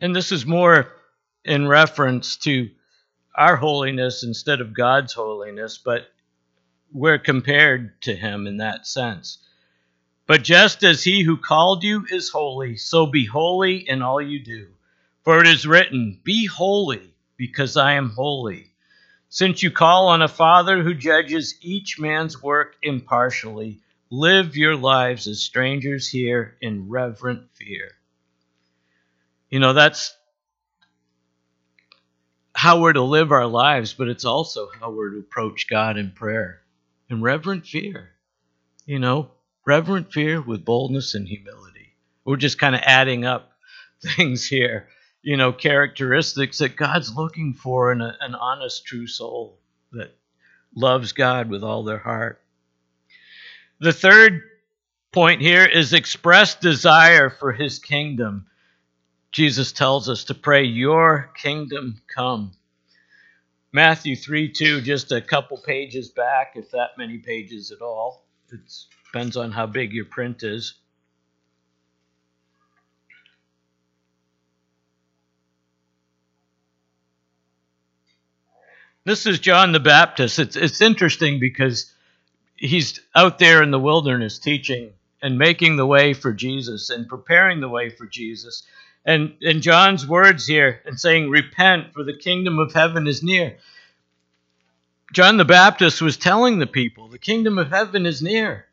And 0.00 0.14
this 0.14 0.30
is 0.30 0.46
more 0.46 0.92
in 1.44 1.66
reference 1.66 2.36
to 2.38 2.70
our 3.34 3.56
holiness 3.56 4.22
instead 4.22 4.60
of 4.60 4.74
God's 4.74 5.12
holiness, 5.12 5.78
but 5.78 6.08
we're 6.92 7.18
compared 7.18 8.00
to 8.02 8.14
him 8.14 8.46
in 8.46 8.58
that 8.58 8.86
sense. 8.86 9.38
But 10.26 10.44
just 10.44 10.84
as 10.84 11.02
he 11.02 11.22
who 11.22 11.36
called 11.36 11.82
you 11.82 12.06
is 12.10 12.30
holy, 12.30 12.76
so 12.76 13.06
be 13.06 13.24
holy 13.24 13.88
in 13.88 14.02
all 14.02 14.20
you 14.20 14.40
do. 14.40 14.68
For 15.24 15.40
it 15.40 15.46
is 15.46 15.66
written, 15.66 16.20
Be 16.22 16.46
holy, 16.46 17.14
because 17.36 17.76
I 17.76 17.94
am 17.94 18.10
holy. 18.10 18.70
Since 19.30 19.62
you 19.62 19.70
call 19.70 20.08
on 20.08 20.22
a 20.22 20.28
Father 20.28 20.82
who 20.82 20.94
judges 20.94 21.58
each 21.60 21.98
man's 21.98 22.42
work 22.42 22.76
impartially, 22.82 23.80
live 24.10 24.56
your 24.56 24.76
lives 24.76 25.26
as 25.26 25.40
strangers 25.40 26.08
here 26.08 26.56
in 26.60 26.88
reverent 26.88 27.50
fear. 27.52 27.97
You 29.50 29.60
know, 29.60 29.72
that's 29.72 30.14
how 32.54 32.80
we're 32.80 32.92
to 32.92 33.02
live 33.02 33.32
our 33.32 33.46
lives, 33.46 33.94
but 33.94 34.08
it's 34.08 34.24
also 34.24 34.68
how 34.80 34.90
we're 34.90 35.10
to 35.10 35.18
approach 35.18 35.68
God 35.68 35.96
in 35.96 36.10
prayer 36.10 36.62
in 37.10 37.22
reverent 37.22 37.66
fear. 37.66 38.10
You 38.86 38.98
know, 38.98 39.30
reverent 39.66 40.12
fear 40.12 40.40
with 40.40 40.64
boldness 40.64 41.14
and 41.14 41.26
humility. 41.28 41.94
We're 42.24 42.36
just 42.36 42.58
kind 42.58 42.74
of 42.74 42.82
adding 42.84 43.24
up 43.24 43.52
things 44.02 44.46
here, 44.46 44.88
you 45.22 45.36
know, 45.36 45.52
characteristics 45.52 46.58
that 46.58 46.76
God's 46.76 47.14
looking 47.14 47.54
for 47.54 47.92
in 47.92 48.00
a, 48.00 48.16
an 48.20 48.34
honest, 48.34 48.84
true 48.84 49.06
soul 49.06 49.58
that 49.92 50.16
loves 50.74 51.12
God 51.12 51.50
with 51.50 51.62
all 51.62 51.84
their 51.84 51.98
heart. 51.98 52.40
The 53.80 53.92
third 53.92 54.42
point 55.12 55.40
here 55.40 55.64
is 55.64 55.92
express 55.92 56.54
desire 56.54 57.30
for 57.30 57.52
his 57.52 57.78
kingdom. 57.78 58.46
Jesus 59.32 59.72
tells 59.72 60.08
us 60.08 60.24
to 60.24 60.34
pray, 60.34 60.64
Your 60.64 61.30
kingdom 61.36 62.00
come. 62.14 62.52
Matthew 63.72 64.16
3 64.16 64.50
2, 64.50 64.80
just 64.80 65.12
a 65.12 65.20
couple 65.20 65.58
pages 65.58 66.08
back, 66.08 66.52
if 66.54 66.70
that 66.70 66.96
many 66.96 67.18
pages 67.18 67.70
at 67.70 67.82
all. 67.82 68.24
It 68.50 68.60
depends 69.12 69.36
on 69.36 69.52
how 69.52 69.66
big 69.66 69.92
your 69.92 70.06
print 70.06 70.42
is. 70.42 70.74
This 79.04 79.26
is 79.26 79.38
John 79.38 79.72
the 79.72 79.80
Baptist. 79.80 80.38
It's, 80.38 80.56
it's 80.56 80.80
interesting 80.80 81.40
because 81.40 81.92
he's 82.56 83.00
out 83.14 83.38
there 83.38 83.62
in 83.62 83.70
the 83.70 83.78
wilderness 83.78 84.38
teaching 84.38 84.92
and 85.22 85.38
making 85.38 85.76
the 85.76 85.86
way 85.86 86.12
for 86.12 86.32
Jesus 86.32 86.90
and 86.90 87.08
preparing 87.08 87.60
the 87.60 87.68
way 87.68 87.88
for 87.90 88.06
Jesus. 88.06 88.64
And 89.08 89.36
in 89.40 89.62
John's 89.62 90.06
words 90.06 90.46
here 90.46 90.82
and 90.84 91.00
saying, 91.00 91.30
Repent, 91.30 91.94
for 91.94 92.04
the 92.04 92.14
kingdom 92.14 92.58
of 92.58 92.74
heaven 92.74 93.06
is 93.06 93.22
near. 93.22 93.56
John 95.14 95.38
the 95.38 95.46
Baptist 95.46 96.02
was 96.02 96.18
telling 96.18 96.58
the 96.58 96.66
people, 96.66 97.08
The 97.08 97.18
kingdom 97.18 97.56
of 97.56 97.70
heaven 97.70 98.04
is 98.04 98.20
near. 98.20 98.66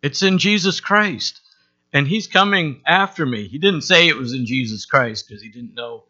It's 0.00 0.22
in 0.22 0.38
Jesus 0.38 0.80
Christ. 0.80 1.42
And 1.92 2.08
he's 2.08 2.26
coming 2.26 2.80
after 2.86 3.26
me. 3.26 3.48
He 3.48 3.58
didn't 3.58 3.82
say 3.82 4.08
it 4.08 4.16
was 4.16 4.32
in 4.32 4.46
Jesus 4.46 4.86
Christ 4.86 5.28
because 5.28 5.42
he 5.42 5.50
didn't 5.50 5.74
know 5.74 6.04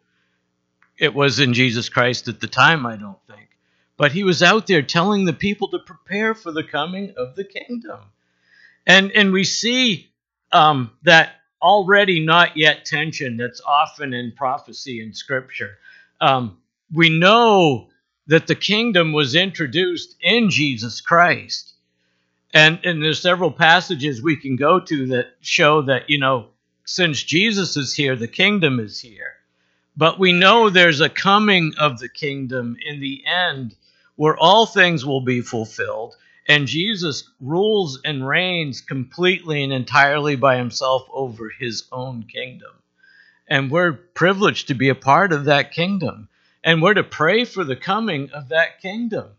it 0.97 1.13
was 1.13 1.41
in 1.41 1.53
Jesus 1.53 1.89
Christ 1.89 2.29
at 2.29 2.39
the 2.39 2.47
time, 2.47 2.85
I 2.85 2.95
don't 2.95 3.19
think. 3.27 3.49
But 3.97 4.13
he 4.13 4.23
was 4.23 4.41
out 4.41 4.67
there 4.67 4.81
telling 4.81 5.25
the 5.25 5.33
people 5.33 5.67
to 5.71 5.79
prepare 5.79 6.33
for 6.33 6.53
the 6.53 6.63
coming 6.63 7.13
of 7.17 7.35
the 7.35 7.43
kingdom. 7.43 7.99
And, 8.85 9.11
and 9.11 9.33
we 9.33 9.43
see 9.43 10.09
um, 10.53 10.91
that 11.03 11.33
already 11.67 12.23
not 12.23 12.55
yet 12.55 12.85
tension 12.85 13.35
that's 13.35 13.61
often 13.67 14.13
in 14.13 14.31
prophecy 14.31 15.01
and 15.01 15.15
scripture. 15.15 15.77
Um, 16.21 16.57
we 16.93 17.09
know 17.19 17.89
that 18.27 18.47
the 18.47 18.55
kingdom 18.55 19.11
was 19.11 19.35
introduced 19.35 20.15
in 20.21 20.49
Jesus 20.49 21.01
Christ. 21.01 21.73
And, 22.53 22.79
and 22.85 23.03
there's 23.03 23.21
several 23.21 23.51
passages 23.51 24.21
we 24.21 24.37
can 24.37 24.55
go 24.55 24.79
to 24.79 25.07
that 25.07 25.27
show 25.41 25.81
that, 25.81 26.09
you 26.09 26.19
know, 26.19 26.47
since 26.85 27.21
Jesus 27.21 27.75
is 27.75 27.93
here, 27.93 28.15
the 28.15 28.29
kingdom 28.29 28.79
is 28.79 29.01
here. 29.01 29.33
But 29.97 30.19
we 30.19 30.31
know 30.31 30.69
there's 30.69 31.01
a 31.01 31.09
coming 31.09 31.73
of 31.77 31.99
the 31.99 32.07
kingdom 32.07 32.77
in 32.85 33.01
the 33.01 33.23
end 33.25 33.75
where 34.15 34.37
all 34.37 34.65
things 34.65 35.05
will 35.05 35.21
be 35.21 35.41
fulfilled 35.41 36.15
and 36.47 36.67
Jesus 36.67 37.29
rules 37.41 37.99
and 38.05 38.25
reigns 38.25 38.81
completely 38.81 39.63
and 39.63 39.73
entirely 39.73 40.35
by 40.35 40.57
himself 40.57 41.07
over 41.11 41.49
his 41.49 41.83
own 41.91 42.23
kingdom. 42.23 42.71
And 43.47 43.69
we're 43.71 43.93
privileged 43.93 44.67
to 44.67 44.73
be 44.73 44.89
a 44.89 44.95
part 44.95 45.31
of 45.33 45.45
that 45.45 45.71
kingdom. 45.71 46.29
And 46.63 46.81
we're 46.81 46.93
to 46.95 47.03
pray 47.03 47.45
for 47.45 47.63
the 47.63 47.75
coming 47.75 48.31
of 48.31 48.49
that 48.49 48.81
kingdom. 48.81 49.29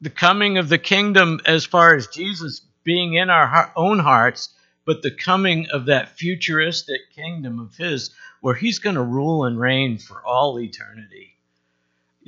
The 0.00 0.10
coming 0.10 0.58
of 0.58 0.68
the 0.68 0.78
kingdom, 0.78 1.40
as 1.46 1.64
far 1.64 1.94
as 1.94 2.06
Jesus 2.08 2.60
being 2.84 3.14
in 3.14 3.30
our 3.30 3.72
own 3.76 3.98
hearts, 3.98 4.50
but 4.84 5.02
the 5.02 5.10
coming 5.10 5.66
of 5.72 5.86
that 5.86 6.16
futuristic 6.16 7.12
kingdom 7.14 7.58
of 7.58 7.76
his, 7.76 8.10
where 8.40 8.54
he's 8.54 8.78
going 8.78 8.96
to 8.96 9.02
rule 9.02 9.44
and 9.44 9.58
reign 9.58 9.98
for 9.98 10.24
all 10.24 10.58
eternity. 10.60 11.37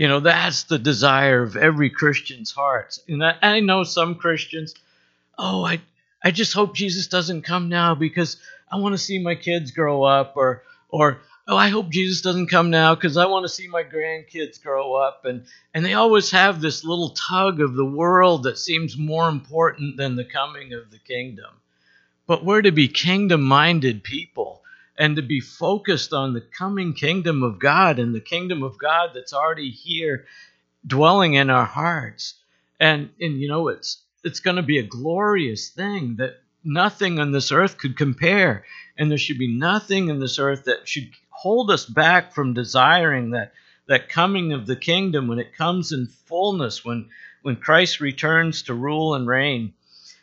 You 0.00 0.08
know, 0.08 0.20
that's 0.20 0.62
the 0.62 0.78
desire 0.78 1.42
of 1.42 1.58
every 1.58 1.90
Christian's 1.90 2.50
heart. 2.50 2.98
And 3.06 3.22
I 3.22 3.60
know 3.60 3.84
some 3.84 4.14
Christians, 4.14 4.74
oh, 5.36 5.62
I, 5.62 5.82
I 6.24 6.30
just 6.30 6.54
hope 6.54 6.74
Jesus 6.74 7.06
doesn't 7.08 7.42
come 7.42 7.68
now 7.68 7.94
because 7.94 8.38
I 8.72 8.78
want 8.78 8.94
to 8.94 8.98
see 8.98 9.18
my 9.18 9.34
kids 9.34 9.72
grow 9.72 10.02
up, 10.04 10.38
or, 10.38 10.62
or 10.88 11.20
oh, 11.46 11.54
I 11.54 11.68
hope 11.68 11.90
Jesus 11.90 12.22
doesn't 12.22 12.46
come 12.46 12.70
now 12.70 12.94
because 12.94 13.18
I 13.18 13.26
want 13.26 13.44
to 13.44 13.50
see 13.50 13.68
my 13.68 13.82
grandkids 13.82 14.62
grow 14.62 14.94
up. 14.94 15.26
And, 15.26 15.44
and 15.74 15.84
they 15.84 15.92
always 15.92 16.30
have 16.30 16.62
this 16.62 16.82
little 16.82 17.10
tug 17.10 17.60
of 17.60 17.74
the 17.74 17.84
world 17.84 18.44
that 18.44 18.56
seems 18.56 18.96
more 18.96 19.28
important 19.28 19.98
than 19.98 20.16
the 20.16 20.24
coming 20.24 20.72
of 20.72 20.90
the 20.90 20.98
kingdom. 20.98 21.52
But 22.26 22.42
we're 22.42 22.62
to 22.62 22.72
be 22.72 22.88
kingdom 22.88 23.42
minded 23.42 24.02
people 24.02 24.59
and 25.00 25.16
to 25.16 25.22
be 25.22 25.40
focused 25.40 26.12
on 26.12 26.34
the 26.34 26.42
coming 26.42 26.92
kingdom 26.92 27.42
of 27.42 27.58
God 27.58 27.98
and 27.98 28.14
the 28.14 28.20
kingdom 28.20 28.62
of 28.62 28.76
God 28.76 29.12
that's 29.14 29.32
already 29.32 29.70
here 29.70 30.26
dwelling 30.86 31.34
in 31.34 31.48
our 31.48 31.64
hearts. 31.64 32.34
And 32.78 33.08
and 33.18 33.40
you 33.40 33.48
know 33.48 33.68
it's 33.68 34.02
it's 34.22 34.40
going 34.40 34.56
to 34.56 34.62
be 34.62 34.78
a 34.78 34.82
glorious 34.82 35.70
thing 35.70 36.16
that 36.16 36.42
nothing 36.62 37.18
on 37.18 37.32
this 37.32 37.50
earth 37.50 37.78
could 37.78 37.96
compare 37.96 38.66
and 38.98 39.10
there 39.10 39.16
should 39.16 39.38
be 39.38 39.56
nothing 39.56 40.10
in 40.10 40.20
this 40.20 40.38
earth 40.38 40.64
that 40.64 40.86
should 40.86 41.08
hold 41.30 41.70
us 41.70 41.86
back 41.86 42.34
from 42.34 42.52
desiring 42.52 43.30
that 43.30 43.54
that 43.86 44.10
coming 44.10 44.52
of 44.52 44.66
the 44.66 44.76
kingdom 44.76 45.28
when 45.28 45.38
it 45.38 45.56
comes 45.56 45.92
in 45.92 46.06
fullness 46.06 46.84
when 46.84 47.08
when 47.40 47.56
Christ 47.56 48.00
returns 48.00 48.64
to 48.64 48.74
rule 48.74 49.14
and 49.14 49.26
reign. 49.26 49.72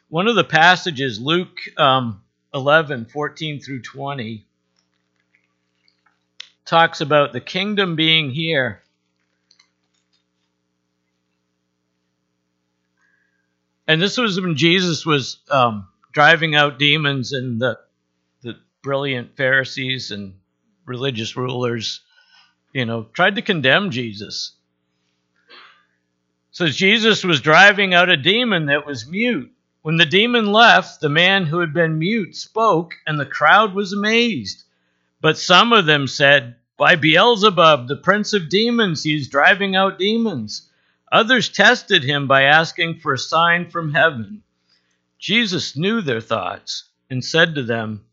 One 0.09 0.27
of 0.27 0.35
the 0.35 0.43
passages, 0.43 1.19
Luke 1.19 1.57
um, 1.77 2.21
11, 2.53 3.05
14 3.05 3.59
through 3.59 3.81
20, 3.81 4.45
talks 6.67 7.01
about 7.01 7.33
the 7.33 7.41
kingdom 7.41 7.95
being 7.95 8.29
here. 8.29 8.81
And 13.87 14.01
this 14.01 14.17
was 14.17 14.39
when 14.39 14.57
Jesus 14.57 15.05
was 15.05 15.37
um, 15.49 15.87
driving 16.11 16.55
out 16.55 16.77
demons, 16.77 17.31
and 17.31 17.59
the 17.59 17.79
the 18.41 18.59
brilliant 18.83 19.37
Pharisees 19.37 20.11
and 20.11 20.35
religious 20.85 21.37
rulers, 21.37 22.01
you 22.73 22.85
know, 22.85 23.03
tried 23.13 23.35
to 23.35 23.41
condemn 23.41 23.89
Jesus. 23.89 24.53
So 26.51 26.67
Jesus 26.67 27.23
was 27.23 27.39
driving 27.39 27.93
out 27.93 28.09
a 28.09 28.17
demon 28.17 28.65
that 28.65 28.85
was 28.85 29.07
mute. 29.07 29.51
When 29.83 29.95
the 29.95 30.05
demon 30.05 30.51
left, 30.51 30.99
the 30.99 31.07
man 31.07 31.45
who 31.45 31.59
had 31.59 31.73
been 31.73 31.97
mute 31.99 32.35
spoke, 32.35 32.95
and 33.05 33.17
the 33.17 33.25
crowd 33.25 33.73
was 33.73 33.93
amazed. 33.93 34.63
But 35.19 35.39
some 35.39 35.73
of 35.73 35.87
them 35.87 36.05
said, 36.05 36.57
By 36.77 36.95
Beelzebub, 36.95 37.87
the 37.87 37.95
prince 37.95 38.33
of 38.33 38.49
demons, 38.49 39.01
he 39.01 39.15
is 39.15 39.27
driving 39.27 39.75
out 39.75 39.97
demons. 39.97 40.69
Others 41.11 41.49
tested 41.49 42.03
him 42.03 42.27
by 42.27 42.43
asking 42.43 42.99
for 42.99 43.13
a 43.13 43.17
sign 43.17 43.71
from 43.71 43.93
heaven. 43.93 44.43
Jesus 45.17 45.75
knew 45.75 46.01
their 46.01 46.21
thoughts 46.21 46.83
and 47.09 47.25
said 47.25 47.55
to 47.55 47.63
them, 47.63 48.05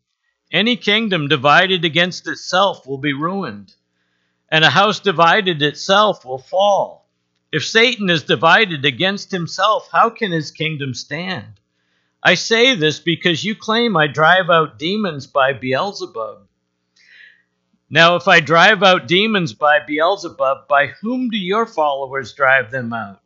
Any 0.51 0.75
kingdom 0.75 1.27
divided 1.27 1.85
against 1.85 2.27
itself 2.27 2.87
will 2.87 2.97
be 2.97 3.13
ruined, 3.13 3.75
and 4.49 4.65
a 4.65 4.71
house 4.71 4.99
divided 4.99 5.61
itself 5.61 6.25
will 6.25 6.39
fall. 6.39 7.07
If 7.51 7.63
Satan 7.63 8.09
is 8.09 8.23
divided 8.23 8.83
against 8.83 9.29
himself, 9.29 9.89
how 9.91 10.09
can 10.09 10.31
his 10.31 10.49
kingdom 10.49 10.95
stand? 10.95 11.59
I 12.23 12.33
say 12.33 12.73
this 12.73 12.99
because 12.99 13.43
you 13.43 13.55
claim 13.55 13.95
I 13.95 14.07
drive 14.07 14.49
out 14.49 14.79
demons 14.79 15.27
by 15.27 15.53
Beelzebub. 15.53 16.47
Now, 17.89 18.15
if 18.15 18.27
I 18.27 18.39
drive 18.39 18.81
out 18.81 19.07
demons 19.07 19.53
by 19.53 19.79
Beelzebub, 19.79 20.67
by 20.67 20.87
whom 20.87 21.29
do 21.29 21.37
your 21.37 21.65
followers 21.65 22.33
drive 22.33 22.71
them 22.71 22.93
out? 22.93 23.21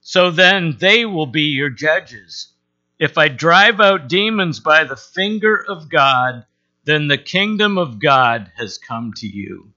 So 0.00 0.30
then 0.30 0.76
they 0.78 1.04
will 1.04 1.26
be 1.26 1.42
your 1.42 1.70
judges. 1.70 2.52
If 2.98 3.18
I 3.18 3.28
drive 3.28 3.80
out 3.80 4.08
demons 4.08 4.60
by 4.60 4.84
the 4.84 4.96
finger 4.96 5.64
of 5.68 5.88
God, 5.90 6.46
then 6.84 7.08
the 7.08 7.18
kingdom 7.18 7.76
of 7.76 7.98
God 7.98 8.52
has 8.56 8.78
come 8.78 9.12
to 9.14 9.26
you. 9.26 9.72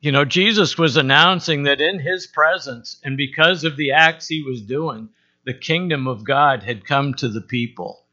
You 0.00 0.12
know, 0.12 0.24
Jesus 0.24 0.78
was 0.78 0.96
announcing 0.96 1.64
that 1.64 1.80
in 1.80 1.98
his 1.98 2.26
presence 2.26 2.98
and 3.04 3.16
because 3.16 3.64
of 3.64 3.76
the 3.76 3.92
acts 3.92 4.28
he 4.28 4.42
was 4.42 4.62
doing, 4.62 5.10
the 5.44 5.54
kingdom 5.54 6.06
of 6.06 6.24
God 6.24 6.62
had 6.62 6.84
come 6.84 7.14
to 7.14 7.28
the 7.28 7.40
people. 7.40 8.04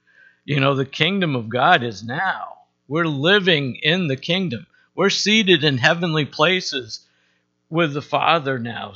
You 0.46 0.60
know, 0.60 0.76
the 0.76 0.86
kingdom 0.86 1.36
of 1.36 1.50
God 1.50 1.84
is 1.84 2.04
now. 2.04 2.57
We're 2.88 3.06
living 3.06 3.76
in 3.82 4.08
the 4.08 4.16
kingdom. 4.16 4.66
We're 4.96 5.10
seated 5.10 5.64
in 5.64 5.78
heavenly 5.78 6.26
places 6.26 7.06
with 7.70 7.94
the 7.94 8.02
Father 8.02 8.58
now 8.60 8.94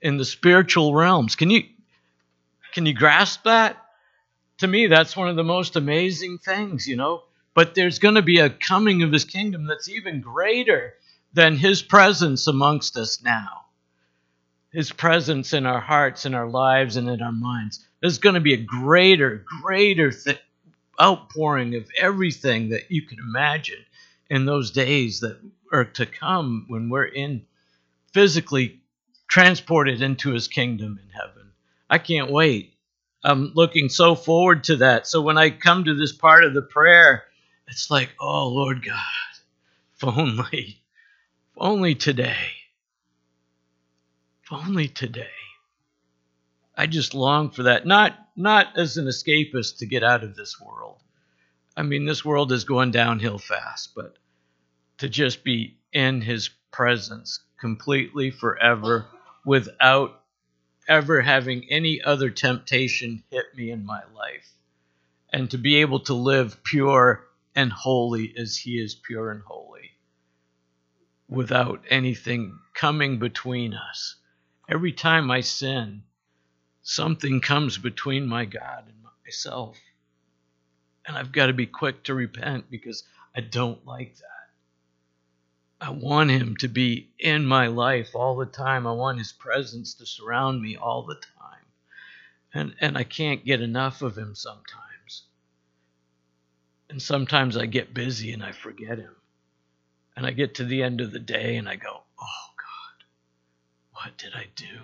in 0.00 0.16
the 0.16 0.24
spiritual 0.24 0.94
realms. 0.94 1.36
Can 1.36 1.50
you 1.50 1.62
can 2.72 2.86
you 2.86 2.94
grasp 2.94 3.44
that? 3.44 3.76
To 4.58 4.66
me, 4.66 4.86
that's 4.86 5.16
one 5.16 5.28
of 5.28 5.36
the 5.36 5.44
most 5.44 5.76
amazing 5.76 6.38
things, 6.38 6.86
you 6.86 6.96
know. 6.96 7.24
But 7.54 7.74
there's 7.74 7.98
going 7.98 8.14
to 8.14 8.22
be 8.22 8.38
a 8.38 8.50
coming 8.50 9.02
of 9.02 9.12
his 9.12 9.24
kingdom 9.24 9.66
that's 9.66 9.88
even 9.88 10.20
greater 10.20 10.94
than 11.34 11.56
his 11.56 11.82
presence 11.82 12.46
amongst 12.46 12.96
us 12.96 13.22
now. 13.22 13.66
His 14.72 14.90
presence 14.90 15.52
in 15.52 15.66
our 15.66 15.80
hearts, 15.80 16.24
in 16.24 16.34
our 16.34 16.48
lives, 16.48 16.96
and 16.96 17.08
in 17.08 17.20
our 17.20 17.32
minds. 17.32 17.84
There's 18.00 18.18
going 18.18 18.34
to 18.34 18.40
be 18.40 18.54
a 18.54 18.64
greater, 18.64 19.44
greater 19.62 20.10
th- 20.10 20.40
outpouring 21.00 21.74
of 21.74 21.90
everything 21.98 22.70
that 22.70 22.90
you 22.90 23.02
can 23.02 23.18
imagine 23.18 23.84
in 24.30 24.44
those 24.44 24.70
days 24.70 25.20
that 25.20 25.38
are 25.72 25.84
to 25.84 26.06
come 26.06 26.64
when 26.68 26.88
we're 26.88 27.04
in 27.04 27.44
physically 28.12 28.80
transported 29.28 30.02
into 30.02 30.32
his 30.32 30.48
kingdom 30.48 30.98
in 31.02 31.08
heaven. 31.10 31.50
I 31.88 31.98
can't 31.98 32.30
wait. 32.30 32.74
I'm 33.24 33.52
looking 33.54 33.88
so 33.88 34.14
forward 34.14 34.64
to 34.64 34.76
that. 34.76 35.06
So 35.06 35.22
when 35.22 35.38
I 35.38 35.50
come 35.50 35.84
to 35.84 35.94
this 35.94 36.12
part 36.12 36.44
of 36.44 36.54
the 36.54 36.62
prayer, 36.62 37.24
it's 37.68 37.90
like, 37.90 38.10
oh, 38.20 38.48
Lord 38.48 38.84
God, 38.84 38.96
if 39.96 40.04
only, 40.04 40.80
if 40.80 41.56
only 41.56 41.94
today, 41.94 42.50
if 44.44 44.52
only 44.52 44.88
today. 44.88 45.28
I 46.74 46.86
just 46.86 47.14
long 47.14 47.50
for 47.50 47.64
that. 47.64 47.86
Not 47.86 48.18
not 48.34 48.78
as 48.78 48.96
an 48.96 49.06
escapist 49.06 49.78
to 49.78 49.86
get 49.86 50.02
out 50.02 50.24
of 50.24 50.34
this 50.34 50.60
world. 50.60 50.98
I 51.76 51.82
mean, 51.82 52.04
this 52.04 52.24
world 52.24 52.52
is 52.52 52.64
going 52.64 52.90
downhill 52.90 53.38
fast, 53.38 53.94
but 53.94 54.16
to 54.98 55.08
just 55.08 55.44
be 55.44 55.78
in 55.92 56.22
his 56.22 56.50
presence 56.70 57.40
completely 57.60 58.30
forever 58.30 59.06
without 59.44 60.22
ever 60.88 61.20
having 61.20 61.70
any 61.70 62.02
other 62.02 62.30
temptation 62.30 63.22
hit 63.30 63.46
me 63.56 63.70
in 63.70 63.84
my 63.84 64.02
life. 64.14 64.50
And 65.32 65.50
to 65.50 65.58
be 65.58 65.76
able 65.76 66.00
to 66.00 66.14
live 66.14 66.62
pure 66.64 67.26
and 67.54 67.72
holy 67.72 68.34
as 68.36 68.56
he 68.56 68.80
is 68.80 68.94
pure 68.94 69.30
and 69.30 69.42
holy 69.42 69.90
without 71.28 71.82
anything 71.88 72.58
coming 72.74 73.18
between 73.18 73.74
us. 73.74 74.16
Every 74.68 74.92
time 74.92 75.30
I 75.30 75.40
sin, 75.40 76.02
something 76.82 77.40
comes 77.40 77.78
between 77.78 78.26
my 78.26 78.44
God 78.44 78.84
and 78.86 78.96
myself. 79.24 79.78
And 81.06 81.16
I've 81.16 81.32
got 81.32 81.46
to 81.46 81.52
be 81.52 81.66
quick 81.66 82.04
to 82.04 82.14
repent 82.14 82.70
because 82.70 83.04
I 83.34 83.40
don't 83.40 83.84
like 83.86 84.16
that. 84.16 84.26
I 85.80 85.90
want 85.90 86.30
Him 86.30 86.56
to 86.58 86.68
be 86.68 87.10
in 87.18 87.44
my 87.44 87.66
life 87.66 88.14
all 88.14 88.36
the 88.36 88.46
time. 88.46 88.86
I 88.86 88.92
want 88.92 89.18
His 89.18 89.32
presence 89.32 89.94
to 89.94 90.06
surround 90.06 90.62
me 90.62 90.76
all 90.76 91.02
the 91.02 91.16
time. 91.16 91.66
And, 92.54 92.74
and 92.80 92.98
I 92.98 93.04
can't 93.04 93.44
get 93.44 93.60
enough 93.60 94.02
of 94.02 94.16
Him 94.16 94.34
sometimes. 94.34 95.24
And 96.88 97.00
sometimes 97.00 97.56
I 97.56 97.66
get 97.66 97.94
busy 97.94 98.32
and 98.32 98.44
I 98.44 98.52
forget 98.52 98.98
Him. 98.98 99.16
And 100.14 100.26
I 100.26 100.30
get 100.30 100.56
to 100.56 100.64
the 100.64 100.82
end 100.82 101.00
of 101.00 101.10
the 101.10 101.18
day 101.18 101.56
and 101.56 101.68
I 101.68 101.76
go, 101.76 102.02
oh 102.20 102.46
God, 102.56 103.04
what 103.92 104.18
did 104.18 104.34
I 104.34 104.46
do? 104.54 104.82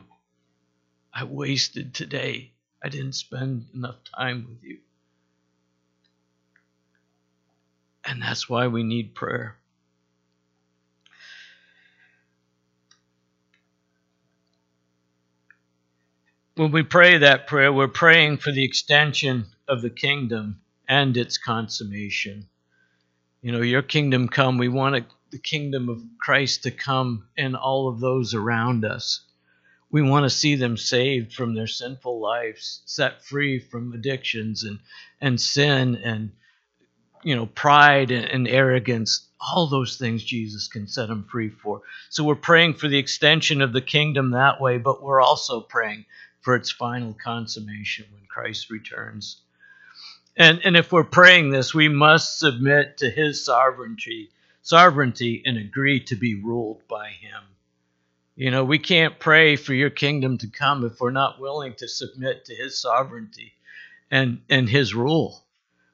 I 1.19 1.25
wasted 1.25 1.95
today. 1.95 2.53
I 2.81 2.89
didn't 2.91 3.15
spend 3.15 3.67
enough 3.75 3.97
time 4.17 4.47
with 4.49 4.63
you. 4.63 4.79
And 8.05 8.23
that's 8.23 8.49
why 8.49 8.69
we 8.69 8.85
need 8.85 9.17
prayer. 9.17 9.57
When 16.55 16.71
we 16.71 16.85
pray 16.85 17.19
that 17.19 17.49
prayer, 17.49 17.73
we're 17.73 17.89
praying 17.89 18.37
for 18.37 18.53
the 18.53 18.65
extension 18.65 19.47
of 19.67 19.83
the 19.83 19.91
kingdom 19.91 20.61
and 20.89 21.17
its 21.17 21.37
consummation. 21.37 22.47
You 23.43 23.51
know, 23.51 23.63
your 23.63 23.83
kingdom 23.83 24.29
come. 24.29 24.57
We 24.57 24.69
want 24.69 25.05
the 25.33 25.39
kingdom 25.39 25.89
of 25.89 26.01
Christ 26.21 26.63
to 26.63 26.71
come 26.71 27.27
in 27.37 27.57
all 27.57 27.89
of 27.89 27.99
those 27.99 28.35
around 28.35 28.85
us. 28.85 29.28
We 29.91 30.03
want 30.03 30.25
to 30.25 30.31
see 30.31 30.55
them 30.55 30.77
saved 30.77 31.33
from 31.33 31.55
their 31.55 31.67
sinful 31.67 32.21
lives, 32.21 32.83
set 32.85 33.25
free 33.25 33.59
from 33.59 33.93
addictions 33.93 34.65
and, 34.65 34.81
and 35.21 35.41
sin 35.41 35.97
and 35.97 36.33
you 37.23 37.35
know 37.35 37.47
pride 37.47 38.11
and, 38.11 38.25
and 38.27 38.49
arrogance. 38.49 39.27
All 39.41 39.67
those 39.67 39.97
things 39.97 40.25
Jesus 40.25 40.69
can 40.69 40.89
set 40.89 41.09
them 41.09 41.27
free 41.31 41.49
for. 41.49 41.83
So 42.11 42.25
we're 42.25 42.35
praying 42.35 42.75
for 42.75 42.89
the 42.89 42.99
extension 42.99 43.63
of 43.63 43.73
the 43.73 43.81
kingdom 43.81 44.33
that 44.33 44.61
way, 44.61 44.79
but 44.79 45.03
we're 45.03 45.23
also 45.23 45.61
praying 45.61 46.05
for 46.41 46.55
its 46.55 46.71
final 46.71 47.15
consummation 47.15 48.07
when 48.13 48.27
Christ 48.29 48.71
returns. 48.71 49.41
And, 50.37 50.61
and 50.65 50.77
if 50.77 50.93
we're 50.93 51.05
praying 51.05 51.51
this, 51.51 51.75
we 51.75 51.89
must 51.89 52.39
submit 52.39 52.99
to 52.99 53.11
his 53.11 53.45
sovereignty, 53.45 54.31
sovereignty 54.63 55.43
and 55.45 55.59
agree 55.59 56.01
to 56.05 56.15
be 56.15 56.37
ruled 56.37 56.87
by 56.89 57.09
him. 57.09 57.43
You 58.39 58.53
know, 58.53 58.65
we 58.65 58.79
can't 58.79 59.19
pray 59.19 59.57
for 59.57 59.75
your 59.75 59.91
kingdom 59.91 60.39
to 60.39 60.47
come 60.47 60.85
if 60.85 61.01
we're 61.01 61.11
not 61.11 61.41
willing 61.41 61.75
to 61.75 61.89
submit 61.89 62.45
to 62.45 62.55
his 62.55 62.79
sovereignty 62.79 63.53
and, 64.13 64.43
and 64.49 64.69
his 64.69 64.95
rule. 64.95 65.43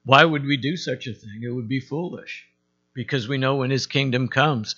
Why 0.05 0.27
would 0.27 0.45
we 0.45 0.59
do 0.59 0.77
such 0.77 1.07
a 1.07 1.15
thing? 1.15 1.43
It 1.43 1.49
would 1.49 1.69
be 1.69 1.81
foolish 1.81 2.47
because 2.93 3.27
we 3.27 3.39
know 3.39 3.57
when 3.57 3.71
his 3.71 3.87
kingdom 3.87 4.29
comes, 4.29 4.77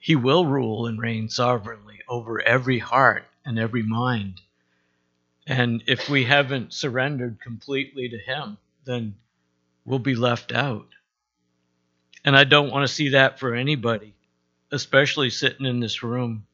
he 0.00 0.16
will 0.16 0.46
rule 0.46 0.86
and 0.86 0.98
reign 0.98 1.28
sovereignly 1.28 2.00
over 2.08 2.40
every 2.40 2.78
heart 2.78 3.24
and 3.44 3.58
every 3.58 3.82
mind. 3.82 4.40
And 5.46 5.84
if 5.86 6.08
we 6.08 6.24
haven't 6.24 6.72
surrendered 6.72 7.38
completely 7.42 8.08
to 8.08 8.18
him, 8.18 8.56
then 8.86 9.14
we'll 9.84 9.98
be 9.98 10.14
left 10.14 10.52
out. 10.52 10.88
And 12.24 12.34
I 12.34 12.44
don't 12.44 12.72
want 12.72 12.88
to 12.88 12.94
see 12.94 13.10
that 13.10 13.38
for 13.38 13.54
anybody, 13.54 14.14
especially 14.72 15.28
sitting 15.28 15.66
in 15.66 15.80
this 15.80 16.02
room. 16.02 16.46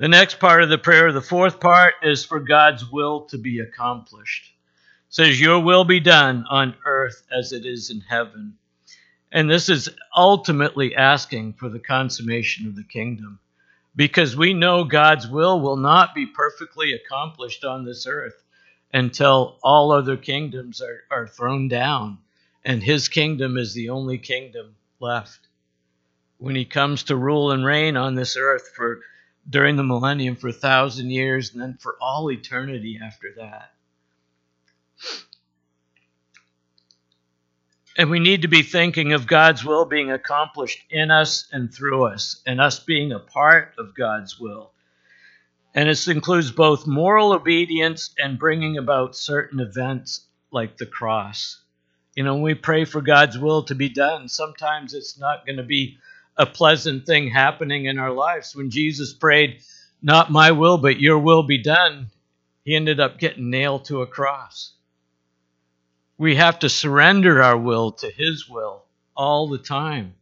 The 0.00 0.08
next 0.08 0.40
part 0.40 0.62
of 0.62 0.70
the 0.70 0.78
prayer, 0.78 1.12
the 1.12 1.20
fourth 1.20 1.60
part, 1.60 1.92
is 2.02 2.24
for 2.24 2.40
God's 2.40 2.90
will 2.90 3.26
to 3.26 3.36
be 3.36 3.60
accomplished. 3.60 4.46
It 4.46 5.14
says, 5.14 5.38
Your 5.38 5.60
will 5.60 5.84
be 5.84 6.00
done 6.00 6.46
on 6.48 6.74
earth 6.86 7.22
as 7.30 7.52
it 7.52 7.66
is 7.66 7.90
in 7.90 8.00
heaven. 8.00 8.54
And 9.30 9.50
this 9.50 9.68
is 9.68 9.90
ultimately 10.16 10.96
asking 10.96 11.52
for 11.52 11.68
the 11.68 11.78
consummation 11.78 12.66
of 12.66 12.76
the 12.76 12.82
kingdom 12.82 13.40
because 13.94 14.34
we 14.34 14.54
know 14.54 14.84
God's 14.84 15.28
will 15.28 15.60
will 15.60 15.76
not 15.76 16.14
be 16.14 16.24
perfectly 16.24 16.94
accomplished 16.94 17.66
on 17.66 17.84
this 17.84 18.06
earth 18.06 18.42
until 18.94 19.58
all 19.62 19.92
other 19.92 20.16
kingdoms 20.16 20.80
are, 20.80 21.02
are 21.10 21.28
thrown 21.28 21.68
down 21.68 22.16
and 22.64 22.82
his 22.82 23.08
kingdom 23.08 23.58
is 23.58 23.74
the 23.74 23.90
only 23.90 24.16
kingdom 24.16 24.76
left. 24.98 25.40
When 26.38 26.54
he 26.54 26.64
comes 26.64 27.02
to 27.02 27.16
rule 27.16 27.50
and 27.50 27.66
reign 27.66 27.98
on 27.98 28.14
this 28.14 28.38
earth 28.38 28.72
for 28.74 29.02
during 29.48 29.76
the 29.76 29.82
millennium 29.82 30.36
for 30.36 30.48
a 30.48 30.52
thousand 30.52 31.10
years 31.10 31.52
and 31.52 31.62
then 31.62 31.78
for 31.80 31.96
all 32.00 32.30
eternity 32.30 33.00
after 33.02 33.28
that. 33.36 33.72
And 37.96 38.10
we 38.10 38.20
need 38.20 38.42
to 38.42 38.48
be 38.48 38.62
thinking 38.62 39.12
of 39.12 39.26
God's 39.26 39.64
will 39.64 39.84
being 39.84 40.10
accomplished 40.10 40.80
in 40.90 41.10
us 41.10 41.48
and 41.52 41.72
through 41.72 42.04
us, 42.04 42.40
and 42.46 42.60
us 42.60 42.78
being 42.78 43.12
a 43.12 43.18
part 43.18 43.74
of 43.78 43.94
God's 43.94 44.38
will. 44.38 44.72
And 45.74 45.88
this 45.88 46.08
includes 46.08 46.50
both 46.50 46.86
moral 46.86 47.32
obedience 47.32 48.14
and 48.18 48.38
bringing 48.38 48.78
about 48.78 49.16
certain 49.16 49.60
events 49.60 50.26
like 50.50 50.76
the 50.76 50.86
cross. 50.86 51.60
You 52.14 52.24
know, 52.24 52.34
when 52.34 52.42
we 52.42 52.54
pray 52.54 52.84
for 52.84 53.00
God's 53.00 53.38
will 53.38 53.62
to 53.64 53.74
be 53.74 53.88
done, 53.88 54.28
sometimes 54.28 54.94
it's 54.94 55.18
not 55.18 55.46
going 55.46 55.58
to 55.58 55.62
be 55.62 55.98
a 56.36 56.46
pleasant 56.46 57.06
thing 57.06 57.28
happening 57.28 57.86
in 57.86 57.98
our 57.98 58.12
lives. 58.12 58.56
When 58.56 58.70
Jesus 58.70 59.12
prayed, 59.12 59.60
Not 60.00 60.30
my 60.30 60.52
will, 60.52 60.78
but 60.78 61.00
your 61.00 61.18
will 61.18 61.42
be 61.42 61.62
done, 61.62 62.10
he 62.64 62.74
ended 62.74 63.00
up 63.00 63.18
getting 63.18 63.50
nailed 63.50 63.84
to 63.86 64.02
a 64.02 64.06
cross. 64.06 64.72
We 66.16 66.36
have 66.36 66.58
to 66.60 66.68
surrender 66.68 67.42
our 67.42 67.56
will 67.56 67.92
to 67.92 68.10
his 68.10 68.48
will 68.48 68.84
all 69.16 69.48
the 69.48 69.58
time. 69.58 70.14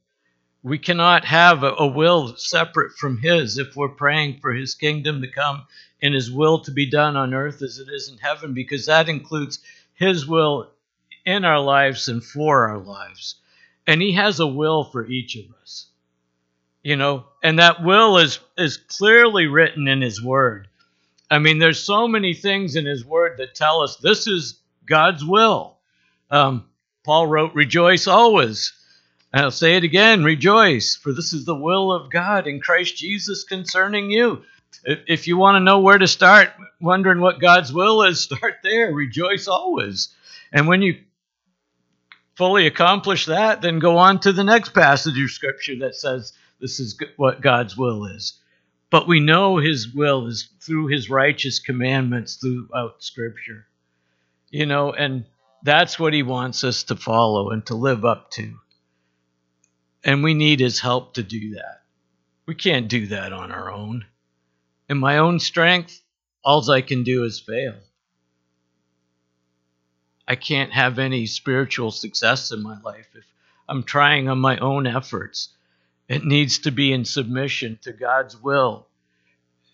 We 0.62 0.78
cannot 0.78 1.24
have 1.24 1.62
a, 1.62 1.86
will 1.86 2.36
separate 2.36 2.92
from 2.92 3.18
his 3.18 3.58
if 3.58 3.76
we're 3.76 3.88
praying 3.88 4.40
for 4.40 4.52
his 4.52 4.74
kingdom 4.74 5.22
to 5.22 5.30
come 5.30 5.66
and 6.02 6.14
his 6.14 6.30
will 6.30 6.60
to 6.60 6.72
be 6.72 6.90
done 6.90 7.16
on 7.16 7.34
earth 7.34 7.62
as 7.62 7.78
it 7.78 7.88
is 7.88 8.08
in 8.08 8.18
heaven, 8.18 8.54
because 8.54 8.86
that 8.86 9.08
includes 9.08 9.60
his 9.94 10.26
will 10.26 10.70
in 11.24 11.44
our 11.44 11.60
lives 11.60 12.08
and 12.08 12.24
for 12.24 12.68
our 12.68 12.78
lives. 12.78 13.36
And 13.86 14.02
he 14.02 14.12
has 14.12 14.40
a 14.40 14.46
will 14.46 14.84
for 14.84 15.06
each 15.06 15.36
of 15.36 15.44
us. 15.62 15.86
You 16.88 16.96
know, 16.96 17.26
and 17.42 17.58
that 17.58 17.84
will 17.84 18.16
is 18.16 18.38
is 18.56 18.78
clearly 18.78 19.46
written 19.46 19.88
in 19.88 20.00
his 20.00 20.22
word. 20.22 20.68
I 21.30 21.38
mean, 21.38 21.58
there's 21.58 21.84
so 21.84 22.08
many 22.08 22.32
things 22.32 22.76
in 22.76 22.86
his 22.86 23.04
word 23.04 23.36
that 23.36 23.54
tell 23.54 23.82
us 23.82 23.96
this 23.96 24.26
is 24.26 24.58
God's 24.86 25.22
will. 25.22 25.76
Um, 26.30 26.64
Paul 27.04 27.26
wrote, 27.26 27.54
Rejoice 27.54 28.06
always. 28.06 28.72
And 29.34 29.42
I'll 29.42 29.50
say 29.50 29.76
it 29.76 29.84
again 29.84 30.24
rejoice, 30.24 30.96
for 30.96 31.12
this 31.12 31.34
is 31.34 31.44
the 31.44 31.54
will 31.54 31.92
of 31.92 32.10
God 32.10 32.46
in 32.46 32.58
Christ 32.58 32.96
Jesus 32.96 33.44
concerning 33.44 34.10
you. 34.10 34.44
If 34.82 35.26
you 35.26 35.36
want 35.36 35.56
to 35.56 35.60
know 35.60 35.80
where 35.80 35.98
to 35.98 36.08
start, 36.08 36.52
wondering 36.80 37.20
what 37.20 37.38
God's 37.38 37.70
will 37.70 38.02
is, 38.04 38.20
start 38.22 38.60
there. 38.62 38.94
Rejoice 38.94 39.46
always. 39.46 40.08
And 40.54 40.66
when 40.66 40.80
you 40.80 40.96
fully 42.34 42.66
accomplish 42.66 43.26
that, 43.26 43.60
then 43.60 43.78
go 43.78 43.98
on 43.98 44.20
to 44.20 44.32
the 44.32 44.42
next 44.42 44.70
passage 44.70 45.22
of 45.22 45.30
Scripture 45.30 45.80
that 45.80 45.94
says 45.94 46.32
this 46.60 46.80
is 46.80 46.98
what 47.16 47.40
God's 47.40 47.76
will 47.76 48.06
is. 48.06 48.40
But 48.90 49.06
we 49.06 49.20
know 49.20 49.58
His 49.58 49.92
will 49.92 50.26
is 50.26 50.48
through 50.60 50.86
His 50.86 51.10
righteous 51.10 51.58
commandments 51.58 52.36
throughout 52.36 53.02
Scripture. 53.02 53.66
You 54.50 54.66
know, 54.66 54.92
and 54.92 55.26
that's 55.62 55.98
what 55.98 56.14
He 56.14 56.22
wants 56.22 56.64
us 56.64 56.84
to 56.84 56.96
follow 56.96 57.50
and 57.50 57.64
to 57.66 57.74
live 57.74 58.04
up 58.04 58.30
to. 58.32 58.58
And 60.04 60.22
we 60.22 60.34
need 60.34 60.60
His 60.60 60.80
help 60.80 61.14
to 61.14 61.22
do 61.22 61.54
that. 61.54 61.82
We 62.46 62.54
can't 62.54 62.88
do 62.88 63.08
that 63.08 63.32
on 63.32 63.52
our 63.52 63.70
own. 63.70 64.06
In 64.88 64.96
my 64.96 65.18
own 65.18 65.38
strength, 65.38 66.00
all 66.42 66.70
I 66.70 66.80
can 66.80 67.02
do 67.02 67.24
is 67.24 67.38
fail. 67.38 67.74
I 70.26 70.34
can't 70.34 70.72
have 70.72 70.98
any 70.98 71.26
spiritual 71.26 71.90
success 71.90 72.52
in 72.52 72.62
my 72.62 72.80
life 72.80 73.08
if 73.14 73.24
I'm 73.68 73.82
trying 73.82 74.28
on 74.28 74.38
my 74.38 74.56
own 74.58 74.86
efforts. 74.86 75.50
It 76.08 76.24
needs 76.24 76.60
to 76.60 76.70
be 76.70 76.92
in 76.92 77.04
submission 77.04 77.78
to 77.82 77.92
God's 77.92 78.36
will 78.36 78.86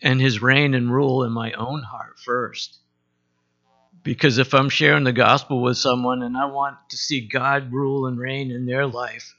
and 0.03 0.21
His 0.21 0.43
reign 0.43 0.75
and 0.75 0.93
rule 0.93 1.25
in 1.25 1.33
my 1.33 1.53
own 1.53 1.83
heart 1.83 2.19
first. 2.19 2.79
Because 4.03 4.39
if 4.39 4.53
I'm 4.53 4.69
sharing 4.69 5.05
the 5.05 5.13
gospel 5.13 5.63
with 5.63 5.79
someone 5.79 6.23
and 6.23 6.37
I 6.37 6.47
want 6.47 6.77
to 6.91 6.97
see 6.97 7.27
God 7.27 7.73
rule 7.73 8.07
and 8.07 8.19
reign 8.19 8.51
in 8.51 8.67
their 8.67 8.87
life, 8.87 9.35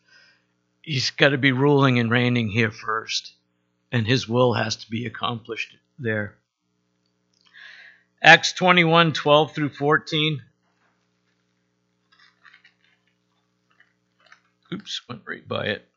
He's 0.82 1.12
got 1.12 1.30
to 1.30 1.38
be 1.38 1.52
ruling 1.52 2.00
and 2.00 2.10
reigning 2.10 2.50
here 2.50 2.72
first 2.72 3.36
and 3.96 4.06
his 4.06 4.28
will 4.28 4.54
has 4.54 4.76
to 4.76 4.90
be 4.90 5.06
accomplished 5.06 5.78
there. 5.98 6.36
Acts 8.22 8.52
21 8.52 9.14
12 9.14 9.54
through 9.54 9.70
14. 9.70 10.42
Oops, 14.74 15.02
went 15.08 15.22
right 15.26 15.48
by 15.48 15.68
it. 15.68 15.88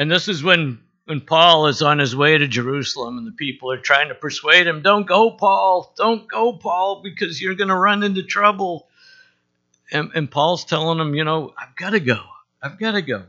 And 0.00 0.10
this 0.10 0.28
is 0.28 0.42
when 0.42 0.78
when 1.04 1.20
Paul 1.20 1.66
is 1.66 1.82
on 1.82 1.98
his 1.98 2.16
way 2.16 2.38
to 2.38 2.48
Jerusalem 2.48 3.18
and 3.18 3.26
the 3.26 3.32
people 3.32 3.70
are 3.70 3.76
trying 3.76 4.08
to 4.08 4.14
persuade 4.14 4.66
him, 4.66 4.80
Don't 4.80 5.06
go, 5.06 5.30
Paul, 5.30 5.92
don't 5.94 6.26
go, 6.26 6.54
Paul, 6.54 7.02
because 7.02 7.38
you're 7.38 7.54
going 7.54 7.68
to 7.68 7.76
run 7.76 8.02
into 8.02 8.22
trouble. 8.22 8.88
And, 9.92 10.10
and 10.14 10.30
Paul's 10.30 10.64
telling 10.64 10.96
them, 10.96 11.14
You 11.14 11.24
know, 11.24 11.52
I've 11.58 11.76
got 11.76 11.90
to 11.90 12.00
go. 12.00 12.18
I've 12.62 12.78
got 12.78 12.92
to 12.92 13.02
go. 13.02 13.24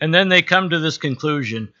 And 0.00 0.12
then 0.12 0.28
they 0.28 0.42
come 0.42 0.70
to 0.70 0.80
this 0.80 0.98
conclusion. 0.98 1.72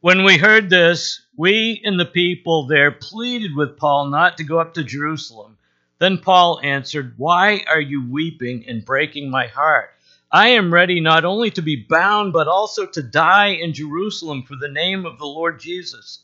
When 0.00 0.22
we 0.22 0.36
heard 0.36 0.68
this, 0.68 1.22
we 1.34 1.80
and 1.82 1.98
the 1.98 2.04
people 2.04 2.66
there 2.66 2.90
pleaded 2.90 3.56
with 3.56 3.78
Paul 3.78 4.08
not 4.08 4.36
to 4.36 4.44
go 4.44 4.58
up 4.58 4.74
to 4.74 4.84
Jerusalem. 4.84 5.56
Then 5.98 6.18
Paul 6.18 6.60
answered, 6.62 7.14
Why 7.16 7.64
are 7.66 7.80
you 7.80 8.06
weeping 8.06 8.66
and 8.68 8.84
breaking 8.84 9.30
my 9.30 9.46
heart? 9.46 9.94
I 10.34 10.48
am 10.48 10.72
ready 10.72 10.98
not 10.98 11.26
only 11.26 11.50
to 11.50 11.60
be 11.60 11.76
bound, 11.76 12.32
but 12.32 12.48
also 12.48 12.86
to 12.86 13.02
die 13.02 13.48
in 13.48 13.74
Jerusalem 13.74 14.44
for 14.44 14.56
the 14.56 14.68
name 14.68 15.04
of 15.04 15.18
the 15.18 15.26
Lord 15.26 15.60
Jesus. 15.60 16.20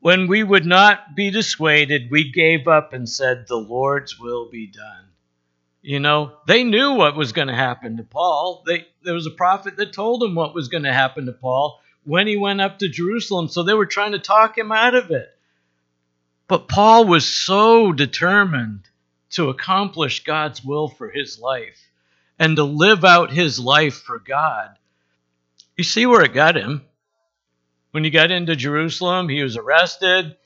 When 0.00 0.26
we 0.26 0.42
would 0.42 0.66
not 0.66 1.16
be 1.16 1.30
dissuaded, 1.30 2.10
we 2.10 2.30
gave 2.30 2.68
up 2.68 2.92
and 2.92 3.08
said, 3.08 3.46
The 3.46 3.56
Lord's 3.56 4.20
will 4.20 4.50
be 4.50 4.66
done. 4.66 5.06
You 5.80 6.00
know, 6.00 6.32
they 6.46 6.64
knew 6.64 6.92
what 6.92 7.16
was 7.16 7.32
going 7.32 7.48
to 7.48 7.54
happen 7.54 7.96
to 7.96 8.02
Paul. 8.02 8.62
They, 8.66 8.86
there 9.02 9.14
was 9.14 9.26
a 9.26 9.30
prophet 9.30 9.78
that 9.78 9.94
told 9.94 10.20
them 10.20 10.34
what 10.34 10.54
was 10.54 10.68
going 10.68 10.82
to 10.82 10.92
happen 10.92 11.24
to 11.24 11.32
Paul 11.32 11.80
when 12.04 12.26
he 12.26 12.36
went 12.36 12.60
up 12.60 12.78
to 12.80 12.88
Jerusalem, 12.90 13.48
so 13.48 13.62
they 13.62 13.72
were 13.72 13.86
trying 13.86 14.12
to 14.12 14.18
talk 14.18 14.58
him 14.58 14.70
out 14.70 14.94
of 14.94 15.10
it. 15.10 15.30
But 16.46 16.68
Paul 16.68 17.06
was 17.06 17.24
so 17.24 17.92
determined 17.92 18.82
to 19.30 19.48
accomplish 19.48 20.24
God's 20.24 20.62
will 20.62 20.88
for 20.88 21.08
his 21.08 21.40
life 21.40 21.83
and 22.38 22.56
to 22.56 22.64
live 22.64 23.04
out 23.04 23.30
his 23.30 23.58
life 23.58 23.94
for 23.94 24.18
God. 24.18 24.70
You 25.76 25.84
see 25.84 26.06
where 26.06 26.22
it 26.22 26.34
got 26.34 26.56
him. 26.56 26.84
When 27.92 28.04
he 28.04 28.10
got 28.10 28.30
into 28.30 28.56
Jerusalem, 28.56 29.28
he 29.28 29.42
was 29.42 29.56
arrested, 29.56 30.36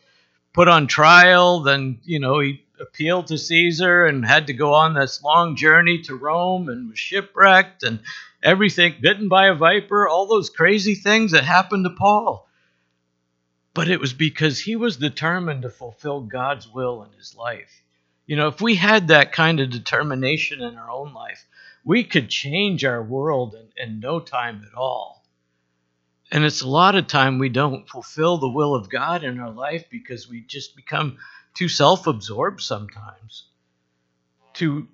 put 0.52 0.68
on 0.68 0.86
trial, 0.86 1.60
then, 1.60 2.00
you 2.04 2.20
know, 2.20 2.40
he 2.40 2.62
appealed 2.80 3.28
to 3.28 3.38
Caesar 3.38 4.04
and 4.04 4.24
had 4.24 4.48
to 4.48 4.52
go 4.52 4.74
on 4.74 4.94
this 4.94 5.22
long 5.22 5.56
journey 5.56 6.02
to 6.02 6.14
Rome 6.14 6.68
and 6.68 6.90
was 6.90 6.98
shipwrecked 6.98 7.82
and 7.82 8.00
everything, 8.42 8.96
bitten 9.00 9.28
by 9.28 9.48
a 9.48 9.54
viper, 9.54 10.06
all 10.06 10.26
those 10.26 10.50
crazy 10.50 10.94
things 10.94 11.32
that 11.32 11.44
happened 11.44 11.84
to 11.84 11.90
Paul. 11.90 12.48
But 13.74 13.88
it 13.88 14.00
was 14.00 14.12
because 14.12 14.60
he 14.60 14.76
was 14.76 14.96
determined 14.96 15.62
to 15.62 15.70
fulfill 15.70 16.20
God's 16.20 16.68
will 16.68 17.02
in 17.02 17.16
his 17.16 17.34
life. 17.36 17.82
You 18.26 18.36
know, 18.36 18.48
if 18.48 18.60
we 18.60 18.74
had 18.74 19.08
that 19.08 19.32
kind 19.32 19.60
of 19.60 19.70
determination 19.70 20.60
in 20.60 20.76
our 20.76 20.90
own 20.90 21.14
life, 21.14 21.46
we 21.84 22.04
could 22.04 22.28
change 22.28 22.84
our 22.84 23.02
world 23.02 23.54
in, 23.54 23.68
in 23.82 24.00
no 24.00 24.20
time 24.20 24.62
at 24.66 24.76
all. 24.76 25.24
And 26.30 26.44
it's 26.44 26.60
a 26.60 26.68
lot 26.68 26.94
of 26.94 27.06
time 27.06 27.38
we 27.38 27.48
don't 27.48 27.88
fulfill 27.88 28.38
the 28.38 28.50
will 28.50 28.74
of 28.74 28.90
God 28.90 29.24
in 29.24 29.40
our 29.40 29.50
life 29.50 29.86
because 29.90 30.28
we 30.28 30.42
just 30.42 30.76
become 30.76 31.18
too 31.54 31.68
self 31.68 32.06
absorbed 32.06 32.60
sometimes, 32.60 33.46
too 34.52 34.88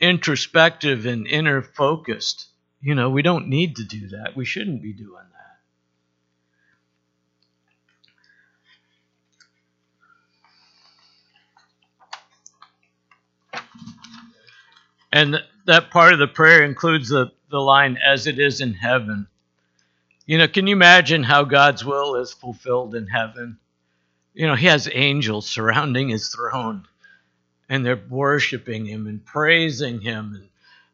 introspective 0.00 1.06
and 1.06 1.26
inner 1.26 1.62
focused. 1.62 2.48
You 2.80 2.94
know, 2.94 3.10
we 3.10 3.22
don't 3.22 3.48
need 3.48 3.76
to 3.76 3.84
do 3.84 4.08
that. 4.08 4.36
We 4.36 4.44
shouldn't 4.44 4.82
be 4.82 4.92
doing 4.92 5.12
that. 5.32 5.39
And 15.12 15.42
that 15.66 15.90
part 15.90 16.12
of 16.12 16.18
the 16.18 16.28
prayer 16.28 16.62
includes 16.62 17.08
the, 17.08 17.32
the 17.50 17.58
line, 17.58 17.98
as 18.04 18.26
it 18.26 18.38
is 18.38 18.60
in 18.60 18.74
heaven. 18.74 19.26
You 20.26 20.38
know, 20.38 20.46
can 20.46 20.66
you 20.66 20.76
imagine 20.76 21.24
how 21.24 21.44
God's 21.44 21.84
will 21.84 22.14
is 22.16 22.32
fulfilled 22.32 22.94
in 22.94 23.08
heaven? 23.08 23.58
You 24.34 24.46
know, 24.46 24.54
He 24.54 24.66
has 24.66 24.88
angels 24.92 25.48
surrounding 25.48 26.08
His 26.08 26.28
throne, 26.28 26.86
and 27.68 27.84
they're 27.84 28.00
worshiping 28.08 28.86
Him 28.86 29.06
and 29.08 29.24
praising 29.24 30.00
Him 30.00 30.34
and, 30.34 30.48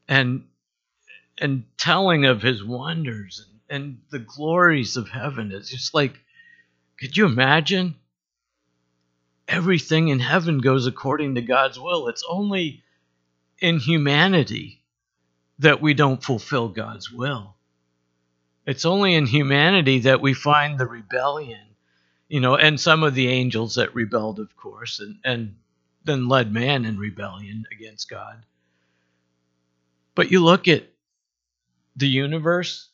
and, 0.09 0.45
and 1.39 1.65
telling 1.77 2.25
of 2.25 2.41
His 2.41 2.65
wonders 2.65 3.47
and, 3.69 3.83
and 3.83 3.99
the 4.11 4.19
glories 4.19 4.97
of 4.97 5.11
heaven. 5.11 5.53
It's 5.53 5.71
just 5.71 5.93
like, 5.93 6.19
could 6.99 7.17
you 7.17 7.27
imagine? 7.27 7.97
Everything 9.49 10.09
in 10.09 10.19
heaven 10.19 10.59
goes 10.59 10.87
according 10.87 11.35
to 11.35 11.43
God's 11.43 11.79
will. 11.79 12.09
It's 12.09 12.25
only 12.29 12.83
in 13.61 13.79
humanity 13.79 14.83
that 15.59 15.81
we 15.81 15.95
don't 15.95 16.23
fulfill 16.23 16.69
God's 16.69 17.11
will. 17.11 17.55
It's 18.67 18.85
only 18.85 19.15
in 19.15 19.27
humanity 19.27 20.01
that 20.01 20.21
we 20.21 20.35
find 20.35 20.79
the 20.79 20.87
rebellion, 20.87 21.61
you 22.29 22.41
know, 22.41 22.57
and 22.57 22.81
some 22.81 23.03
of 23.03 23.15
the 23.15 23.29
angels 23.29 23.77
that 23.77 23.95
rebelled, 23.95 24.41
of 24.41 24.57
course, 24.57 25.01
and, 25.01 25.19
and 25.25 25.55
then 26.05 26.29
led 26.29 26.53
man 26.53 26.85
in 26.85 26.99
rebellion 26.99 27.65
against 27.73 28.11
God. 28.11 28.45
But 30.15 30.31
you 30.31 30.43
look 30.43 30.67
at 30.67 30.85
the 31.95 32.09
universe, 32.09 32.89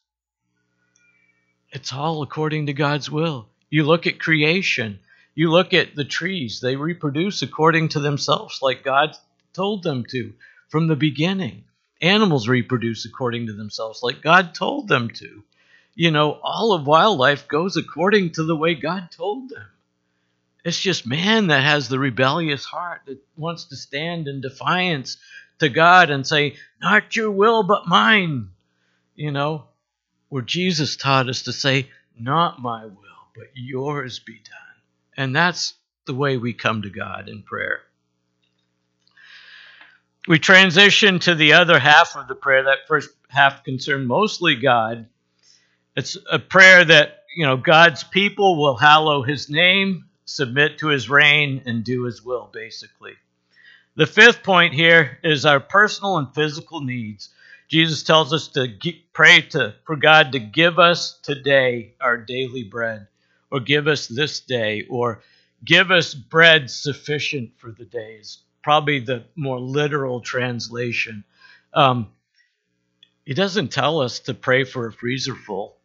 it's 1.71 1.93
all 1.93 2.23
according 2.23 2.67
to 2.67 2.73
God's 2.73 3.11
will. 3.11 3.49
You 3.71 3.85
look 3.85 4.07
at 4.07 4.21
creation, 4.21 4.99
you 5.35 5.51
look 5.51 5.73
at 5.73 5.97
the 5.97 6.05
trees, 6.05 6.61
they 6.61 6.77
reproduce 6.77 7.41
according 7.41 7.89
to 7.91 8.01
themselves, 8.01 8.61
like 8.61 8.85
God 8.85 9.17
told 9.55 9.83
them 9.83 10.05
to 10.11 10.35
from 10.73 10.89
the 10.89 10.97
beginning. 10.97 11.63
Animals 12.01 12.49
reproduce 12.49 13.05
according 13.05 13.47
to 13.47 13.53
themselves, 13.53 14.03
like 14.03 14.23
God 14.23 14.55
told 14.57 14.89
them 14.89 15.11
to. 15.11 15.45
You 15.95 16.11
know, 16.11 16.41
all 16.43 16.73
of 16.73 16.87
wildlife 16.87 17.47
goes 17.47 17.77
according 17.77 18.33
to 18.33 18.43
the 18.43 18.57
way 18.57 18.75
God 18.75 19.11
told 19.13 19.51
them. 19.51 19.67
It's 20.65 20.81
just 20.81 21.07
man 21.07 21.49
that 21.49 21.63
has 21.63 21.89
the 21.89 21.99
rebellious 22.01 22.65
heart 22.65 23.03
that 23.07 23.23
wants 23.37 23.67
to 23.67 23.77
stand 23.77 24.27
in 24.27 24.41
defiance 24.41 25.19
to 25.61 25.69
God 25.69 26.11
and 26.11 26.27
say, 26.27 26.57
Not 26.81 27.15
your 27.15 27.31
will, 27.31 27.63
but 27.63 27.87
mine. 27.87 28.49
You 29.15 29.31
know, 29.31 29.67
where 30.31 30.43
Jesus 30.43 30.97
taught 30.97 31.29
us 31.29 31.43
to 31.43 31.53
say, 31.53 31.91
not 32.19 32.61
my 32.61 32.87
will, 32.87 33.29
but 33.35 33.49
yours 33.55 34.19
be 34.19 34.35
done. 34.35 34.83
And 35.17 35.37
that's 35.37 35.75
the 36.07 36.15
way 36.15 36.39
we 36.39 36.55
come 36.55 36.83
to 36.83 36.91
God 36.91 37.29
in 37.29 37.43
prayer. 37.43 37.83
We 40.29 40.39
transition 40.39 41.19
to 41.21 41.35
the 41.35 41.55
other 41.55 41.81
half 41.81 42.15
of 42.15 42.29
the 42.29 42.37
prayer. 42.37 42.65
That 42.65 42.87
first 42.87 43.11
half 43.29 43.65
concerned 43.65 44.07
mostly 44.07 44.55
God. 44.55 45.07
It's 45.97 46.17
a 46.31 46.39
prayer 46.39 46.85
that, 46.85 47.25
you 47.37 47.45
know, 47.45 47.57
God's 47.57 48.05
people 48.05 48.57
will 48.57 48.77
hallow 48.77 49.23
his 49.23 49.51
name, 49.51 50.05
submit 50.25 50.79
to 50.79 50.89
his 50.89 51.11
reign, 51.11 51.63
and 51.67 51.83
do 51.83 52.05
his 52.05 52.23
will, 52.23 52.49
basically. 52.53 53.15
The 53.97 54.07
fifth 54.07 54.43
point 54.43 54.75
here 54.75 55.19
is 55.25 55.45
our 55.45 55.61
personal 55.61 56.19
and 56.19 56.33
physical 56.35 56.81
needs. 56.81 57.31
Jesus 57.69 58.03
tells 58.03 58.33
us 58.33 58.49
to 58.49 58.69
pray 59.13 59.41
to, 59.51 59.75
for 59.85 59.97
God 59.97 60.33
to 60.33 60.39
give 60.39 60.79
us 60.79 61.19
today 61.23 61.95
our 62.01 62.17
daily 62.17 62.63
bread, 62.63 63.09
or 63.51 63.61
give 63.61 63.89
us 63.89 64.07
this 64.07 64.41
day, 64.41 64.87
or 64.89 65.23
give 65.65 65.91
us 65.91 66.15
bread 66.15 66.71
sufficient 66.71 67.59
for 67.59 67.71
the 67.71 67.85
days. 67.85 68.39
Probably 68.63 69.01
the 69.01 69.25
more 69.35 69.61
literal 69.61 70.21
translation. 70.21 71.25
Um, 71.75 72.13
he 73.25 73.35
doesn't 73.35 73.73
tell 73.73 74.01
us 74.01 74.21
to 74.21 74.35
pray 74.35 74.65
for 74.65 74.87
a 74.87 74.93
freezer 74.93 75.35
full. 75.35 75.77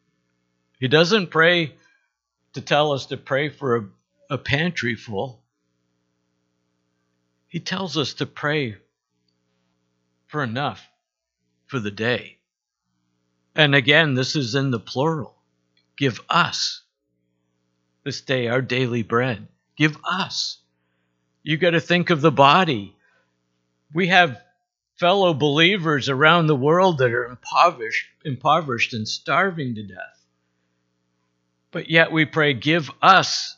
He 0.80 0.88
doesn't 0.88 1.32
pray 1.32 1.73
to 2.53 2.61
tell 2.61 2.91
us 2.91 3.07
to 3.07 3.17
pray 3.17 3.49
for 3.49 3.75
a, 3.75 3.86
a 4.32 4.38
pantry 4.38 4.95
full. 4.95 5.41
He 7.47 7.59
tells 7.59 7.97
us 7.97 8.15
to 8.15 8.25
pray 8.25 8.78
for 10.28 10.43
enough 10.43 10.86
for 11.67 11.80
the 11.80 11.91
day. 11.91 12.38
And 13.55 13.73
again, 13.73 14.13
this 14.13 14.36
is 14.36 14.55
in 14.55 14.71
the 14.71 14.80
plural. 14.80 15.36
Give 15.95 16.19
us 16.30 16.84
this 18.03 18.21
day 18.21 18.47
our 18.47 18.61
daily 18.61 19.03
bread. 19.03 19.47
Give 19.75 19.97
us. 20.09 20.59
You 21.47 21.57
got 21.57 21.71
to 21.71 21.79
think 21.79 22.09
of 22.09 22.21
the 22.21 22.31
body. 22.31 22.95
We 23.93 24.07
have 24.07 24.41
fellow 24.95 25.33
believers 25.33 26.09
around 26.09 26.47
the 26.47 26.55
world 26.55 26.97
that 26.97 27.11
are 27.11 27.25
impoverished, 27.25 28.07
impoverished 28.25 28.93
and 28.93 29.07
starving 29.07 29.75
to 29.75 29.83
death. 29.83 30.25
But 31.71 31.89
yet 31.89 32.11
we 32.11 32.25
pray, 32.25 32.53
give 32.53 32.91
us 33.01 33.55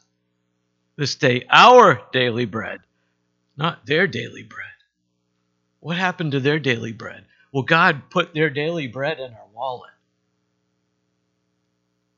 this 0.97 1.15
day 1.15 1.45
our 1.49 2.01
daily 2.11 2.45
bread 2.45 2.81
not 3.59 3.85
their 3.85 4.07
daily 4.07 4.43
bread. 4.43 4.67
What 5.81 5.97
happened 5.97 6.31
to 6.31 6.39
their 6.39 6.59
daily 6.59 6.93
bread? 6.93 7.25
Well, 7.51 7.63
God 7.63 8.09
put 8.09 8.33
their 8.33 8.49
daily 8.49 8.87
bread 8.87 9.19
in 9.19 9.33
our 9.33 9.47
wallet. 9.53 9.91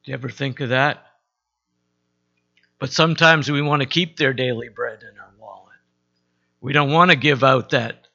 Do 0.03 0.11
you 0.11 0.13
ever 0.13 0.30
think 0.30 0.59
of 0.59 0.69
that? 0.69 1.03
But 2.82 2.92
sometimes 2.92 3.52
we 3.52 3.62
want 3.62 3.84
to 3.84 3.88
keep 3.88 4.18
their 4.18 4.34
daily 4.34 4.68
bread 4.68 5.04
in 5.04 5.20
our 5.20 5.32
wallet. 5.38 5.78
We 6.62 6.74
don't 6.74 6.92
want 6.92 7.12
to 7.12 7.16
give 7.16 7.44
out 7.44 7.70
that, 7.70 8.08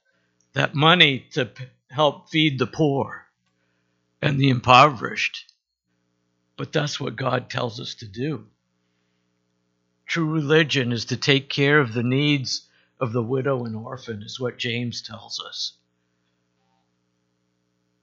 that 0.55 0.75
money 0.75 1.25
to 1.35 1.49
help 1.89 2.31
feed 2.31 2.59
the 2.59 2.67
poor 2.67 3.27
and 4.21 4.41
the 4.41 4.49
impoverished. 4.49 5.45
But 6.57 6.73
that's 6.73 6.99
what 6.99 7.15
God 7.15 7.49
tells 7.49 7.79
us 7.79 7.95
to 7.97 8.09
do. 8.09 8.47
True 10.05 10.33
religion 10.33 10.91
is 10.91 11.05
to 11.07 11.17
take 11.17 11.49
care 11.49 11.79
of 11.79 11.95
the 11.95 12.03
needs 12.03 12.69
of 12.99 13.13
the 13.13 13.23
widow 13.23 13.67
and 13.67 13.77
orphan, 13.77 14.25
is 14.25 14.41
what 14.41 14.59
James 14.59 15.01
tells 15.01 15.39
us. 15.39 15.75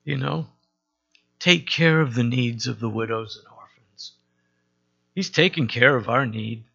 You 0.05 0.15
know, 0.15 0.47
take 1.39 1.67
care 1.67 1.99
of 1.99 2.15
the 2.15 2.23
needs 2.23 2.67
of 2.67 2.79
the 2.79 2.89
widows 2.89 3.35
and. 3.35 3.52
He's 5.15 5.29
taking 5.29 5.67
care 5.67 5.95
of 5.95 6.09
our 6.09 6.25
need. 6.25 6.65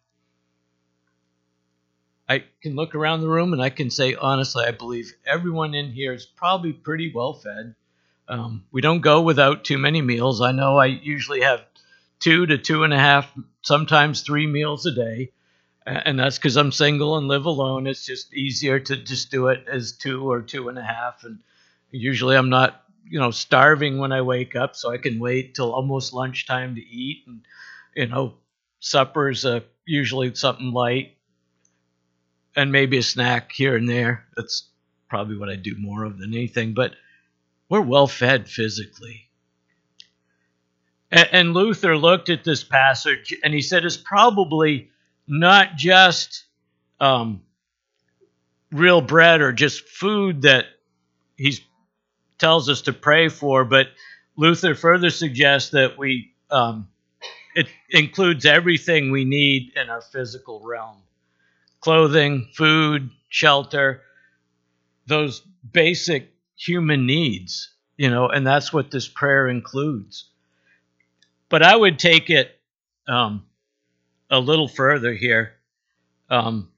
I 2.27 2.43
can 2.61 2.75
look 2.75 2.95
around 2.95 3.21
the 3.21 3.27
room 3.27 3.53
and 3.53 3.61
I 3.61 3.69
can 3.69 3.89
say, 3.89 4.15
honestly, 4.15 4.63
I 4.63 4.71
believe 4.71 5.13
everyone 5.25 5.73
in 5.73 5.91
here 5.91 6.13
is 6.13 6.25
probably 6.25 6.73
pretty 6.73 7.11
well 7.13 7.33
fed. 7.33 7.75
Um, 8.27 8.63
we 8.71 8.81
don't 8.81 9.01
go 9.01 9.21
without 9.21 9.63
too 9.63 9.79
many 9.79 10.01
meals. 10.01 10.39
I 10.39 10.51
know 10.51 10.77
I 10.77 10.85
usually 10.85 11.41
have 11.41 11.63
two 12.19 12.45
to 12.45 12.57
two 12.57 12.83
and 12.83 12.93
a 12.93 12.99
half, 12.99 13.31
sometimes 13.63 14.21
three 14.21 14.45
meals 14.45 14.85
a 14.85 14.91
day 14.91 15.31
and 15.89 16.19
that's 16.19 16.37
because 16.37 16.57
I'm 16.57 16.71
single 16.71 17.17
and 17.17 17.27
live 17.27 17.45
alone. 17.45 17.87
It's 17.87 18.05
just 18.05 18.33
easier 18.33 18.79
to 18.79 18.95
just 18.97 19.31
do 19.31 19.47
it 19.47 19.65
as 19.67 19.91
two 19.91 20.29
or 20.29 20.41
two 20.41 20.69
and 20.69 20.77
a 20.77 20.83
half, 20.83 21.23
and 21.23 21.39
usually 21.91 22.35
I'm 22.35 22.49
not, 22.49 22.83
you 23.07 23.19
know, 23.19 23.31
starving 23.31 23.97
when 23.97 24.11
I 24.11 24.21
wake 24.21 24.55
up, 24.55 24.75
so 24.75 24.91
I 24.91 24.97
can 24.97 25.19
wait 25.19 25.55
till 25.55 25.73
almost 25.73 26.13
lunchtime 26.13 26.75
to 26.75 26.81
eat, 26.81 27.23
and 27.27 27.41
you 27.99 28.07
know, 28.07 28.35
supper's 28.79 29.43
uh, 29.43 29.59
usually 29.85 30.33
something 30.33 30.71
light, 30.71 31.17
and 32.55 32.71
maybe 32.71 32.97
a 32.97 33.03
snack 33.03 33.51
here 33.51 33.75
and 33.75 33.89
there. 33.89 34.25
That's 34.37 34.69
probably 35.09 35.37
what 35.37 35.49
I 35.49 35.57
do 35.57 35.75
more 35.77 36.05
of 36.05 36.17
than 36.17 36.33
anything, 36.33 36.73
but 36.73 36.93
we're 37.67 37.81
well 37.81 38.07
fed 38.07 38.47
physically. 38.47 39.29
And 41.11 41.53
Luther 41.53 41.97
looked 41.97 42.29
at 42.29 42.45
this 42.45 42.63
passage 42.63 43.35
and 43.43 43.53
he 43.53 43.61
said 43.61 43.83
it's 43.83 43.97
probably 43.97 44.91
not 45.27 45.75
just 45.75 46.45
um, 47.01 47.41
real 48.71 49.01
bread 49.01 49.41
or 49.41 49.51
just 49.51 49.89
food 49.89 50.43
that 50.43 50.65
he 51.35 51.57
tells 52.37 52.69
us 52.69 52.83
to 52.83 52.93
pray 52.93 53.27
for, 53.27 53.65
but 53.65 53.87
Luther 54.37 54.73
further 54.75 55.09
suggests 55.09 55.71
that 55.71 55.97
we 55.97 56.33
um, 56.51 56.87
it 57.59 57.67
includes 57.89 58.45
everything 58.45 59.11
we 59.11 59.25
need 59.25 59.73
in 59.75 59.89
our 59.89 60.01
physical 60.01 60.61
realm 60.63 61.03
clothing, 61.81 62.47
food, 62.55 63.09
shelter, 63.29 64.01
those 65.07 65.41
basic 65.71 66.33
human 66.57 67.05
needs, 67.05 67.73
you 67.97 68.09
know, 68.09 68.27
and 68.27 68.45
that's 68.45 68.73
what 68.73 68.91
this 68.91 69.07
prayer 69.07 69.47
includes. 69.47 70.29
But 71.49 71.63
I 71.63 71.75
would 71.75 71.99
take 71.99 72.29
it 72.29 72.59
um, 73.07 73.45
a 74.29 74.39
little 74.39 74.67
further 74.67 75.13
here. 75.13 75.53
Um, 76.29 76.69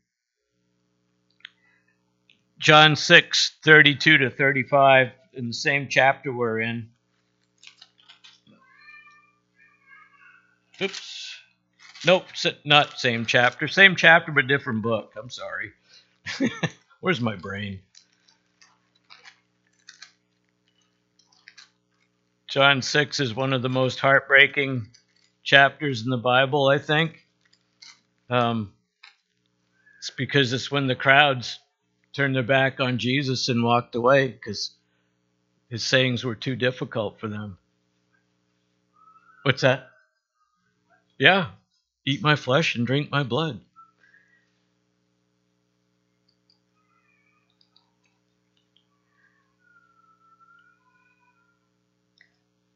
John 2.59 2.95
6, 2.95 3.57
32 3.63 4.17
to 4.19 4.29
35, 4.29 5.09
in 5.33 5.47
the 5.47 5.53
same 5.53 5.87
chapter 5.89 6.31
we're 6.31 6.59
in. 6.59 6.89
Oops. 10.81 11.35
Nope, 12.05 12.25
not 12.65 12.99
same 12.99 13.25
chapter. 13.25 13.67
Same 13.67 13.95
chapter, 13.95 14.31
but 14.31 14.47
different 14.47 14.81
book. 14.81 15.13
I'm 15.15 15.29
sorry. 15.29 15.71
Where's 16.99 17.21
my 17.21 17.35
brain? 17.35 17.79
John 22.49 22.81
6 22.81 23.19
is 23.19 23.35
one 23.35 23.53
of 23.53 23.61
the 23.61 23.69
most 23.69 23.99
heartbreaking 23.99 24.87
chapters 25.43 26.03
in 26.03 26.09
the 26.09 26.17
Bible, 26.17 26.67
I 26.67 26.79
think. 26.79 27.25
Um, 28.29 28.73
it's 29.99 30.09
because 30.09 30.51
it's 30.51 30.71
when 30.71 30.87
the 30.87 30.95
crowds 30.95 31.59
turned 32.13 32.35
their 32.35 32.43
back 32.43 32.79
on 32.79 32.97
Jesus 32.97 33.47
and 33.47 33.63
walked 33.63 33.95
away 33.95 34.27
because 34.27 34.71
his 35.69 35.85
sayings 35.85 36.25
were 36.25 36.35
too 36.35 36.55
difficult 36.55 37.19
for 37.19 37.27
them. 37.27 37.57
What's 39.43 39.61
that? 39.61 39.90
Yeah, 41.21 41.49
eat 42.03 42.23
my 42.23 42.35
flesh 42.35 42.73
and 42.73 42.87
drink 42.87 43.11
my 43.11 43.21
blood. 43.21 43.59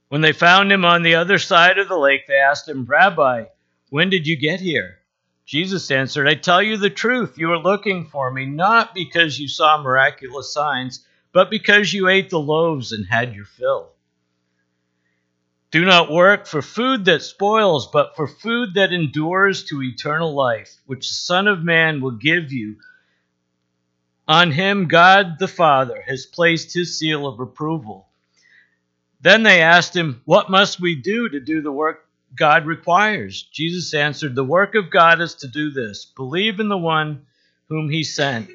When 0.10 0.22
they 0.22 0.32
found 0.32 0.72
him 0.72 0.86
on 0.86 1.02
the 1.02 1.16
other 1.16 1.40
side 1.40 1.80
of 1.80 1.88
the 1.88 1.98
lake, 1.98 2.28
they 2.28 2.36
asked 2.36 2.70
him, 2.70 2.86
Rabbi, 2.86 3.46
when 3.90 4.12
did 4.12 4.28
you 4.28 4.38
get 4.38 4.60
here? 4.60 5.00
Jesus 5.48 5.90
answered, 5.90 6.28
I 6.28 6.36
tell 6.36 6.62
you 6.62 6.78
the 6.78 6.92
truth. 6.92 7.40
You 7.40 7.52
are 7.52 7.58
looking 7.58 8.06
for 8.06 8.30
me 8.30 8.46
not 8.46 8.94
because 8.94 9.40
you 9.40 9.48
saw 9.48 9.82
miraculous 9.82 10.54
signs, 10.54 11.04
but 11.32 11.50
because 11.50 11.92
you 11.92 12.10
ate 12.10 12.30
the 12.30 12.40
loaves 12.40 12.92
and 12.92 13.08
had 13.08 13.34
your 13.34 13.46
fill. 13.46 13.95
Do 15.76 15.84
not 15.84 16.10
work 16.10 16.48
for 16.48 16.62
food 16.62 17.04
that 17.04 17.22
spoils, 17.22 17.90
but 17.92 18.16
for 18.16 18.30
food 18.30 18.76
that 18.76 18.94
endures 18.94 19.66
to 19.66 19.84
eternal 19.84 20.34
life, 20.34 20.74
which 20.86 21.10
the 21.10 21.16
Son 21.16 21.50
of 21.50 21.66
Man 21.66 22.00
will 22.00 22.12
give 22.12 22.54
you. 22.54 22.78
On 24.26 24.52
him, 24.52 24.88
God 24.88 25.38
the 25.38 25.50
Father 25.50 26.02
has 26.08 26.26
placed 26.26 26.74
his 26.74 26.98
seal 26.98 27.28
of 27.28 27.42
approval. 27.42 28.08
Then 29.20 29.44
they 29.44 29.62
asked 29.62 29.94
him, 29.94 30.22
What 30.24 30.50
must 30.50 30.80
we 30.80 30.96
do 30.96 31.28
to 31.28 31.42
do 31.42 31.62
the 31.62 31.74
work 31.74 32.08
God 32.34 32.66
requires. 32.66 33.44
Jesus 33.44 33.94
answered, 33.94 34.34
The 34.34 34.46
work 34.46 34.76
of 34.76 34.90
God 34.90 35.20
is 35.20 35.36
to 35.36 35.50
do 35.50 35.72
this 35.72 36.06
believe 36.06 36.62
in 36.62 36.70
the 36.70 36.78
one 36.78 37.26
whom 37.68 37.90
he 37.90 38.06
sent. 38.06 38.50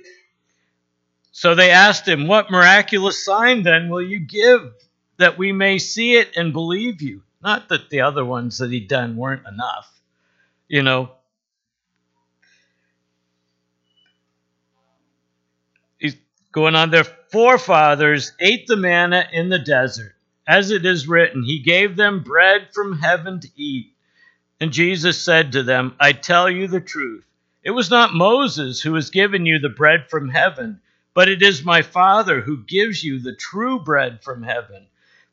So 1.32 1.54
they 1.54 1.70
asked 1.70 2.08
him, 2.08 2.26
What 2.26 2.50
miraculous 2.50 3.22
sign 3.22 3.62
then 3.62 3.90
will 3.90 4.00
you 4.00 4.20
give 4.20 4.72
that 5.20 5.38
we 5.38 5.52
may 5.52 5.78
see 5.78 6.16
it 6.16 6.36
and 6.36 6.52
believe 6.52 7.02
you? 7.02 7.22
Not 7.42 7.68
that 7.68 7.90
the 7.90 8.00
other 8.00 8.24
ones 8.24 8.58
that 8.58 8.70
he'd 8.70 8.88
done 8.88 9.16
weren't 9.16 9.46
enough, 9.46 9.88
you 10.68 10.82
know. 10.82 11.10
He's 15.98 16.16
going 16.52 16.74
on. 16.74 16.90
Their 16.90 17.04
forefathers 17.04 18.32
ate 18.40 18.66
the 18.66 18.76
manna 18.76 19.26
in 19.32 19.48
the 19.48 19.58
desert. 19.58 20.14
As 20.46 20.70
it 20.70 20.84
is 20.84 21.06
written, 21.06 21.44
He 21.44 21.60
gave 21.60 21.96
them 21.96 22.22
bread 22.22 22.68
from 22.74 22.98
heaven 22.98 23.40
to 23.40 23.48
eat. 23.56 23.94
And 24.58 24.72
Jesus 24.72 25.22
said 25.22 25.52
to 25.52 25.62
them, 25.62 25.94
I 26.00 26.12
tell 26.12 26.50
you 26.50 26.66
the 26.66 26.80
truth. 26.80 27.24
It 27.62 27.70
was 27.70 27.90
not 27.90 28.14
Moses 28.14 28.80
who 28.80 28.94
has 28.94 29.10
given 29.10 29.46
you 29.46 29.58
the 29.58 29.68
bread 29.68 30.08
from 30.08 30.28
heaven, 30.28 30.80
but 31.14 31.28
it 31.28 31.42
is 31.42 31.64
my 31.64 31.82
Father 31.82 32.40
who 32.40 32.64
gives 32.64 33.04
you 33.04 33.18
the 33.18 33.34
true 33.34 33.80
bread 33.80 34.22
from 34.22 34.42
heaven. 34.42 34.86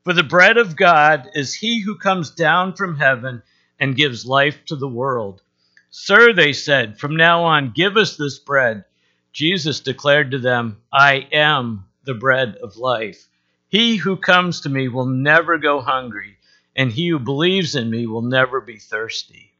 For 0.07 0.13
the 0.13 0.23
bread 0.23 0.55
of 0.55 0.77
God 0.77 1.31
is 1.33 1.53
he 1.53 1.81
who 1.81 1.97
comes 1.97 2.31
down 2.31 2.75
from 2.75 2.95
heaven 2.95 3.43
and 3.77 3.93
gives 3.93 4.25
life 4.25 4.63
to 4.67 4.77
the 4.77 4.87
world. 4.87 5.41
Sir, 5.89 6.31
they 6.31 6.53
said, 6.53 6.97
from 6.97 7.17
now 7.17 7.43
on, 7.43 7.73
give 7.75 7.97
us 7.97 8.15
this 8.15 8.39
bread. 8.39 8.85
Jesus 9.33 9.81
declared 9.81 10.31
to 10.31 10.39
them, 10.39 10.81
I 10.93 11.27
am 11.33 11.87
the 12.05 12.13
bread 12.13 12.55
of 12.63 12.77
life. 12.77 13.27
He 13.67 13.97
who 13.97 14.15
comes 14.15 14.61
to 14.61 14.69
me 14.69 14.87
will 14.87 15.07
never 15.07 15.57
go 15.57 15.81
hungry, 15.81 16.37
and 16.73 16.89
he 16.89 17.09
who 17.09 17.19
believes 17.19 17.75
in 17.75 17.89
me 17.89 18.07
will 18.07 18.21
never 18.21 18.61
be 18.61 18.77
thirsty. 18.77 19.51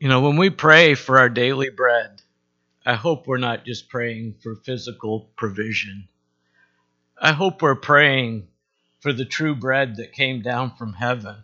You 0.00 0.08
know, 0.08 0.22
when 0.22 0.38
we 0.38 0.50
pray 0.50 0.94
for 0.94 1.20
our 1.20 1.28
daily 1.28 1.70
bread, 1.70 2.20
I 2.84 2.94
hope 2.94 3.28
we're 3.28 3.38
not 3.38 3.64
just 3.64 3.88
praying 3.88 4.34
for 4.42 4.56
physical 4.56 5.30
provision. 5.36 6.08
I 7.16 7.30
hope 7.30 7.62
we're 7.62 7.76
praying 7.76 8.48
for 9.00 9.12
the 9.12 9.24
true 9.24 9.54
bread 9.54 9.96
that 9.96 10.12
came 10.12 10.42
down 10.42 10.74
from 10.76 10.94
heaven. 10.94 11.36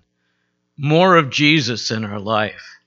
More 0.76 1.16
of 1.16 1.30
Jesus 1.30 1.90
in 1.90 2.04
our 2.04 2.18
life 2.20 2.78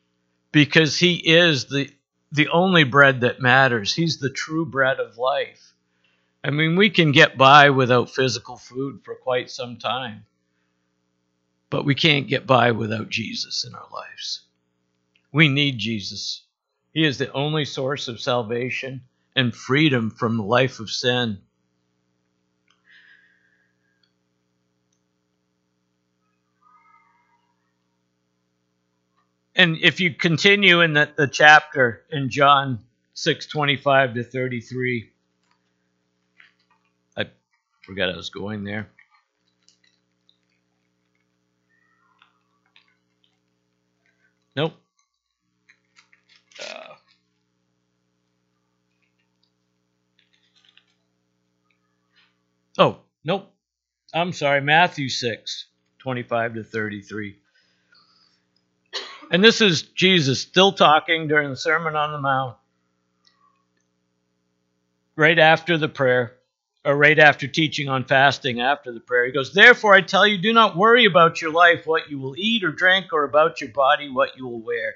because 0.51 0.97
he 0.97 1.15
is 1.15 1.65
the 1.65 1.89
the 2.31 2.47
only 2.49 2.83
bread 2.83 3.21
that 3.21 3.41
matters. 3.41 3.93
He's 3.93 4.17
the 4.17 4.29
true 4.29 4.65
bread 4.65 4.99
of 4.99 5.17
life. 5.17 5.73
I 6.43 6.49
mean, 6.49 6.75
we 6.75 6.89
can 6.89 7.11
get 7.11 7.37
by 7.37 7.69
without 7.69 8.09
physical 8.09 8.57
food 8.57 9.01
for 9.03 9.15
quite 9.15 9.49
some 9.49 9.77
time, 9.77 10.25
but 11.69 11.85
we 11.85 11.95
can't 11.95 12.27
get 12.27 12.45
by 12.45 12.71
without 12.71 13.09
Jesus 13.09 13.65
in 13.65 13.73
our 13.73 13.87
lives. 13.91 14.41
We 15.31 15.49
need 15.49 15.77
Jesus. 15.77 16.43
He 16.93 17.03
is 17.03 17.17
the 17.17 17.31
only 17.33 17.65
source 17.65 18.07
of 18.07 18.21
salvation 18.21 19.01
and 19.35 19.55
freedom 19.55 20.09
from 20.09 20.37
the 20.37 20.43
life 20.43 20.79
of 20.79 20.89
sin. 20.89 21.39
And 29.55 29.77
if 29.81 29.99
you 29.99 30.13
continue 30.13 30.81
in 30.81 30.93
the, 30.93 31.09
the 31.15 31.27
chapter 31.27 32.03
in 32.11 32.29
John 32.29 32.79
6 33.13 33.47
25 33.47 34.15
to 34.15 34.23
33, 34.23 35.11
I 37.17 37.25
forgot 37.83 38.09
I 38.09 38.17
was 38.17 38.29
going 38.29 38.63
there. 38.63 38.89
Nope. 44.55 44.73
Uh, 46.61 46.95
oh, 52.79 52.97
nope. 53.23 53.53
I'm 54.13 54.33
sorry. 54.33 54.61
Matthew 54.61 55.09
6, 55.09 55.67
25 55.99 56.55
to 56.55 56.63
33. 56.63 57.37
And 59.31 59.43
this 59.43 59.61
is 59.61 59.81
Jesus 59.81 60.41
still 60.41 60.71
talking 60.71 61.27
during 61.27 61.49
the 61.49 61.57
Sermon 61.57 61.95
on 61.95 62.11
the 62.11 62.21
Mount, 62.21 62.57
right 65.15 65.37
after 65.37 65.77
the 65.77 65.89
prayer, 65.89 66.33
or 66.83 66.95
right 66.95 67.17
after 67.17 67.47
teaching 67.47 67.89
on 67.89 68.05
fasting 68.05 68.61
after 68.61 68.91
the 68.91 68.99
prayer. 68.99 69.25
He 69.25 69.31
goes, 69.31 69.53
Therefore 69.53 69.95
I 69.95 70.01
tell 70.01 70.27
you, 70.27 70.37
do 70.37 70.53
not 70.53 70.77
worry 70.77 71.05
about 71.05 71.41
your 71.41 71.51
life, 71.51 71.87
what 71.87 72.09
you 72.09 72.19
will 72.19 72.35
eat 72.37 72.63
or 72.63 72.71
drink, 72.71 73.07
or 73.13 73.23
about 73.23 73.61
your 73.61 73.71
body, 73.71 74.09
what 74.09 74.37
you 74.37 74.47
will 74.47 74.61
wear. 74.61 74.95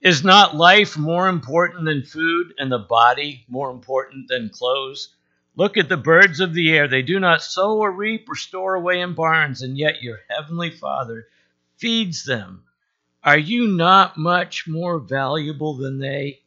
Is 0.00 0.22
not 0.22 0.54
life 0.54 0.96
more 0.96 1.28
important 1.28 1.84
than 1.84 2.04
food, 2.04 2.54
and 2.58 2.70
the 2.70 2.78
body 2.78 3.44
more 3.48 3.70
important 3.70 4.28
than 4.28 4.48
clothes? 4.50 5.12
Look 5.56 5.76
at 5.76 5.88
the 5.88 5.96
birds 5.96 6.38
of 6.38 6.54
the 6.54 6.70
air. 6.70 6.86
They 6.86 7.02
do 7.02 7.18
not 7.18 7.42
sow 7.42 7.78
or 7.78 7.90
reap 7.90 8.30
or 8.30 8.36
store 8.36 8.76
away 8.76 9.00
in 9.00 9.14
barns, 9.14 9.62
and 9.62 9.76
yet 9.76 10.02
your 10.02 10.20
heavenly 10.30 10.70
Father 10.70 11.26
feeds 11.78 12.24
them. 12.24 12.62
Are 13.24 13.38
you 13.38 13.66
not 13.66 14.16
much 14.16 14.66
more 14.68 14.98
valuable 14.98 15.74
than 15.74 15.98
they? 15.98 16.40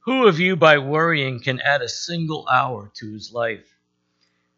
Who 0.00 0.26
of 0.26 0.40
you, 0.40 0.56
by 0.56 0.78
worrying, 0.78 1.40
can 1.40 1.60
add 1.60 1.82
a 1.82 1.88
single 1.88 2.46
hour 2.48 2.90
to 2.94 3.12
his 3.12 3.32
life? 3.32 3.76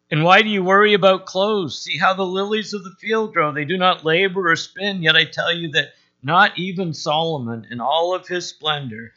And 0.09 0.23
why 0.23 0.41
do 0.41 0.49
you 0.49 0.63
worry 0.63 0.93
about 0.93 1.25
clothes? 1.25 1.79
See 1.79 1.97
how 1.97 2.13
the 2.13 2.25
lilies 2.25 2.73
of 2.73 2.83
the 2.83 2.95
field 2.99 3.33
grow. 3.33 3.51
They 3.51 3.65
do 3.65 3.77
not 3.77 4.03
labor 4.03 4.51
or 4.51 4.55
spin, 4.55 5.03
yet 5.03 5.15
I 5.15 5.25
tell 5.25 5.53
you 5.53 5.69
that 5.71 5.93
not 6.23 6.57
even 6.57 6.93
Solomon, 6.93 7.67
in 7.69 7.79
all 7.79 8.13
of 8.13 8.27
his 8.27 8.47
splendor, 8.47 9.13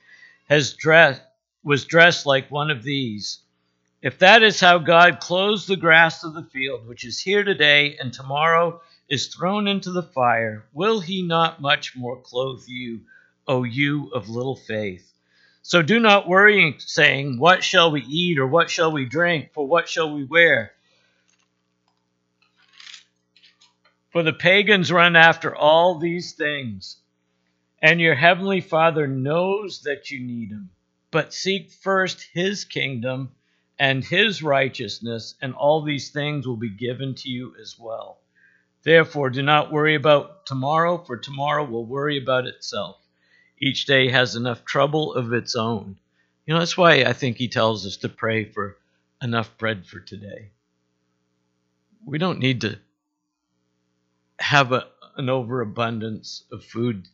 has 0.49 0.77
was 1.63 1.85
dressed 1.85 2.27
like 2.27 2.51
one 2.51 2.71
of 2.71 2.83
these. 2.83 3.41
If 4.03 4.19
that 4.19 4.43
is 4.43 4.61
how 4.61 4.79
God 4.79 5.19
clothes 5.19 5.67
the 5.67 5.77
grass 5.77 6.25
of 6.25 6.35
the 6.35 6.43
field, 6.43 6.87
which 6.87 7.05
is 7.05 7.19
here 7.19 7.43
today 7.43 7.97
and 7.99 8.13
tomorrow 8.13 8.83
is 9.09 9.27
thrown 9.29 9.69
into 9.69 9.91
the 9.91 10.03
fire, 10.03 10.65
will 10.73 11.01
he 11.01 11.23
not 11.23 11.61
much 11.61 11.95
more 11.97 12.21
clothe 12.21 12.65
you, 12.67 13.01
O 13.47 13.63
you 13.65 14.11
of 14.15 14.29
little 14.29 14.57
faith? 14.57 15.13
So 15.63 15.83
do 15.83 15.99
not 15.99 16.29
worry, 16.29 16.75
saying, 16.79 17.39
What 17.39 17.65
shall 17.65 17.91
we 17.91 18.03
eat, 18.03 18.39
or 18.39 18.47
what 18.47 18.71
shall 18.71 18.93
we 18.93 19.05
drink, 19.05 19.53
for 19.53 19.67
what 19.67 19.89
shall 19.89 20.13
we 20.13 20.25
wear? 20.25 20.73
For 24.11 24.23
the 24.23 24.33
pagans 24.33 24.93
run 24.93 25.17
after 25.17 25.55
all 25.55 25.99
these 25.99 26.35
things, 26.35 26.99
and 27.83 28.01
your 28.01 28.15
heavenly 28.15 28.61
Father 28.61 29.07
knows 29.07 29.83
that 29.83 30.11
you 30.11 30.21
need 30.21 30.51
him. 30.51 30.71
But 31.11 31.35
seek 31.35 31.71
first 31.71 32.29
his 32.33 32.65
kingdom 32.65 33.33
and 33.79 34.05
his 34.05 34.43
righteousness, 34.43 35.35
and 35.43 35.55
all 35.55 35.83
these 35.83 36.11
things 36.11 36.47
will 36.47 36.57
be 36.57 36.71
given 36.71 37.15
to 37.17 37.29
you 37.29 37.55
as 37.61 37.79
well. 37.79 38.21
Therefore, 38.85 39.31
do 39.31 39.43
not 39.43 39.73
worry 39.73 39.95
about 39.95 40.47
tomorrow, 40.47 40.99
for 40.99 41.17
tomorrow 41.17 41.65
will 41.65 41.87
worry 41.87 42.19
about 42.19 42.47
itself. 42.47 43.01
Each 43.59 43.87
day 43.87 44.11
has 44.11 44.37
enough 44.37 44.65
trouble 44.65 45.15
of 45.15 45.33
its 45.33 45.57
own. 45.57 45.99
You 46.47 46.55
know, 46.55 46.61
that's 46.61 46.77
why 46.77 47.05
I 47.05 47.15
think 47.15 47.39
he 47.39 47.49
tells 47.49 47.87
us 47.87 47.97
to 47.99 48.09
pray 48.09 48.45
for 48.45 48.77
enough 49.23 49.57
bread 49.57 49.87
for 49.87 50.01
today. 50.01 50.51
We 52.05 52.19
don't 52.19 52.41
need 52.41 52.61
to 52.61 52.79
have 54.39 54.73
a, 54.73 54.87
an 55.17 55.31
overabundance 55.31 56.45
of 56.53 56.65
food 56.65 57.09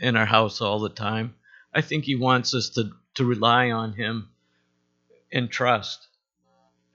in 0.00 0.16
our 0.16 0.26
house 0.26 0.62
all 0.62 0.80
the 0.80 0.88
time. 0.88 1.34
I 1.74 1.82
think 1.82 2.04
He 2.04 2.16
wants 2.16 2.54
us 2.54 2.70
to, 2.70 2.90
to 3.16 3.24
rely 3.24 3.70
on 3.70 3.92
Him 3.92 4.30
and 5.30 5.50
trust 5.50 6.08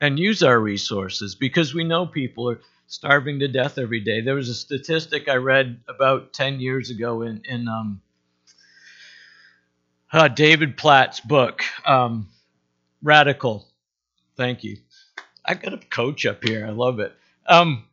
and 0.02 0.20
use 0.20 0.44
our 0.44 0.60
resources 0.60 1.36
because 1.36 1.74
we 1.74 1.84
know 1.84 2.06
people 2.06 2.50
are 2.50 2.60
starving 2.88 3.40
to 3.40 3.48
death 3.48 3.78
every 3.78 4.02
day. 4.02 4.22
There 4.22 4.36
was 4.36 4.50
a 4.50 4.56
statistic 4.56 5.28
I 5.28 5.36
read 5.36 5.82
about 5.88 6.34
10 6.34 6.60
years 6.60 6.90
ago 6.90 7.24
in, 7.24 7.42
in 7.46 7.68
um, 7.68 8.02
uh, 10.12 10.28
David 10.28 10.78
Platt's 10.78 11.20
book, 11.20 11.64
um, 11.86 12.30
Radical. 13.02 13.68
Thank 14.38 14.64
you. 14.64 14.78
I 15.44 15.56
got 15.56 15.74
a 15.74 15.78
coach 15.78 16.26
up 16.26 16.44
here. 16.44 16.66
I 16.66 16.72
love 16.72 17.00
it. 17.00 17.14
Um, 17.48 17.86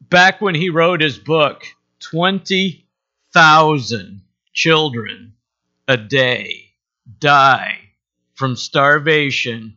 back 0.00 0.40
when 0.40 0.54
he 0.54 0.70
wrote 0.70 1.00
his 1.00 1.18
book, 1.18 1.64
20,000 2.00 4.20
children 4.52 5.34
a 5.88 5.96
day 5.96 6.70
die 7.18 7.78
from 8.34 8.56
starvation 8.56 9.76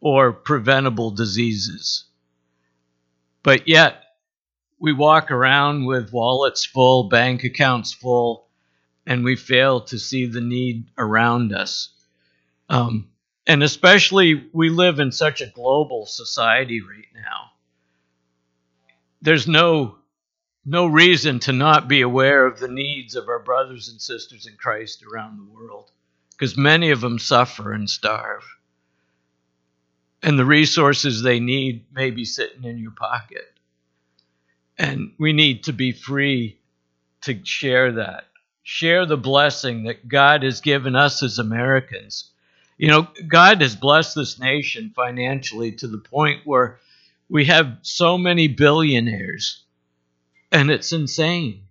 or 0.00 0.32
preventable 0.32 1.10
diseases. 1.10 2.04
But 3.42 3.68
yet, 3.68 4.02
we 4.78 4.92
walk 4.92 5.30
around 5.30 5.84
with 5.84 6.12
wallets 6.12 6.64
full, 6.64 7.08
bank 7.08 7.44
accounts 7.44 7.92
full, 7.92 8.48
and 9.06 9.24
we 9.24 9.36
fail 9.36 9.82
to 9.82 9.98
see 9.98 10.26
the 10.26 10.40
need 10.40 10.86
around 10.96 11.54
us. 11.54 11.90
Um, 12.68 13.08
and 13.46 13.62
especially, 13.62 14.48
we 14.52 14.70
live 14.70 15.00
in 15.00 15.12
such 15.12 15.40
a 15.40 15.46
global 15.46 16.06
society 16.06 16.80
right 16.80 17.08
now 17.14 17.50
there's 19.22 19.46
no 19.46 19.96
no 20.64 20.86
reason 20.86 21.38
to 21.40 21.52
not 21.52 21.88
be 21.88 22.02
aware 22.02 22.46
of 22.46 22.58
the 22.58 22.68
needs 22.68 23.14
of 23.14 23.28
our 23.28 23.38
brothers 23.38 23.88
and 23.88 24.00
sisters 24.00 24.46
in 24.46 24.56
Christ 24.56 25.02
around 25.02 25.38
the 25.38 25.52
world 25.52 25.90
because 26.30 26.56
many 26.56 26.90
of 26.90 27.00
them 27.00 27.18
suffer 27.18 27.72
and 27.72 27.88
starve. 27.88 28.44
And 30.22 30.38
the 30.38 30.44
resources 30.44 31.22
they 31.22 31.40
need 31.40 31.86
may 31.92 32.10
be 32.10 32.24
sitting 32.24 32.64
in 32.64 32.78
your 32.78 32.90
pocket. 32.90 33.52
And 34.78 35.12
we 35.18 35.32
need 35.32 35.64
to 35.64 35.72
be 35.72 35.92
free 35.92 36.58
to 37.22 37.38
share 37.44 37.92
that. 37.92 38.24
Share 38.62 39.06
the 39.06 39.16
blessing 39.16 39.84
that 39.84 40.08
God 40.08 40.42
has 40.42 40.60
given 40.60 40.94
us 40.94 41.22
as 41.22 41.38
Americans. 41.38 42.30
You 42.76 42.88
know, 42.88 43.08
God 43.28 43.60
has 43.60 43.76
blessed 43.76 44.14
this 44.14 44.38
nation 44.38 44.92
financially 44.94 45.72
to 45.72 45.86
the 45.86 45.98
point 45.98 46.46
where 46.46 46.78
we 47.28 47.44
have 47.46 47.78
so 47.82 48.16
many 48.18 48.48
billionaires, 48.48 49.62
and 50.50 50.70
it's 50.70 50.92
insane. 50.92 51.62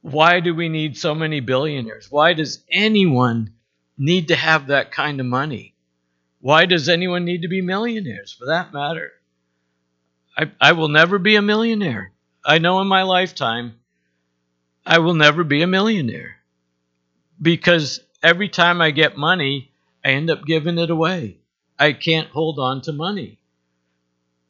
Why 0.00 0.40
do 0.40 0.54
we 0.54 0.68
need 0.68 0.96
so 0.96 1.14
many 1.14 1.40
billionaires? 1.40 2.10
Why 2.10 2.32
does 2.32 2.64
anyone 2.70 3.52
need 3.98 4.28
to 4.28 4.36
have 4.36 4.68
that 4.68 4.90
kind 4.90 5.20
of 5.20 5.26
money? 5.26 5.71
Why 6.42 6.66
does 6.66 6.88
anyone 6.88 7.24
need 7.24 7.42
to 7.42 7.48
be 7.48 7.60
millionaires 7.60 8.32
for 8.32 8.46
that 8.46 8.72
matter? 8.72 9.12
I, 10.36 10.50
I 10.60 10.72
will 10.72 10.88
never 10.88 11.20
be 11.20 11.36
a 11.36 11.42
millionaire. 11.42 12.10
I 12.44 12.58
know 12.58 12.80
in 12.80 12.88
my 12.88 13.04
lifetime 13.04 13.76
I 14.84 14.98
will 14.98 15.14
never 15.14 15.44
be 15.44 15.62
a 15.62 15.68
millionaire 15.68 16.38
because 17.40 18.00
every 18.24 18.48
time 18.48 18.80
I 18.80 18.90
get 18.90 19.16
money, 19.16 19.70
I 20.04 20.10
end 20.10 20.30
up 20.30 20.44
giving 20.44 20.78
it 20.78 20.90
away. 20.90 21.36
I 21.78 21.92
can't 21.92 22.28
hold 22.28 22.58
on 22.58 22.82
to 22.82 22.92
money. 22.92 23.38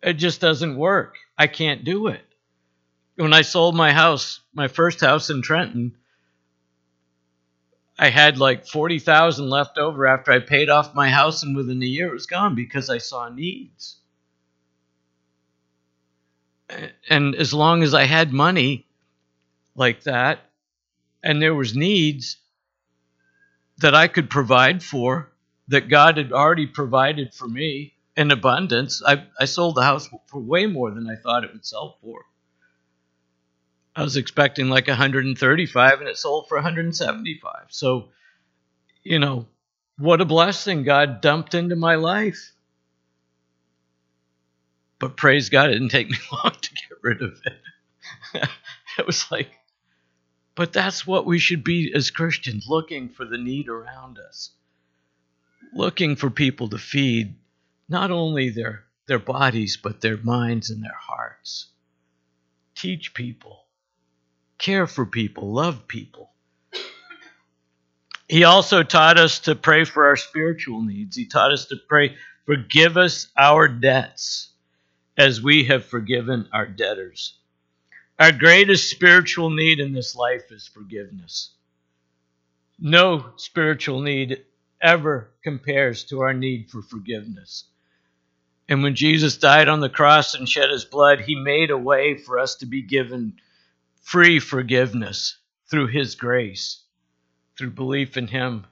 It 0.02 0.14
just 0.14 0.40
doesn't 0.40 0.78
work. 0.78 1.16
I 1.36 1.46
can't 1.46 1.84
do 1.84 2.06
it. 2.06 2.24
When 3.16 3.34
I 3.34 3.42
sold 3.42 3.74
my 3.74 3.92
house, 3.92 4.40
my 4.54 4.68
first 4.68 5.02
house 5.02 5.28
in 5.28 5.42
Trenton, 5.42 5.94
I 8.02 8.08
had 8.08 8.36
like 8.36 8.66
40,000 8.66 9.48
left 9.48 9.78
over 9.78 10.08
after 10.08 10.32
I 10.32 10.40
paid 10.40 10.68
off 10.68 10.92
my 10.92 11.08
house 11.08 11.44
and 11.44 11.54
within 11.54 11.80
a 11.80 11.86
year 11.86 12.08
it 12.08 12.12
was 12.12 12.26
gone 12.26 12.56
because 12.56 12.90
I 12.90 12.98
saw 12.98 13.28
needs. 13.28 13.96
And 17.08 17.36
as 17.36 17.54
long 17.54 17.84
as 17.84 17.94
I 17.94 18.02
had 18.02 18.32
money 18.32 18.88
like 19.76 20.02
that 20.02 20.40
and 21.22 21.40
there 21.40 21.54
was 21.54 21.76
needs 21.76 22.38
that 23.78 23.94
I 23.94 24.08
could 24.08 24.28
provide 24.28 24.82
for 24.82 25.30
that 25.68 25.88
God 25.88 26.16
had 26.16 26.32
already 26.32 26.66
provided 26.66 27.32
for 27.32 27.46
me 27.46 27.94
in 28.16 28.32
abundance, 28.32 29.00
I, 29.06 29.26
I 29.38 29.44
sold 29.44 29.76
the 29.76 29.84
house 29.84 30.08
for 30.26 30.40
way 30.40 30.66
more 30.66 30.90
than 30.90 31.08
I 31.08 31.14
thought 31.14 31.44
it 31.44 31.52
would 31.52 31.64
sell 31.64 31.98
for. 32.02 32.24
I 33.94 34.02
was 34.02 34.16
expecting 34.16 34.68
like 34.68 34.88
135 34.88 36.00
and 36.00 36.08
it 36.08 36.16
sold 36.16 36.48
for 36.48 36.56
175. 36.56 37.66
So, 37.68 38.08
you 39.02 39.18
know, 39.18 39.46
what 39.98 40.22
a 40.22 40.24
blessing 40.24 40.82
God 40.82 41.20
dumped 41.20 41.54
into 41.54 41.76
my 41.76 41.96
life. 41.96 42.52
But 44.98 45.16
praise 45.16 45.50
God, 45.50 45.70
it 45.70 45.74
didn't 45.74 45.90
take 45.90 46.08
me 46.08 46.16
long 46.32 46.54
to 46.58 46.74
get 46.74 46.98
rid 47.02 47.22
of 47.22 47.38
it. 47.44 48.48
it 48.98 49.06
was 49.06 49.30
like, 49.30 49.50
but 50.54 50.72
that's 50.72 51.06
what 51.06 51.26
we 51.26 51.38
should 51.38 51.64
be 51.64 51.92
as 51.94 52.10
Christians 52.10 52.66
looking 52.68 53.10
for 53.10 53.24
the 53.26 53.38
need 53.38 53.68
around 53.68 54.18
us, 54.18 54.52
looking 55.74 56.16
for 56.16 56.30
people 56.30 56.68
to 56.70 56.78
feed 56.78 57.34
not 57.88 58.10
only 58.10 58.48
their, 58.48 58.84
their 59.06 59.18
bodies, 59.18 59.76
but 59.76 60.00
their 60.00 60.16
minds 60.16 60.70
and 60.70 60.82
their 60.82 60.98
hearts. 60.98 61.66
Teach 62.74 63.12
people 63.12 63.61
care 64.62 64.86
for 64.86 65.04
people, 65.04 65.52
love 65.52 65.86
people. 65.86 66.30
He 68.28 68.44
also 68.44 68.82
taught 68.82 69.18
us 69.18 69.40
to 69.40 69.54
pray 69.54 69.84
for 69.84 70.06
our 70.06 70.16
spiritual 70.16 70.80
needs. 70.80 71.16
He 71.16 71.26
taught 71.26 71.52
us 71.52 71.66
to 71.66 71.76
pray, 71.88 72.16
forgive 72.46 72.96
us 72.96 73.26
our 73.36 73.68
debts 73.68 74.48
as 75.18 75.42
we 75.42 75.64
have 75.64 75.84
forgiven 75.84 76.48
our 76.52 76.66
debtors. 76.66 77.34
Our 78.18 78.32
greatest 78.32 78.88
spiritual 78.88 79.50
need 79.50 79.80
in 79.80 79.92
this 79.92 80.16
life 80.16 80.50
is 80.50 80.66
forgiveness. 80.66 81.50
No 82.78 83.32
spiritual 83.36 84.00
need 84.00 84.44
ever 84.80 85.30
compares 85.42 86.04
to 86.04 86.20
our 86.20 86.32
need 86.32 86.70
for 86.70 86.82
forgiveness. 86.82 87.64
And 88.68 88.82
when 88.82 88.94
Jesus 88.94 89.36
died 89.36 89.68
on 89.68 89.80
the 89.80 89.90
cross 89.90 90.34
and 90.34 90.48
shed 90.48 90.70
his 90.70 90.84
blood, 90.84 91.20
he 91.20 91.34
made 91.34 91.70
a 91.70 91.76
way 91.76 92.16
for 92.16 92.38
us 92.38 92.56
to 92.56 92.66
be 92.66 92.80
given 92.80 93.34
free 94.02 94.38
forgiveness 94.38 95.38
through 95.70 95.88
His 95.88 96.14
grace, 96.14 96.82
through 97.56 97.70
belief 97.70 98.16
in 98.16 98.26
Him. 98.26 98.66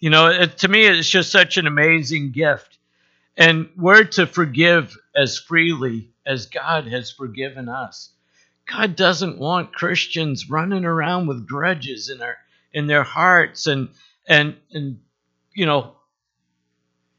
You 0.00 0.10
know, 0.10 0.26
it, 0.26 0.58
to 0.58 0.68
me, 0.68 0.84
it's 0.86 1.08
just 1.08 1.30
such 1.30 1.56
an 1.56 1.66
amazing 1.66 2.32
gift. 2.32 2.78
And 3.36 3.70
we're 3.76 4.04
to 4.04 4.26
forgive 4.26 4.96
as 5.16 5.38
freely 5.38 6.10
as 6.26 6.46
God 6.46 6.86
has 6.88 7.10
forgiven 7.10 7.68
us. 7.68 8.10
God 8.66 8.96
doesn't 8.96 9.38
want 9.38 9.74
Christians 9.74 10.48
running 10.48 10.84
around 10.84 11.26
with 11.26 11.48
grudges 11.48 12.08
in 12.08 12.18
their 12.18 12.38
in 12.72 12.86
their 12.86 13.02
hearts 13.02 13.66
and 13.66 13.88
and 14.26 14.56
and 14.72 15.00
you 15.54 15.66
know 15.66 15.92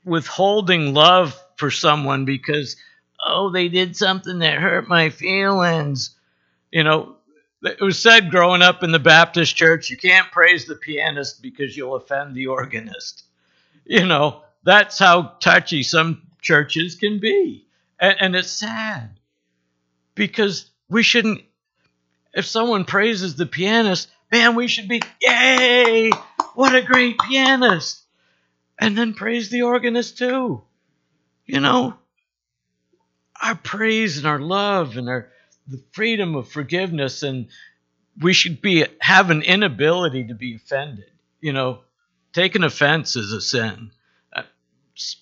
withholding 0.06 0.94
love 0.94 1.40
for 1.58 1.70
someone 1.70 2.26
because 2.26 2.76
oh 3.24 3.52
they 3.52 3.70
did 3.70 3.96
something 3.96 4.40
that 4.40 4.60
hurt 4.60 4.88
my 4.88 5.10
feelings. 5.10 6.16
You 6.72 6.84
know, 6.84 7.16
it 7.64 7.82
was 7.82 8.00
said 8.00 8.30
growing 8.30 8.62
up 8.62 8.84
in 8.84 8.92
the 8.92 9.00
Baptist 9.00 9.56
church, 9.56 9.90
you 9.90 9.98
can't 9.98 10.32
praise 10.32 10.66
the 10.66 10.76
pianist 10.76 11.42
because 11.42 11.76
you'll 11.76 11.96
offend 11.96 12.36
the 12.36 12.48
organist. 12.48 13.24
You 13.86 14.06
know, 14.06 14.42
that's 14.64 15.00
how 15.00 15.36
touchy 15.40 15.84
some 15.84 16.24
churches 16.42 16.96
can 16.96 17.20
be. 17.20 17.66
And, 18.00 18.16
and 18.20 18.36
it's 18.36 18.52
sad 18.52 19.20
because 20.16 20.70
we 20.90 21.04
shouldn't, 21.04 21.42
if 22.34 22.46
someone 22.46 22.86
praises 22.86 23.36
the 23.36 23.46
pianist, 23.46 24.10
man, 24.32 24.56
we 24.56 24.68
should 24.68 24.88
be, 24.88 25.02
yay, 25.22 26.10
what 26.56 26.76
a 26.76 26.82
great 26.82 27.18
pianist. 27.20 28.02
And 28.80 28.98
then 28.98 29.14
praise 29.14 29.50
the 29.50 29.62
organist 29.62 30.18
too. 30.18 30.64
You 31.46 31.60
know, 31.60 31.96
our 33.42 33.56
praise 33.56 34.18
and 34.18 34.28
our 34.28 34.40
love 34.40 34.98
and 34.98 35.08
our 35.10 35.30
the 35.68 35.82
freedom 35.92 36.36
of 36.36 36.50
forgiveness 36.50 37.24
and 37.24 37.48
we 38.22 38.34
should 38.34 38.62
be 38.62 38.86
have 39.00 39.30
an 39.30 39.42
inability 39.42 40.28
to 40.28 40.36
be 40.36 40.56
offended. 40.56 41.10
You 41.42 41.54
know 41.54 41.82
taking 42.34 42.64
offense 42.64 43.16
is 43.16 43.32
a 43.32 43.42
sin. 43.42 43.92
Uh, 44.36 44.44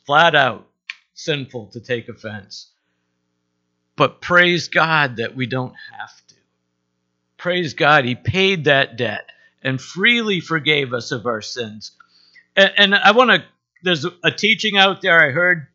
flat 0.06 0.36
out 0.36 0.68
sinful 1.14 1.68
to 1.68 1.80
take 1.80 2.10
offense. 2.10 2.68
But 3.96 4.22
praise 4.22 4.68
god 4.68 5.18
that 5.18 5.36
we 5.36 5.46
don't 5.46 5.76
have 5.98 6.28
to. 6.28 6.36
Praise 7.38 7.74
god 7.74 8.06
he 8.06 8.16
paid 8.16 8.66
that 8.66 8.98
debt 8.98 9.30
and 9.64 9.80
freely 9.80 10.40
forgave 10.40 10.94
us 10.94 11.12
of 11.12 11.26
our 11.26 11.42
sins. 11.42 11.92
And, 12.56 12.72
and 12.78 12.96
i 12.96 13.12
want 13.12 13.30
to 13.32 13.44
there's 13.84 14.06
a 14.24 14.32
teaching 14.32 14.78
out 14.78 15.02
there 15.02 15.20
i 15.20 15.32
heard 15.32 15.68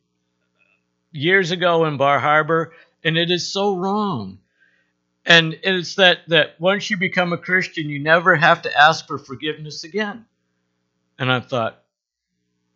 years 1.11 1.51
ago 1.51 1.85
in 1.85 1.97
bar 1.97 2.19
harbor 2.19 2.73
and 3.03 3.17
it 3.17 3.31
is 3.31 3.51
so 3.51 3.75
wrong 3.75 4.39
and 5.27 5.59
it's 5.61 5.95
that, 5.95 6.19
that 6.29 6.59
once 6.59 6.89
you 6.89 6.95
become 6.95 7.33
a 7.33 7.37
Christian, 7.37 7.89
you 7.89 7.99
never 7.99 8.33
have 8.33 8.61
to 8.61 8.73
ask 8.75 9.05
for 9.07 9.17
forgiveness 9.17 9.83
again. 9.83 10.25
And 11.19 11.29
I 11.29 11.41
thought, 11.41 11.83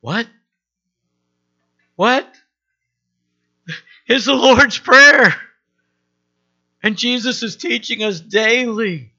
what? 0.02 0.28
What? 1.96 2.28
It's 4.06 4.26
the 4.26 4.34
Lord's 4.34 4.78
Prayer. 4.78 5.34
And 6.84 6.98
Jesus 6.98 7.42
is 7.42 7.56
teaching 7.56 8.04
us 8.04 8.20
daily 8.20 9.14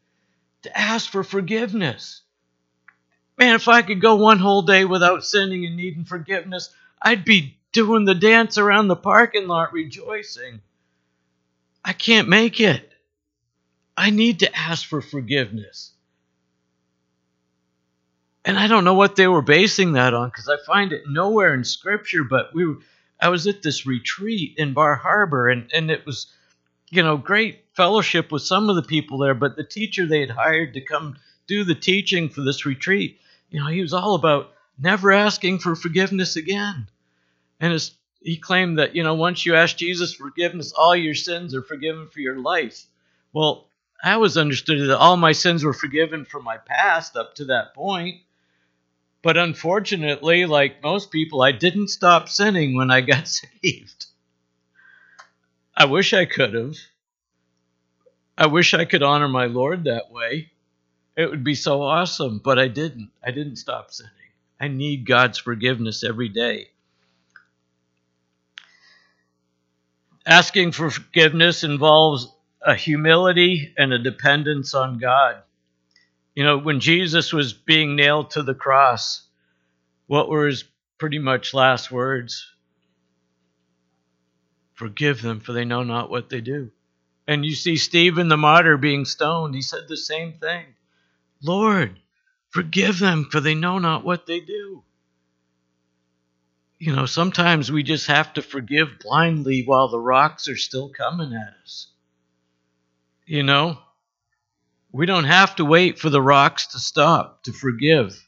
to 0.65 0.79
ask 0.79 1.11
for 1.11 1.25
forgiveness. 1.25 2.21
Man, 3.39 3.55
if 3.55 3.67
I 3.67 3.81
could 3.81 4.03
go 4.03 4.17
one 4.17 4.41
whole 4.41 4.63
day 4.63 4.85
without 4.85 5.25
sinning 5.25 5.65
and 5.65 5.77
needing 5.77 6.05
forgiveness, 6.05 6.75
I'd 7.01 7.25
be 7.25 7.57
doing 7.73 8.05
the 8.05 8.15
dance 8.15 8.59
around 8.59 8.89
the 8.89 8.97
parking 8.97 9.47
lot 9.47 9.73
rejoicing. 9.73 10.61
I 11.83 11.95
can't 11.95 12.29
make 12.29 12.61
it. 12.61 12.92
I 13.97 14.11
need 14.11 14.41
to 14.41 14.57
ask 14.57 14.87
for 14.87 15.01
forgiveness. 15.01 15.93
And 18.45 18.59
I 18.59 18.67
don't 18.67 18.85
know 18.85 18.95
what 18.95 19.17
they 19.17 19.29
were 19.29 19.43
basing 19.43 19.93
that 19.93 20.15
on 20.15 20.29
because 20.29 20.49
I 20.49 20.57
find 20.67 20.93
it 20.93 21.05
nowhere 21.07 21.55
in 21.55 21.65
scripture, 21.65 22.25
but 22.25 22.53
we 22.55 22.67
were, 22.67 22.79
I 23.21 23.29
was 23.29 23.47
at 23.47 23.63
this 23.63 23.87
retreat 23.87 24.55
in 24.57 24.73
Bar 24.73 24.97
Harbor 24.97 25.49
and, 25.49 25.71
and 25.73 25.91
it 25.91 26.05
was, 26.05 26.27
you 26.91 27.03
know, 27.03 27.17
great 27.17 27.65
fellowship 27.75 28.33
with 28.33 28.43
some 28.43 28.69
of 28.69 28.77
the 28.77 28.83
people 28.83 29.19
there, 29.19 29.35
but 29.35 29.57
the 29.57 29.65
teacher 29.65 30.07
they 30.07 30.21
had 30.21 30.31
hired 30.31 30.75
to 30.75 30.81
come 30.81 31.17
do 31.47 31.63
the 31.63 31.75
teaching 31.75 32.29
for 32.29 32.41
this 32.41 32.67
retreat, 32.67 33.21
you 33.51 33.61
know, 33.61 33.67
he 33.67 33.81
was 33.81 33.93
all 33.93 34.15
about 34.15 34.53
never 34.79 35.13
asking 35.13 35.59
for 35.61 35.77
forgiveness 35.77 36.35
again. 36.35 36.89
And 37.61 37.91
he 38.21 38.37
claimed 38.37 38.79
that, 38.79 38.97
you 38.97 39.05
know, 39.05 39.15
once 39.15 39.47
you 39.47 39.55
ask 39.55 39.77
Jesus 39.77 40.15
forgiveness, 40.15 40.73
all 40.73 40.97
your 40.97 41.15
sins 41.15 41.55
are 41.55 41.63
forgiven 41.63 42.09
for 42.09 42.21
your 42.21 42.39
life. 42.39 42.87
Well, 43.33 43.69
I 44.03 44.15
always 44.15 44.37
understood 44.37 44.89
that 44.89 44.99
all 44.99 45.17
my 45.17 45.33
sins 45.33 45.63
were 45.63 45.73
forgiven 45.73 46.25
from 46.25 46.43
my 46.43 46.59
past 46.59 47.17
up 47.17 47.37
to 47.37 47.45
that 47.47 47.75
point. 47.75 48.21
But 49.23 49.37
unfortunately, 49.37 50.47
like 50.47 50.83
most 50.83 51.13
people, 51.13 51.43
I 51.43 51.53
didn't 51.53 51.89
stop 51.89 52.29
sinning 52.29 52.75
when 52.77 52.91
I 52.91 53.01
got 53.01 53.29
saved. 53.63 54.07
I 55.77 55.85
wish 55.85 56.13
I 56.13 56.25
could 56.25 56.55
have, 56.55 56.77
I 58.37 58.47
wish 58.47 58.75
I 58.75 58.85
could 58.85 59.03
honor 59.03 59.29
my 59.29 59.47
Lord 59.47 59.85
that 59.85 60.11
way. 60.11 60.51
It 61.17 61.31
would 61.31 61.45
be 61.45 61.55
so 61.55 61.83
awesome, 61.83 62.41
but 62.43 62.59
I 62.59 62.69
didn't. 62.69 63.11
I 63.25 63.31
didn't 63.31 63.57
stop 63.57 63.93
sinning. 63.93 64.11
I 64.61 64.69
need 64.69 65.07
God's 65.07 65.39
forgiveness 65.39 66.03
every 66.03 66.29
day. 66.29 66.71
Asking 70.27 70.73
for 70.73 70.91
forgiveness 70.91 71.65
involves 71.65 72.33
a 72.65 72.75
humility 72.75 73.75
and 73.77 73.93
a 73.93 73.99
dependence 73.99 74.75
on 74.75 74.99
God. 74.99 75.43
You 76.35 76.45
know, 76.45 76.59
when 76.59 76.81
Jesus 76.81 77.33
was 77.33 77.53
being 77.53 77.97
nailed 77.97 78.31
to 78.31 78.43
the 78.43 78.55
cross, 78.55 79.23
what 80.07 80.29
were 80.29 80.47
his 80.47 80.65
pretty 80.99 81.19
much 81.19 81.55
last 81.55 81.91
words? 81.91 82.47
Forgive 84.75 85.21
them, 85.23 85.41
for 85.41 85.53
they 85.53 85.65
know 85.65 85.83
not 85.83 86.11
what 86.11 86.29
they 86.29 86.41
do. 86.41 86.71
And 87.27 87.45
you 87.45 87.55
see 87.55 87.77
Stephen 87.77 88.29
the 88.29 88.37
martyr 88.37 88.77
being 88.77 89.05
stoned, 89.05 89.55
he 89.55 89.63
said 89.63 89.87
the 89.89 89.97
same 89.97 90.35
thing 90.35 90.67
Lord, 91.43 91.99
forgive 92.51 92.99
them, 92.99 93.29
for 93.31 93.41
they 93.41 93.55
know 93.55 93.79
not 93.79 94.05
what 94.05 94.27
they 94.27 94.41
do. 94.41 94.83
You 96.79 96.95
know, 96.97 97.07
sometimes 97.07 97.71
we 97.71 97.85
just 97.85 98.09
have 98.09 98.33
to 98.35 98.43
forgive 98.43 98.99
blindly 99.01 99.63
while 99.65 99.89
the 99.89 100.01
rocks 100.01 100.49
are 100.49 100.57
still 100.57 100.89
coming 100.89 101.33
at 101.33 101.55
us. 101.63 101.92
You 103.27 103.43
know, 103.43 103.79
we 104.91 105.07
don't 105.07 105.25
have 105.25 105.57
to 105.57 105.65
wait 105.65 105.99
for 105.99 106.11
the 106.11 106.23
rocks 106.23 106.69
to 106.69 106.79
stop 106.79 107.45
to 107.45 107.53
forgive. 107.53 108.27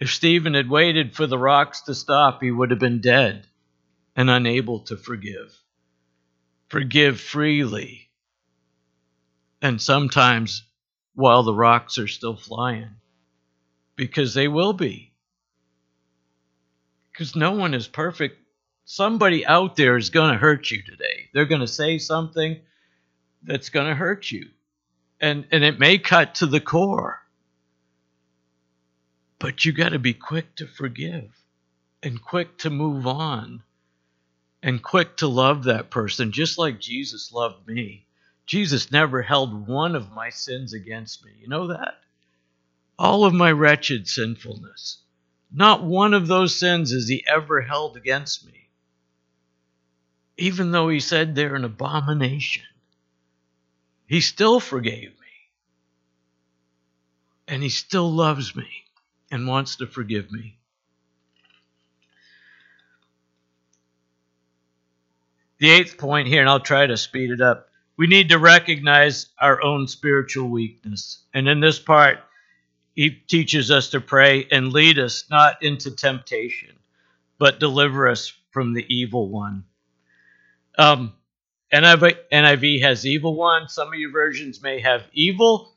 If 0.00 0.12
Stephen 0.12 0.54
had 0.54 0.68
waited 0.68 1.14
for 1.14 1.26
the 1.26 1.38
rocks 1.38 1.82
to 1.82 1.94
stop, 1.94 2.42
he 2.42 2.50
would 2.50 2.70
have 2.70 2.80
been 2.80 3.00
dead 3.00 3.46
and 4.16 4.30
unable 4.30 4.80
to 4.80 4.96
forgive. 4.96 5.56
Forgive 6.68 7.20
freely. 7.20 8.08
And 9.62 9.80
sometimes 9.80 10.64
while 11.14 11.42
the 11.42 11.54
rocks 11.54 11.98
are 11.98 12.08
still 12.08 12.36
flying, 12.36 12.96
because 13.94 14.34
they 14.34 14.48
will 14.48 14.72
be. 14.72 15.12
Because 17.12 17.36
no 17.36 17.52
one 17.52 17.74
is 17.74 17.86
perfect. 17.86 18.38
Somebody 18.84 19.46
out 19.46 19.76
there 19.76 19.96
is 19.96 20.10
going 20.10 20.32
to 20.32 20.38
hurt 20.38 20.70
you 20.70 20.82
today. 20.82 21.28
They're 21.32 21.44
going 21.44 21.60
to 21.60 21.68
say 21.68 21.98
something 21.98 22.60
that's 23.44 23.68
going 23.68 23.86
to 23.86 23.94
hurt 23.94 24.30
you. 24.30 24.48
And, 25.20 25.46
and 25.52 25.64
it 25.64 25.78
may 25.78 25.98
cut 25.98 26.36
to 26.36 26.46
the 26.46 26.60
core. 26.60 27.20
But 29.38 29.64
you 29.64 29.72
got 29.72 29.90
to 29.90 29.98
be 29.98 30.14
quick 30.14 30.56
to 30.56 30.66
forgive 30.66 31.30
and 32.02 32.22
quick 32.22 32.58
to 32.58 32.70
move 32.70 33.06
on 33.06 33.62
and 34.62 34.82
quick 34.82 35.18
to 35.18 35.28
love 35.28 35.64
that 35.64 35.90
person, 35.90 36.32
just 36.32 36.58
like 36.58 36.80
Jesus 36.80 37.32
loved 37.32 37.66
me. 37.66 38.06
Jesus 38.46 38.90
never 38.90 39.22
held 39.22 39.66
one 39.66 39.94
of 39.94 40.12
my 40.12 40.30
sins 40.30 40.72
against 40.72 41.24
me. 41.24 41.32
You 41.40 41.48
know 41.48 41.68
that? 41.68 42.00
All 42.98 43.24
of 43.24 43.34
my 43.34 43.52
wretched 43.52 44.08
sinfulness. 44.08 44.98
Not 45.52 45.84
one 45.84 46.14
of 46.14 46.26
those 46.26 46.58
sins 46.58 46.92
has 46.92 47.08
he 47.08 47.24
ever 47.26 47.60
held 47.62 47.96
against 47.96 48.46
me. 48.46 48.68
Even 50.36 50.72
though 50.72 50.88
he 50.88 51.00
said 51.00 51.34
they're 51.34 51.54
an 51.54 51.64
abomination. 51.64 52.64
He 54.06 54.20
still 54.20 54.60
forgave 54.60 55.10
me. 55.10 55.26
And 57.48 57.62
he 57.62 57.68
still 57.68 58.10
loves 58.10 58.54
me 58.54 58.68
and 59.30 59.46
wants 59.48 59.76
to 59.76 59.86
forgive 59.86 60.30
me. 60.30 60.58
The 65.58 65.70
eighth 65.70 65.98
point 65.98 66.28
here, 66.28 66.40
and 66.40 66.48
I'll 66.48 66.60
try 66.60 66.86
to 66.86 66.96
speed 66.96 67.30
it 67.30 67.40
up. 67.40 67.68
We 67.96 68.06
need 68.06 68.30
to 68.30 68.38
recognize 68.38 69.26
our 69.40 69.62
own 69.62 69.86
spiritual 69.86 70.48
weakness. 70.48 71.22
And 71.32 71.48
in 71.48 71.60
this 71.60 71.78
part, 71.78 72.18
he 72.94 73.10
teaches 73.10 73.70
us 73.70 73.90
to 73.90 74.00
pray 74.00 74.46
and 74.50 74.72
lead 74.72 74.98
us 74.98 75.24
not 75.30 75.62
into 75.62 75.90
temptation, 75.90 76.76
but 77.38 77.60
deliver 77.60 78.08
us 78.08 78.32
from 78.50 78.72
the 78.72 78.84
evil 78.88 79.28
one. 79.28 79.64
Um, 80.78 81.14
NIV, 81.74 82.16
NIV 82.32 82.82
has 82.82 83.04
evil 83.04 83.34
one. 83.34 83.68
Some 83.68 83.88
of 83.88 83.94
your 83.94 84.12
versions 84.12 84.62
may 84.62 84.80
have 84.80 85.02
evil. 85.12 85.74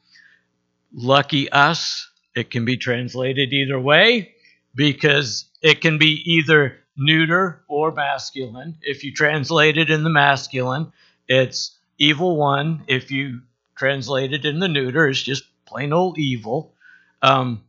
Lucky 0.94 1.50
us. 1.50 2.08
It 2.36 2.52
can 2.52 2.66
be 2.66 2.78
translated 2.78 3.52
either 3.52 3.80
way 3.80 4.36
because 4.76 5.46
it 5.64 5.82
can 5.82 5.98
be 5.98 6.22
either 6.34 6.78
neuter 6.96 7.64
or 7.68 7.92
masculine. 7.92 8.78
If 8.84 9.04
you 9.04 9.12
translate 9.12 9.80
it 9.80 9.90
in 9.90 10.04
the 10.04 10.12
masculine, 10.12 10.92
it's 11.28 11.76
evil 11.98 12.38
one. 12.38 12.84
If 12.88 13.10
you 13.10 13.42
translate 13.76 14.34
it 14.34 14.46
in 14.46 14.60
the 14.60 14.68
neuter, 14.68 15.08
it's 15.08 15.22
just 15.22 15.46
plain 15.66 15.94
old 15.94 16.20
evil. 16.20 16.76
Um, 17.24 17.64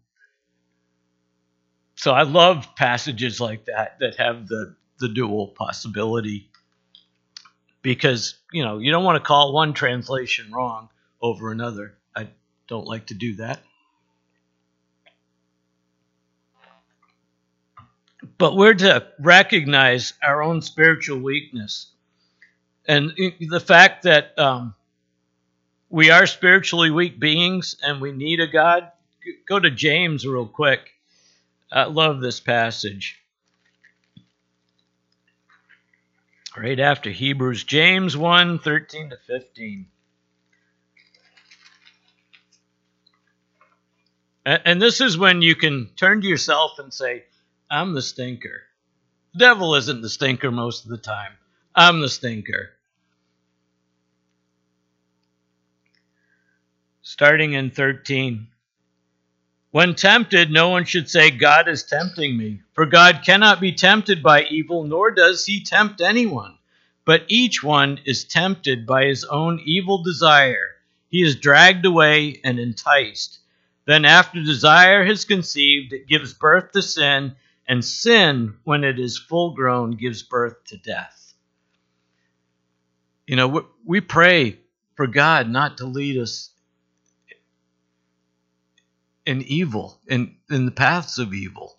so 1.94 2.12
I 2.12 2.22
love 2.22 2.76
passages 2.76 3.40
like 3.40 3.64
that 3.64 3.98
that 4.00 4.16
have 4.16 4.48
the, 4.48 4.76
the 5.00 5.08
dual 5.08 5.48
possibility 5.48 6.47
because 7.88 8.34
you 8.52 8.62
know 8.62 8.76
you 8.76 8.92
don't 8.92 9.02
want 9.02 9.16
to 9.16 9.26
call 9.26 9.54
one 9.54 9.72
translation 9.72 10.52
wrong 10.52 10.90
over 11.22 11.50
another. 11.50 11.94
I 12.14 12.28
don't 12.66 12.86
like 12.86 13.06
to 13.06 13.14
do 13.14 13.36
that. 13.36 13.60
But 18.36 18.56
we're 18.56 18.74
to 18.74 19.06
recognize 19.18 20.12
our 20.22 20.42
own 20.42 20.60
spiritual 20.60 21.20
weakness 21.20 21.86
and 22.86 23.10
the 23.40 23.58
fact 23.58 24.02
that 24.02 24.38
um, 24.38 24.74
we 25.88 26.10
are 26.10 26.26
spiritually 26.26 26.90
weak 26.90 27.18
beings 27.18 27.74
and 27.82 28.02
we 28.02 28.12
need 28.12 28.40
a 28.40 28.46
God. 28.46 28.92
Go 29.48 29.58
to 29.58 29.70
James 29.70 30.26
real 30.26 30.46
quick. 30.46 30.90
I 31.72 31.84
love 31.84 32.20
this 32.20 32.38
passage. 32.38 33.18
Right 36.58 36.80
after 36.80 37.10
Hebrews, 37.10 37.64
James 37.64 38.16
1 38.16 38.58
13 38.58 39.10
to 39.10 39.16
15. 39.16 39.86
And 44.44 44.80
this 44.80 45.02
is 45.02 45.18
when 45.18 45.42
you 45.42 45.54
can 45.54 45.90
turn 45.94 46.22
to 46.22 46.26
yourself 46.26 46.78
and 46.78 46.92
say, 46.92 47.24
I'm 47.70 47.92
the 47.92 48.00
stinker. 48.00 48.62
The 49.34 49.40
devil 49.40 49.74
isn't 49.74 50.00
the 50.00 50.08
stinker 50.08 50.50
most 50.50 50.84
of 50.84 50.90
the 50.90 50.96
time. 50.96 51.32
I'm 51.74 52.00
the 52.00 52.08
stinker. 52.08 52.70
Starting 57.02 57.52
in 57.52 57.70
13. 57.70 58.48
When 59.70 59.94
tempted, 59.94 60.50
no 60.50 60.70
one 60.70 60.84
should 60.84 61.10
say, 61.10 61.30
God 61.30 61.68
is 61.68 61.82
tempting 61.82 62.36
me. 62.36 62.62
For 62.72 62.86
God 62.86 63.20
cannot 63.24 63.60
be 63.60 63.72
tempted 63.72 64.22
by 64.22 64.44
evil, 64.44 64.84
nor 64.84 65.10
does 65.10 65.44
he 65.44 65.62
tempt 65.62 66.00
anyone. 66.00 66.56
But 67.04 67.24
each 67.28 67.62
one 67.62 68.00
is 68.04 68.24
tempted 68.24 68.86
by 68.86 69.04
his 69.04 69.24
own 69.24 69.60
evil 69.64 70.02
desire. 70.02 70.76
He 71.10 71.22
is 71.22 71.36
dragged 71.36 71.84
away 71.84 72.40
and 72.44 72.58
enticed. 72.58 73.38
Then, 73.84 74.04
after 74.04 74.42
desire 74.42 75.04
has 75.04 75.24
conceived, 75.24 75.92
it 75.92 76.06
gives 76.06 76.34
birth 76.34 76.72
to 76.72 76.82
sin, 76.82 77.36
and 77.66 77.84
sin, 77.84 78.54
when 78.64 78.84
it 78.84 78.98
is 78.98 79.18
full 79.18 79.52
grown, 79.54 79.92
gives 79.92 80.22
birth 80.22 80.64
to 80.66 80.78
death. 80.78 81.34
You 83.26 83.36
know, 83.36 83.66
we 83.84 84.00
pray 84.00 84.58
for 84.94 85.06
God 85.06 85.48
not 85.48 85.78
to 85.78 85.86
lead 85.86 86.18
us 86.18 86.50
in 89.28 89.42
evil, 89.42 90.00
in, 90.06 90.34
in 90.48 90.64
the 90.64 90.72
paths 90.72 91.18
of 91.18 91.34
evil. 91.34 91.76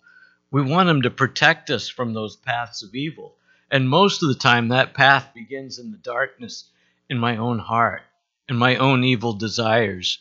We 0.52 0.62
want 0.62 0.88
Him 0.88 1.02
to 1.02 1.10
protect 1.10 1.68
us 1.68 1.88
from 1.88 2.14
those 2.14 2.36
paths 2.36 2.84
of 2.84 2.94
evil. 2.94 3.34
And 3.72 3.88
most 3.88 4.22
of 4.22 4.28
the 4.28 4.36
time, 4.36 4.68
that 4.68 4.94
path 4.94 5.34
begins 5.34 5.80
in 5.80 5.90
the 5.90 5.98
darkness 5.98 6.70
in 7.08 7.18
my 7.18 7.38
own 7.38 7.58
heart, 7.58 8.02
in 8.48 8.54
my 8.54 8.76
own 8.76 9.02
evil 9.02 9.32
desires. 9.32 10.20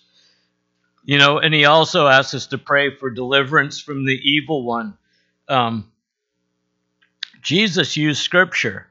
You 1.03 1.19
know, 1.19 1.37
and 1.37 1.53
He 1.53 1.65
also 1.65 2.07
asks 2.07 2.33
us 2.33 2.47
to 2.47 2.57
pray 2.57 2.95
for 2.95 3.11
deliverance 3.11 3.79
from 3.79 4.05
the 4.05 4.19
evil 4.27 4.63
one. 4.63 4.97
Um, 5.47 5.91
Jesus 7.43 7.95
used 7.95 8.23
Scripture 8.23 8.87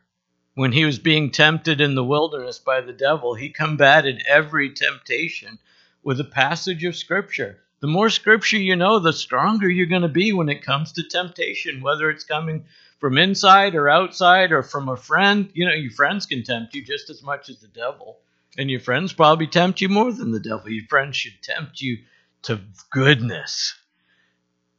when 0.54 0.70
he 0.70 0.84
was 0.84 1.00
being 1.00 1.32
tempted 1.32 1.80
in 1.80 1.96
the 1.96 2.04
wilderness 2.04 2.60
by 2.60 2.82
the 2.82 2.92
devil. 2.92 3.34
He 3.34 3.48
combated 3.48 4.22
every 4.28 4.70
temptation 4.70 5.58
with 6.04 6.20
a 6.20 6.24
passage 6.24 6.84
of 6.84 6.94
Scripture 6.94 7.58
the 7.80 7.86
more 7.86 8.10
scripture 8.10 8.58
you 8.58 8.76
know, 8.76 8.98
the 8.98 9.12
stronger 9.12 9.68
you're 9.68 9.86
going 9.86 10.02
to 10.02 10.08
be 10.08 10.32
when 10.32 10.48
it 10.48 10.64
comes 10.64 10.92
to 10.92 11.02
temptation, 11.02 11.80
whether 11.80 12.10
it's 12.10 12.24
coming 12.24 12.64
from 12.98 13.18
inside 13.18 13.74
or 13.74 13.88
outside 13.88 14.50
or 14.52 14.62
from 14.62 14.88
a 14.88 14.96
friend. 14.96 15.50
You 15.54 15.66
know, 15.66 15.74
your 15.74 15.92
friends 15.92 16.26
can 16.26 16.42
tempt 16.42 16.74
you 16.74 16.82
just 16.82 17.10
as 17.10 17.22
much 17.22 17.48
as 17.48 17.58
the 17.58 17.68
devil. 17.68 18.18
And 18.56 18.70
your 18.70 18.80
friends 18.80 19.12
probably 19.12 19.46
tempt 19.46 19.80
you 19.80 19.88
more 19.88 20.12
than 20.12 20.32
the 20.32 20.40
devil. 20.40 20.68
Your 20.68 20.86
friends 20.86 21.16
should 21.16 21.40
tempt 21.42 21.80
you 21.80 21.98
to 22.42 22.60
goodness 22.90 23.74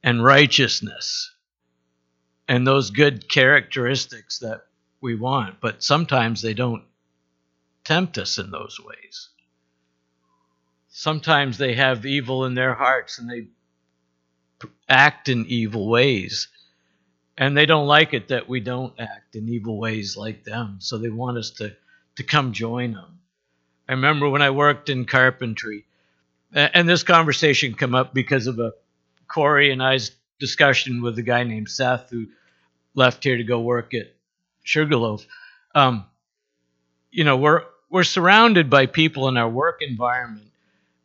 and 0.04 0.24
righteousness 0.24 1.34
and 2.48 2.66
those 2.66 2.90
good 2.90 3.30
characteristics 3.30 4.40
that 4.40 4.66
we 5.00 5.16
want. 5.16 5.62
But 5.62 5.84
sometimes 5.84 6.42
they 6.42 6.54
don't 6.54 6.84
tempt 7.86 8.18
us 8.18 8.38
in 8.38 8.52
those 8.52 8.78
ways. 8.84 9.30
Sometimes 11.00 11.58
they 11.58 11.76
have 11.76 12.06
evil 12.06 12.44
in 12.44 12.56
their 12.56 12.74
hearts 12.74 13.20
and 13.20 13.30
they 13.30 13.48
act 14.90 15.30
in 15.30 15.46
evil 15.46 15.88
ways. 15.88 16.50
And 17.38 17.56
they 17.56 17.66
don't 17.66 17.88
like 17.88 18.14
it 18.14 18.28
that 18.28 18.50
we 18.50 18.60
don't 18.60 19.00
act 19.00 19.38
in 19.38 19.48
evil 19.48 19.80
ways 19.80 20.18
like 20.18 20.44
them. 20.44 20.76
So 20.80 20.98
they 20.98 21.10
want 21.10 21.38
us 21.38 21.52
to, 21.52 21.74
to 22.18 22.24
come 22.24 22.52
join 22.52 22.92
them. 22.92 23.20
I 23.88 23.94
remember 23.94 24.30
when 24.30 24.42
I 24.42 24.50
worked 24.50 24.90
in 24.90 25.06
carpentry, 25.06 25.86
and 26.52 26.90
this 26.90 27.04
conversation 27.04 27.76
come 27.76 27.96
up 27.96 28.14
because 28.14 28.48
of 28.48 28.60
a 28.60 28.74
Corey 29.30 29.72
and 29.72 29.82
I's 29.82 30.12
discussion 30.38 31.02
with 31.02 31.18
a 31.18 31.24
guy 31.24 31.44
named 31.44 31.70
Seth 31.70 32.10
who 32.10 32.26
left 32.94 33.24
here 33.24 33.38
to 33.38 33.44
go 33.46 33.62
work 33.62 33.94
at 33.94 34.14
Sugarloaf. 34.64 35.26
Um, 35.74 36.06
you 37.10 37.24
know, 37.24 37.38
we're 37.38 37.64
we're 37.90 38.04
surrounded 38.04 38.70
by 38.70 38.86
people 38.86 39.30
in 39.30 39.38
our 39.38 39.50
work 39.50 39.82
environment 39.82 40.49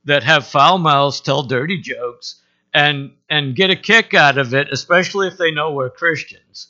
that 0.04 0.22
have 0.24 0.46
foul 0.46 0.78
mouths, 0.78 1.20
tell 1.20 1.42
dirty 1.42 1.80
jokes, 1.80 2.42
and 2.72 3.12
and 3.30 3.56
get 3.56 3.70
a 3.70 3.76
kick 3.76 4.14
out 4.14 4.38
of 4.38 4.54
it, 4.54 4.68
especially 4.72 5.28
if 5.28 5.38
they 5.38 5.50
know 5.50 5.72
we're 5.72 5.90
Christians, 5.90 6.68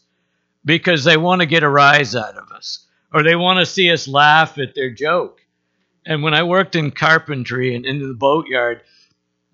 because 0.64 1.04
they 1.04 1.16
want 1.16 1.40
to 1.40 1.46
get 1.46 1.62
a 1.62 1.68
rise 1.68 2.14
out 2.14 2.36
of 2.36 2.50
us 2.52 2.86
or 3.12 3.22
they 3.22 3.36
want 3.36 3.60
to 3.60 3.66
see 3.66 3.90
us 3.90 4.08
laugh 4.08 4.58
at 4.58 4.74
their 4.74 4.90
joke. 4.90 5.40
And 6.04 6.22
when 6.22 6.34
I 6.34 6.42
worked 6.42 6.74
in 6.74 6.90
carpentry 6.90 7.74
and 7.74 7.86
into 7.86 8.08
the 8.08 8.14
boatyard, 8.14 8.82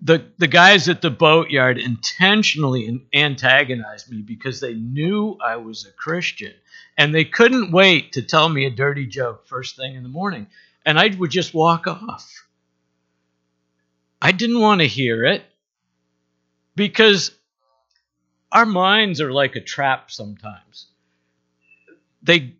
the 0.01 0.25
the 0.37 0.47
guys 0.47 0.89
at 0.89 1.01
the 1.01 1.11
boatyard 1.11 1.77
intentionally 1.77 3.07
antagonized 3.13 4.11
me 4.11 4.21
because 4.21 4.59
they 4.59 4.73
knew 4.73 5.37
I 5.43 5.57
was 5.57 5.85
a 5.85 5.91
Christian 5.91 6.53
and 6.97 7.13
they 7.13 7.23
couldn't 7.23 7.71
wait 7.71 8.13
to 8.13 8.21
tell 8.23 8.49
me 8.49 8.65
a 8.65 8.71
dirty 8.71 9.05
joke 9.05 9.47
first 9.47 9.75
thing 9.75 9.95
in 9.95 10.03
the 10.03 10.09
morning 10.09 10.47
and 10.85 10.99
I 10.99 11.15
would 11.17 11.31
just 11.31 11.53
walk 11.53 11.87
off. 11.87 12.47
I 14.21 14.31
didn't 14.31 14.59
want 14.59 14.81
to 14.81 14.87
hear 14.87 15.25
it 15.25 15.43
because 16.75 17.31
our 18.51 18.65
minds 18.65 19.19
are 19.21 19.31
like 19.31 19.55
a 19.55 19.61
trap 19.61 20.11
sometimes. 20.11 20.87
They 22.21 22.55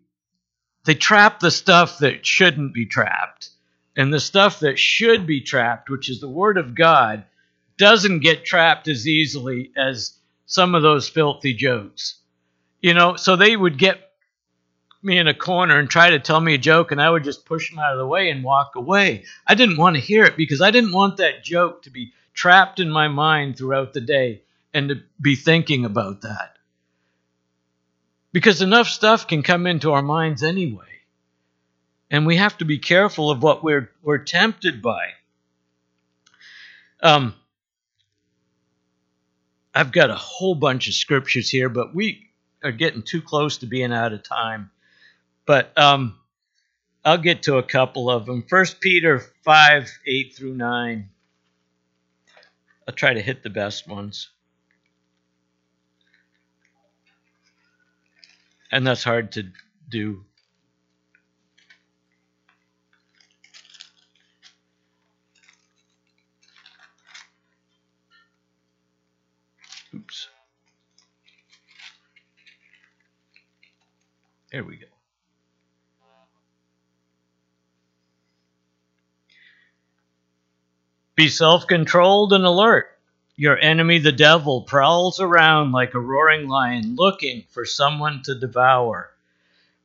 they 0.84 0.94
trap 0.94 1.38
the 1.38 1.50
stuff 1.50 1.98
that 1.98 2.26
shouldn't 2.26 2.74
be 2.74 2.86
trapped. 2.86 3.50
And 3.96 4.12
the 4.12 4.20
stuff 4.20 4.60
that 4.60 4.78
should 4.78 5.26
be 5.26 5.42
trapped, 5.42 5.90
which 5.90 6.08
is 6.08 6.20
the 6.20 6.28
word 6.28 6.56
of 6.56 6.74
God, 6.74 7.24
doesn't 7.78 8.20
get 8.20 8.44
trapped 8.44 8.88
as 8.88 9.06
easily 9.06 9.70
as 9.76 10.18
some 10.46 10.74
of 10.74 10.82
those 10.82 11.08
filthy 11.08 11.54
jokes. 11.54 12.16
You 12.80 12.94
know, 12.94 13.16
so 13.16 13.36
they 13.36 13.56
would 13.56 13.78
get 13.78 14.11
me 15.04 15.18
in 15.18 15.28
a 15.28 15.34
corner 15.34 15.78
and 15.78 15.88
try 15.88 16.10
to 16.10 16.18
tell 16.18 16.40
me 16.40 16.54
a 16.54 16.58
joke, 16.58 16.92
and 16.92 17.00
I 17.00 17.10
would 17.10 17.24
just 17.24 17.44
push 17.44 17.70
them 17.70 17.78
out 17.78 17.92
of 17.92 17.98
the 17.98 18.06
way 18.06 18.30
and 18.30 18.44
walk 18.44 18.76
away. 18.76 19.24
I 19.46 19.54
didn't 19.54 19.76
want 19.76 19.96
to 19.96 20.02
hear 20.02 20.24
it 20.24 20.36
because 20.36 20.60
I 20.60 20.70
didn't 20.70 20.92
want 20.92 21.18
that 21.18 21.44
joke 21.44 21.82
to 21.82 21.90
be 21.90 22.12
trapped 22.34 22.80
in 22.80 22.90
my 22.90 23.08
mind 23.08 23.56
throughout 23.56 23.92
the 23.92 24.00
day 24.00 24.42
and 24.72 24.88
to 24.88 25.02
be 25.20 25.36
thinking 25.36 25.84
about 25.84 26.22
that. 26.22 26.56
Because 28.32 28.62
enough 28.62 28.88
stuff 28.88 29.26
can 29.26 29.42
come 29.42 29.66
into 29.66 29.92
our 29.92 30.02
minds 30.02 30.42
anyway. 30.42 30.86
And 32.10 32.26
we 32.26 32.36
have 32.36 32.58
to 32.58 32.64
be 32.64 32.78
careful 32.78 33.30
of 33.30 33.42
what 33.42 33.62
we're, 33.64 33.90
we're 34.02 34.18
tempted 34.18 34.82
by. 34.82 35.10
Um, 37.02 37.34
I've 39.74 39.92
got 39.92 40.10
a 40.10 40.14
whole 40.14 40.54
bunch 40.54 40.88
of 40.88 40.94
scriptures 40.94 41.48
here, 41.48 41.68
but 41.68 41.94
we 41.94 42.28
are 42.62 42.72
getting 42.72 43.02
too 43.02 43.22
close 43.22 43.58
to 43.58 43.66
being 43.66 43.92
out 43.92 44.12
of 44.12 44.22
time. 44.22 44.70
But 45.46 45.76
um, 45.76 46.18
I'll 47.04 47.18
get 47.18 47.44
to 47.44 47.56
a 47.56 47.62
couple 47.62 48.10
of 48.10 48.26
them. 48.26 48.44
First 48.48 48.80
Peter 48.80 49.18
5 49.44 49.90
8 50.06 50.34
through 50.36 50.54
9. 50.54 51.08
I'll 52.86 52.94
try 52.94 53.14
to 53.14 53.20
hit 53.20 53.42
the 53.42 53.50
best 53.50 53.88
ones. 53.88 54.28
And 58.70 58.86
that's 58.86 59.04
hard 59.04 59.32
to 59.32 59.44
do. 59.88 60.24
Oops. 69.94 70.28
There 74.50 74.64
we 74.64 74.76
go. 74.76 74.91
Be 81.22 81.28
self 81.28 81.68
controlled 81.68 82.32
and 82.32 82.44
alert. 82.44 82.98
Your 83.36 83.56
enemy, 83.56 83.98
the 84.00 84.10
devil, 84.10 84.62
prowls 84.62 85.20
around 85.20 85.70
like 85.70 85.94
a 85.94 86.00
roaring 86.00 86.48
lion 86.48 86.96
looking 86.96 87.44
for 87.50 87.64
someone 87.64 88.24
to 88.24 88.34
devour. 88.34 89.08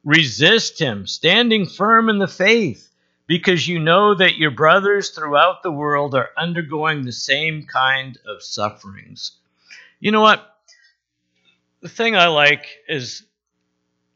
Resist 0.04 0.80
him, 0.80 1.06
standing 1.06 1.68
firm 1.68 2.10
in 2.10 2.18
the 2.18 2.28
faith, 2.28 2.90
because 3.28 3.68
you 3.68 3.78
know 3.78 4.16
that 4.16 4.38
your 4.38 4.50
brothers 4.50 5.12
throughout 5.12 5.62
the 5.62 5.72
world 5.72 6.16
are 6.16 6.32
undergoing 6.36 7.06
the 7.06 7.12
same 7.12 7.68
kind 7.68 8.18
of 8.26 8.42
sufferings. 8.42 9.34
You 10.00 10.12
know 10.12 10.22
what? 10.22 10.44
The 11.82 11.90
thing 11.90 12.16
I 12.16 12.30
like 12.30 12.66
is 12.90 13.22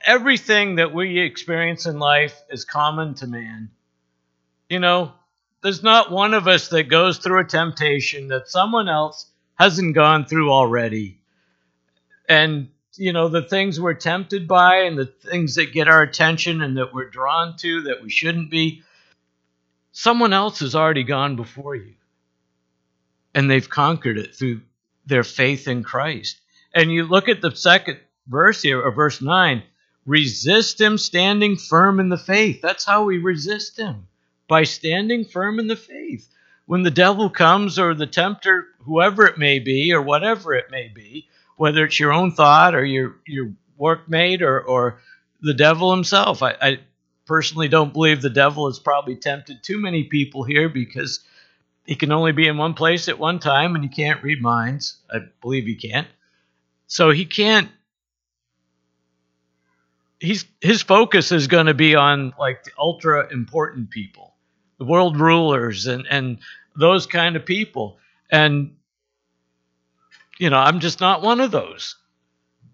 everything 0.03 0.77
that 0.77 0.91
we 0.91 1.19
experience 1.19 1.85
in 1.85 1.99
life 1.99 2.41
is 2.49 2.65
common 2.65 3.13
to 3.13 3.27
man. 3.27 3.69
You 4.69 4.79
know, 4.79 5.13
there's 5.61 5.83
not 5.83 6.11
one 6.11 6.33
of 6.33 6.47
us 6.47 6.69
that 6.69 6.83
goes 6.83 7.17
through 7.17 7.39
a 7.39 7.45
temptation 7.45 8.29
that 8.29 8.49
someone 8.49 8.89
else 8.89 9.27
hasn't 9.55 9.95
gone 9.95 10.25
through 10.25 10.51
already. 10.51 11.19
And, 12.27 12.69
you 12.95 13.13
know, 13.13 13.27
the 13.27 13.43
things 13.43 13.79
we're 13.79 13.93
tempted 13.93 14.47
by 14.47 14.83
and 14.83 14.97
the 14.97 15.05
things 15.05 15.55
that 15.55 15.73
get 15.73 15.87
our 15.87 16.01
attention 16.01 16.61
and 16.61 16.77
that 16.77 16.93
we're 16.93 17.09
drawn 17.09 17.57
to 17.57 17.83
that 17.83 18.01
we 18.01 18.09
shouldn't 18.09 18.49
be, 18.49 18.81
someone 19.91 20.33
else 20.33 20.59
has 20.59 20.73
already 20.73 21.03
gone 21.03 21.35
before 21.35 21.75
you. 21.75 21.93
And 23.35 23.49
they've 23.49 23.69
conquered 23.69 24.17
it 24.17 24.35
through 24.35 24.61
their 25.05 25.23
faith 25.23 25.67
in 25.67 25.83
Christ. 25.83 26.41
And 26.73 26.91
you 26.91 27.05
look 27.05 27.29
at 27.29 27.41
the 27.41 27.55
second 27.55 27.99
verse 28.27 28.61
here, 28.61 28.81
or 28.81 28.91
verse 28.91 29.21
9 29.21 29.63
resist 30.07 30.81
him 30.81 30.97
standing 30.97 31.55
firm 31.55 31.99
in 31.99 32.09
the 32.09 32.17
faith. 32.17 32.61
That's 32.61 32.83
how 32.83 33.03
we 33.03 33.19
resist 33.19 33.77
him 33.77 34.07
by 34.51 34.63
standing 34.63 35.23
firm 35.23 35.59
in 35.59 35.67
the 35.67 35.77
faith. 35.77 36.27
When 36.65 36.83
the 36.83 36.91
devil 36.91 37.29
comes, 37.29 37.79
or 37.79 37.93
the 37.93 38.05
tempter, 38.05 38.67
whoever 38.79 39.25
it 39.25 39.37
may 39.37 39.59
be, 39.59 39.93
or 39.93 40.01
whatever 40.01 40.53
it 40.53 40.65
may 40.69 40.89
be, 40.93 41.29
whether 41.55 41.85
it's 41.85 41.97
your 41.97 42.11
own 42.11 42.33
thought 42.33 42.75
or 42.75 42.83
your, 42.83 43.15
your 43.25 43.53
workmate 43.79 44.41
or, 44.41 44.59
or 44.59 44.99
the 45.41 45.53
devil 45.53 45.89
himself, 45.95 46.43
I, 46.43 46.57
I 46.61 46.79
personally 47.25 47.69
don't 47.69 47.93
believe 47.93 48.21
the 48.21 48.29
devil 48.29 48.67
has 48.67 48.77
probably 48.77 49.15
tempted 49.15 49.63
too 49.63 49.79
many 49.79 50.03
people 50.03 50.43
here 50.43 50.67
because 50.67 51.21
he 51.85 51.95
can 51.95 52.11
only 52.11 52.33
be 52.33 52.49
in 52.49 52.57
one 52.57 52.73
place 52.73 53.07
at 53.07 53.17
one 53.17 53.39
time 53.39 53.75
and 53.75 53.85
he 53.85 53.89
can't 53.89 54.21
read 54.21 54.41
minds. 54.41 54.97
I 55.09 55.19
believe 55.39 55.65
he 55.65 55.75
can't. 55.75 56.09
So 56.87 57.11
he 57.11 57.23
can't 57.23 57.69
he's 60.19 60.43
his 60.59 60.81
focus 60.81 61.31
is 61.31 61.47
going 61.47 61.67
to 61.67 61.73
be 61.73 61.95
on 61.95 62.33
like 62.37 62.65
the 62.65 62.71
ultra 62.77 63.31
important 63.31 63.89
people 63.89 64.30
world 64.81 65.19
rulers 65.19 65.87
and 65.87 66.05
and 66.09 66.39
those 66.75 67.05
kind 67.05 67.35
of 67.35 67.45
people. 67.45 67.97
And 68.31 68.75
you 70.39 70.49
know 70.49 70.57
i'm 70.57 70.79
just 70.79 70.99
not 70.99 71.21
one 71.21 71.39
of 71.39 71.51
those. 71.51 71.95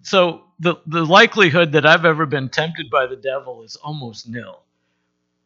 So 0.02 0.44
the 0.60 0.76
the 0.88 1.06
likelihood 1.06 1.74
that 1.74 1.86
i've 1.86 2.06
ever 2.06 2.26
been 2.26 2.50
tempted 2.50 2.90
by 2.90 3.08
the 3.08 3.16
devil 3.18 3.64
is 3.64 3.76
almost 3.76 4.28
nil. 4.28 4.64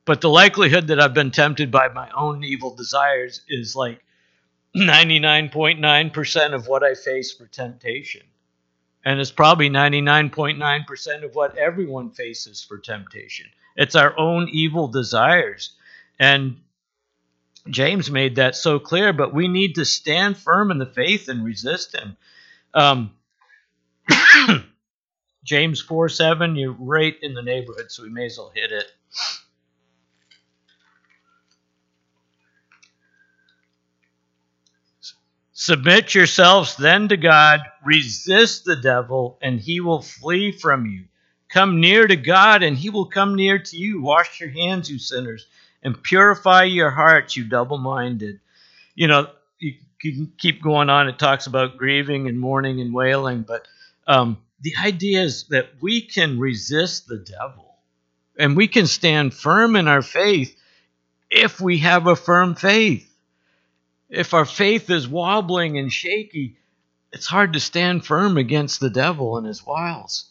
But 0.05 0.21
the 0.21 0.29
likelihood 0.29 0.87
that 0.87 0.99
i've 0.99 1.13
been 1.13 1.31
tempted 1.31 1.71
by 1.71 1.87
my 1.89 2.09
own 2.11 2.43
evil 2.43 2.75
desires 2.75 3.41
is 3.47 3.75
like 3.75 4.03
99.9% 4.75 6.53
of 6.53 6.67
what 6.67 6.83
i 6.83 6.93
face 6.93 7.31
for 7.31 7.47
temptation. 7.47 8.21
And 9.03 9.19
it's 9.19 9.31
probably 9.31 9.69
99.9% 9.69 11.23
of 11.23 11.35
what 11.35 11.57
everyone 11.57 12.11
faces 12.11 12.63
for 12.63 12.77
temptation. 12.77 13.47
It's 13.75 13.95
our 13.95 14.17
own 14.17 14.47
evil 14.49 14.87
desires 14.87 15.71
and 16.21 16.57
James 17.67 18.11
made 18.11 18.35
that 18.35 18.55
so 18.55 18.77
clear, 18.77 19.11
but 19.11 19.33
we 19.33 19.47
need 19.47 19.75
to 19.75 19.85
stand 19.85 20.37
firm 20.37 20.69
in 20.69 20.77
the 20.77 20.85
faith 20.85 21.27
and 21.29 21.43
resist 21.43 21.95
him. 21.95 22.15
Um, 22.75 23.11
James 25.43 25.81
4 25.81 26.09
7, 26.09 26.55
you're 26.55 26.75
right 26.77 27.15
in 27.23 27.33
the 27.33 27.41
neighborhood, 27.41 27.91
so 27.91 28.03
we 28.03 28.09
may 28.09 28.27
as 28.27 28.37
well 28.37 28.51
hit 28.53 28.71
it. 28.71 28.85
Submit 35.53 36.13
yourselves 36.13 36.75
then 36.75 37.07
to 37.07 37.17
God, 37.17 37.61
resist 37.83 38.65
the 38.65 38.75
devil, 38.75 39.39
and 39.41 39.59
he 39.59 39.81
will 39.81 40.03
flee 40.03 40.51
from 40.51 40.85
you. 40.85 41.05
Come 41.49 41.81
near 41.81 42.05
to 42.05 42.15
God, 42.15 42.61
and 42.61 42.77
he 42.77 42.91
will 42.91 43.07
come 43.07 43.35
near 43.35 43.57
to 43.57 43.77
you. 43.77 44.03
Wash 44.03 44.39
your 44.39 44.51
hands, 44.51 44.89
you 44.89 44.99
sinners 44.99 45.47
and 45.83 46.01
purify 46.01 46.63
your 46.63 46.91
hearts, 46.91 47.35
you 47.35 47.45
double 47.45 47.77
minded. 47.77 48.39
you 48.95 49.07
know, 49.07 49.27
you, 49.59 49.75
can 49.99 50.33
keep 50.37 50.63
going 50.63 50.89
on. 50.89 51.07
It 51.07 51.19
talks 51.19 51.45
about 51.45 51.77
grieving 51.77 52.27
and 52.27 52.39
mourning 52.39 52.81
and 52.81 52.93
wailing, 52.93 53.43
but 53.43 53.67
um, 54.07 54.37
the 54.61 54.73
idea 54.83 55.21
is 55.21 55.45
that 55.49 55.69
we 55.79 56.01
can 56.01 56.39
resist 56.39 57.07
the 57.07 57.17
devil 57.17 57.75
and 58.37 58.57
we 58.57 58.67
can 58.67 58.87
stand 58.87 59.33
firm 59.33 59.75
in 59.75 59.87
our 59.87 60.01
faith 60.01 60.55
if 61.29 61.61
we 61.61 61.79
have 61.79 62.07
a 62.07 62.15
firm 62.15 62.55
faith. 62.55 63.07
If 64.09 64.33
our 64.33 64.45
faith 64.45 64.89
is 64.89 65.07
wobbling 65.07 65.77
and 65.77 65.91
shaky, 65.91 66.57
it's 67.13 67.27
hard 67.27 67.53
to 67.53 67.59
stand 67.59 68.05
firm 68.05 68.37
against 68.37 68.79
the 68.79 68.89
devil 68.89 69.37
and 69.37 69.45
his 69.45 69.65
wiles. 69.65 70.29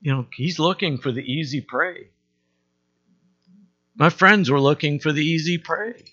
You 0.00 0.12
know, 0.12 0.26
he's 0.34 0.58
looking 0.58 0.98
for 0.98 1.12
the 1.12 1.22
easy 1.22 1.60
prey. 1.60 2.08
My 3.94 4.08
friends 4.08 4.50
were 4.50 4.60
looking 4.60 4.98
for 4.98 5.12
the 5.12 5.24
easy 5.24 5.58
prey, 5.58 6.04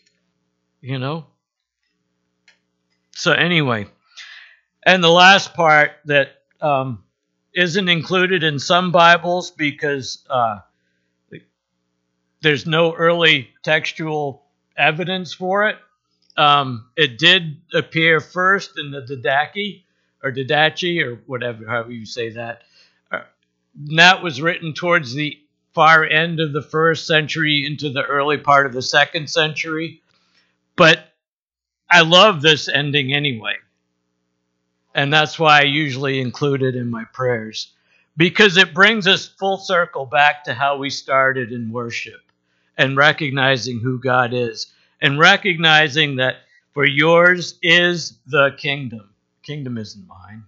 you 0.81 0.99
know. 0.99 1.27
So, 3.15 3.31
anyway, 3.31 3.87
and 4.85 5.03
the 5.03 5.09
last 5.09 5.53
part 5.53 5.91
that 6.05 6.29
um, 6.61 7.03
not 7.53 7.89
included 7.89 8.43
in 8.43 8.59
some 8.59 8.91
Bibles 8.91 9.51
because 9.51 10.25
uh, 10.29 10.59
there's 12.41 12.65
no 12.65 12.93
early 12.93 13.49
textual 13.63 14.43
evidence 14.77 15.33
for 15.33 15.67
it. 15.69 15.77
Um, 16.37 16.89
it 16.95 17.17
did 17.17 17.61
appear 17.73 18.19
first 18.19 18.79
in 18.79 18.91
the 18.91 19.01
Didache 19.01 19.83
or 20.23 20.31
Didache 20.31 21.03
or 21.03 21.15
whatever, 21.25 21.67
however 21.67 21.91
you 21.91 22.05
say 22.05 22.31
that. 22.31 22.61
Uh, 23.11 23.21
that 23.95 24.23
was 24.23 24.41
written 24.41 24.73
towards 24.73 25.13
the 25.13 25.37
far 25.73 26.05
end 26.05 26.39
of 26.39 26.53
the 26.53 26.61
first 26.61 27.07
century 27.07 27.65
into 27.65 27.89
the 27.89 28.03
early 28.03 28.37
part 28.37 28.65
of 28.65 28.73
the 28.73 28.81
second 28.81 29.29
century. 29.29 30.01
But 30.75 30.99
I 31.89 32.01
love 32.01 32.41
this 32.41 32.67
ending 32.67 33.13
anyway. 33.13 33.55
And 34.95 35.13
that's 35.13 35.37
why 35.39 35.59
I 35.59 35.63
usually 35.63 36.19
include 36.19 36.63
it 36.63 36.75
in 36.75 36.89
my 36.89 37.05
prayers 37.13 37.71
because 38.17 38.57
it 38.57 38.73
brings 38.73 39.07
us 39.07 39.27
full 39.27 39.57
circle 39.57 40.05
back 40.05 40.43
to 40.43 40.53
how 40.53 40.77
we 40.77 40.89
started 40.89 41.51
in 41.51 41.71
worship 41.71 42.21
and 42.77 42.97
recognizing 42.97 43.79
who 43.79 43.99
God 43.99 44.33
is 44.33 44.67
and 45.01 45.19
recognizing 45.19 46.17
that 46.17 46.37
for 46.73 46.85
yours 46.85 47.57
is 47.61 48.17
the 48.27 48.51
kingdom. 48.57 49.09
Kingdom 49.43 49.77
isn't 49.77 50.07
mine. 50.07 50.43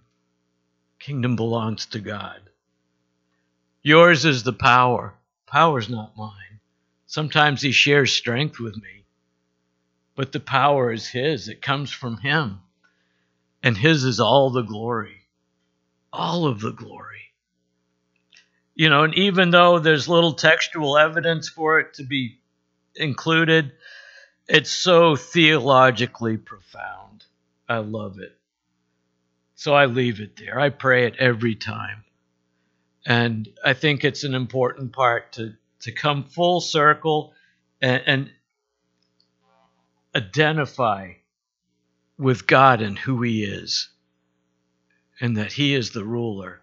Kingdom 0.98 1.36
belongs 1.36 1.86
to 1.86 1.98
God. 1.98 2.40
Yours 3.82 4.24
is 4.24 4.42
the 4.42 4.52
power. 4.52 5.14
Power's 5.46 5.88
not 5.88 6.16
mine. 6.16 6.60
Sometimes 7.06 7.60
he 7.60 7.72
shares 7.72 8.12
strength 8.12 8.58
with 8.58 8.76
me, 8.76 9.04
but 10.14 10.32
the 10.32 10.40
power 10.40 10.92
is 10.92 11.08
his. 11.08 11.48
It 11.48 11.62
comes 11.62 11.90
from 11.90 12.18
him. 12.18 12.60
And 13.62 13.76
his 13.76 14.04
is 14.04 14.20
all 14.20 14.50
the 14.50 14.62
glory. 14.62 15.22
All 16.12 16.46
of 16.46 16.60
the 16.60 16.72
glory 16.72 17.22
you 18.74 18.88
know, 18.88 19.04
and 19.04 19.14
even 19.14 19.50
though 19.50 19.78
there's 19.78 20.08
little 20.08 20.32
textual 20.32 20.96
evidence 20.96 21.48
for 21.48 21.78
it 21.80 21.94
to 21.94 22.04
be 22.04 22.38
included, 22.94 23.72
it's 24.48 24.70
so 24.70 25.16
theologically 25.16 26.36
profound. 26.36 27.24
I 27.68 27.78
love 27.78 28.18
it. 28.18 28.36
So 29.54 29.74
I 29.74 29.86
leave 29.86 30.20
it 30.20 30.36
there. 30.36 30.58
I 30.58 30.70
pray 30.70 31.06
it 31.06 31.16
every 31.18 31.54
time. 31.54 32.04
And 33.04 33.48
I 33.64 33.72
think 33.72 34.04
it's 34.04 34.24
an 34.24 34.34
important 34.34 34.92
part 34.92 35.32
to, 35.32 35.54
to 35.80 35.92
come 35.92 36.24
full 36.24 36.60
circle 36.60 37.34
and, 37.80 38.02
and 38.06 38.30
identify 40.14 41.12
with 42.18 42.46
God 42.46 42.82
and 42.82 42.98
who 42.98 43.22
He 43.22 43.44
is, 43.44 43.88
and 45.20 45.36
that 45.36 45.52
He 45.52 45.74
is 45.74 45.90
the 45.90 46.04
ruler 46.04 46.60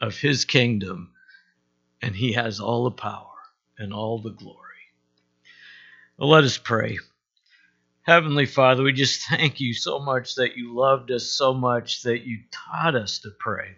of 0.00 0.18
His 0.18 0.44
kingdom 0.44 1.12
and 2.02 2.16
he 2.16 2.32
has 2.32 2.60
all 2.60 2.84
the 2.84 2.90
power 2.90 3.28
and 3.78 3.94
all 3.94 4.18
the 4.18 4.32
glory. 4.32 4.58
Well, 6.18 6.28
let 6.28 6.44
us 6.44 6.58
pray. 6.58 6.98
Heavenly 8.02 8.46
Father, 8.46 8.82
we 8.82 8.92
just 8.92 9.22
thank 9.28 9.60
you 9.60 9.72
so 9.72 10.00
much 10.00 10.34
that 10.34 10.56
you 10.56 10.74
loved 10.74 11.10
us 11.12 11.26
so 11.26 11.54
much 11.54 12.02
that 12.02 12.26
you 12.26 12.40
taught 12.50 12.96
us 12.96 13.20
to 13.20 13.30
pray. 13.38 13.76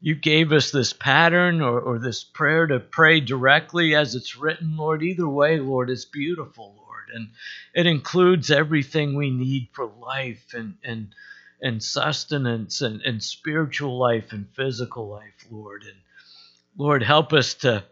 You 0.00 0.14
gave 0.14 0.52
us 0.52 0.70
this 0.70 0.92
pattern 0.92 1.60
or, 1.60 1.80
or 1.80 1.98
this 1.98 2.22
prayer 2.22 2.66
to 2.66 2.78
pray 2.78 3.20
directly 3.20 3.94
as 3.94 4.14
it's 4.14 4.36
written, 4.36 4.76
Lord. 4.76 5.02
Either 5.02 5.28
way, 5.28 5.58
Lord, 5.58 5.90
it's 5.90 6.04
beautiful, 6.04 6.74
Lord. 6.76 7.08
And 7.12 7.30
it 7.74 7.86
includes 7.86 8.50
everything 8.50 9.14
we 9.14 9.30
need 9.30 9.68
for 9.72 9.86
life 9.86 10.54
and, 10.54 10.76
and, 10.84 11.14
and 11.60 11.82
sustenance 11.82 12.80
and, 12.80 13.02
and 13.02 13.22
spiritual 13.22 13.98
life 13.98 14.32
and 14.32 14.46
physical 14.54 15.08
life, 15.08 15.46
Lord. 15.50 15.82
And 15.82 15.96
Lord, 16.76 17.02
help 17.02 17.32
us 17.32 17.54
to, 17.54 17.84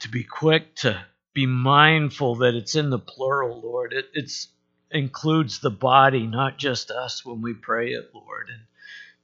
to 0.00 0.08
be 0.08 0.24
quick 0.24 0.74
to 0.76 1.04
be 1.34 1.46
mindful 1.46 2.36
that 2.36 2.54
it's 2.54 2.74
in 2.74 2.90
the 2.90 2.98
plural, 2.98 3.60
Lord. 3.60 3.92
It 3.92 4.06
it's, 4.14 4.48
includes 4.90 5.58
the 5.58 5.70
body, 5.70 6.26
not 6.26 6.56
just 6.56 6.90
us 6.90 7.24
when 7.24 7.42
we 7.42 7.52
pray 7.52 7.90
it, 7.90 8.10
Lord. 8.14 8.48
And 8.48 8.62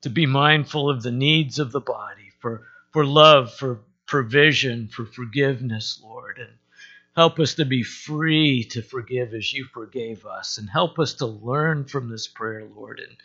to 0.03 0.11
be 0.11 0.27
mindful 0.27 0.89
of 0.91 1.03
the 1.03 1.13
needs 1.13 1.59
of 1.59 1.73
the 1.73 1.81
body 1.81 2.33
for, 2.41 2.63
for 2.93 3.05
love, 3.05 3.53
for 3.55 3.81
provision, 4.07 4.89
for 4.89 5.05
forgiveness, 5.05 6.01
Lord. 6.03 6.39
And 6.39 6.51
help 7.17 7.39
us 7.39 7.55
to 7.55 7.65
be 7.65 7.83
free 7.83 8.65
to 8.65 8.83
forgive 8.83 9.35
as 9.35 9.53
you 9.53 9.65
forgave 9.65 10.27
us. 10.27 10.59
And 10.59 10.69
help 10.69 10.99
us 10.99 11.15
to 11.15 11.27
learn 11.27 11.85
from 11.85 12.09
this 12.09 12.27
prayer, 12.27 12.67
Lord, 12.75 13.01
and 13.01 13.17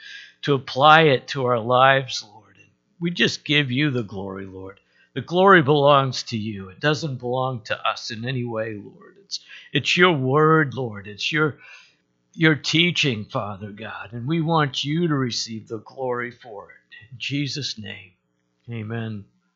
to 0.44 0.54
apply 0.54 1.04
it 1.04 1.28
to 1.30 1.46
our 1.46 1.60
lives, 1.60 2.24
Lord. 2.28 2.58
And 2.58 2.70
we 3.00 3.12
just 3.12 3.46
give 3.46 3.72
you 3.72 3.92
the 3.92 4.04
glory, 4.04 4.46
Lord. 4.46 4.80
The 5.14 5.22
glory 5.22 5.62
belongs 5.62 6.24
to 6.24 6.38
you. 6.38 6.70
It 6.70 6.82
doesn't 6.82 7.20
belong 7.20 7.62
to 7.64 7.88
us 7.88 8.12
in 8.12 8.26
any 8.28 8.44
way, 8.44 8.76
Lord. 8.76 9.16
It's 9.24 9.40
it's 9.72 9.98
your 9.98 10.12
word, 10.12 10.74
Lord. 10.74 11.08
It's 11.08 11.32
your 11.32 11.58
your 12.36 12.56
teaching, 12.56 13.26
Father 13.26 13.72
God, 13.72 14.14
and 14.14 14.28
we 14.28 14.42
want 14.42 14.84
you 14.84 15.08
to 15.08 15.16
receive 15.16 15.68
the 15.68 15.80
glory 15.80 16.32
for 16.32 16.72
it. 16.72 17.12
In 17.12 17.18
Jesus' 17.20 17.78
name. 17.80 18.14
Amen. 18.72 19.26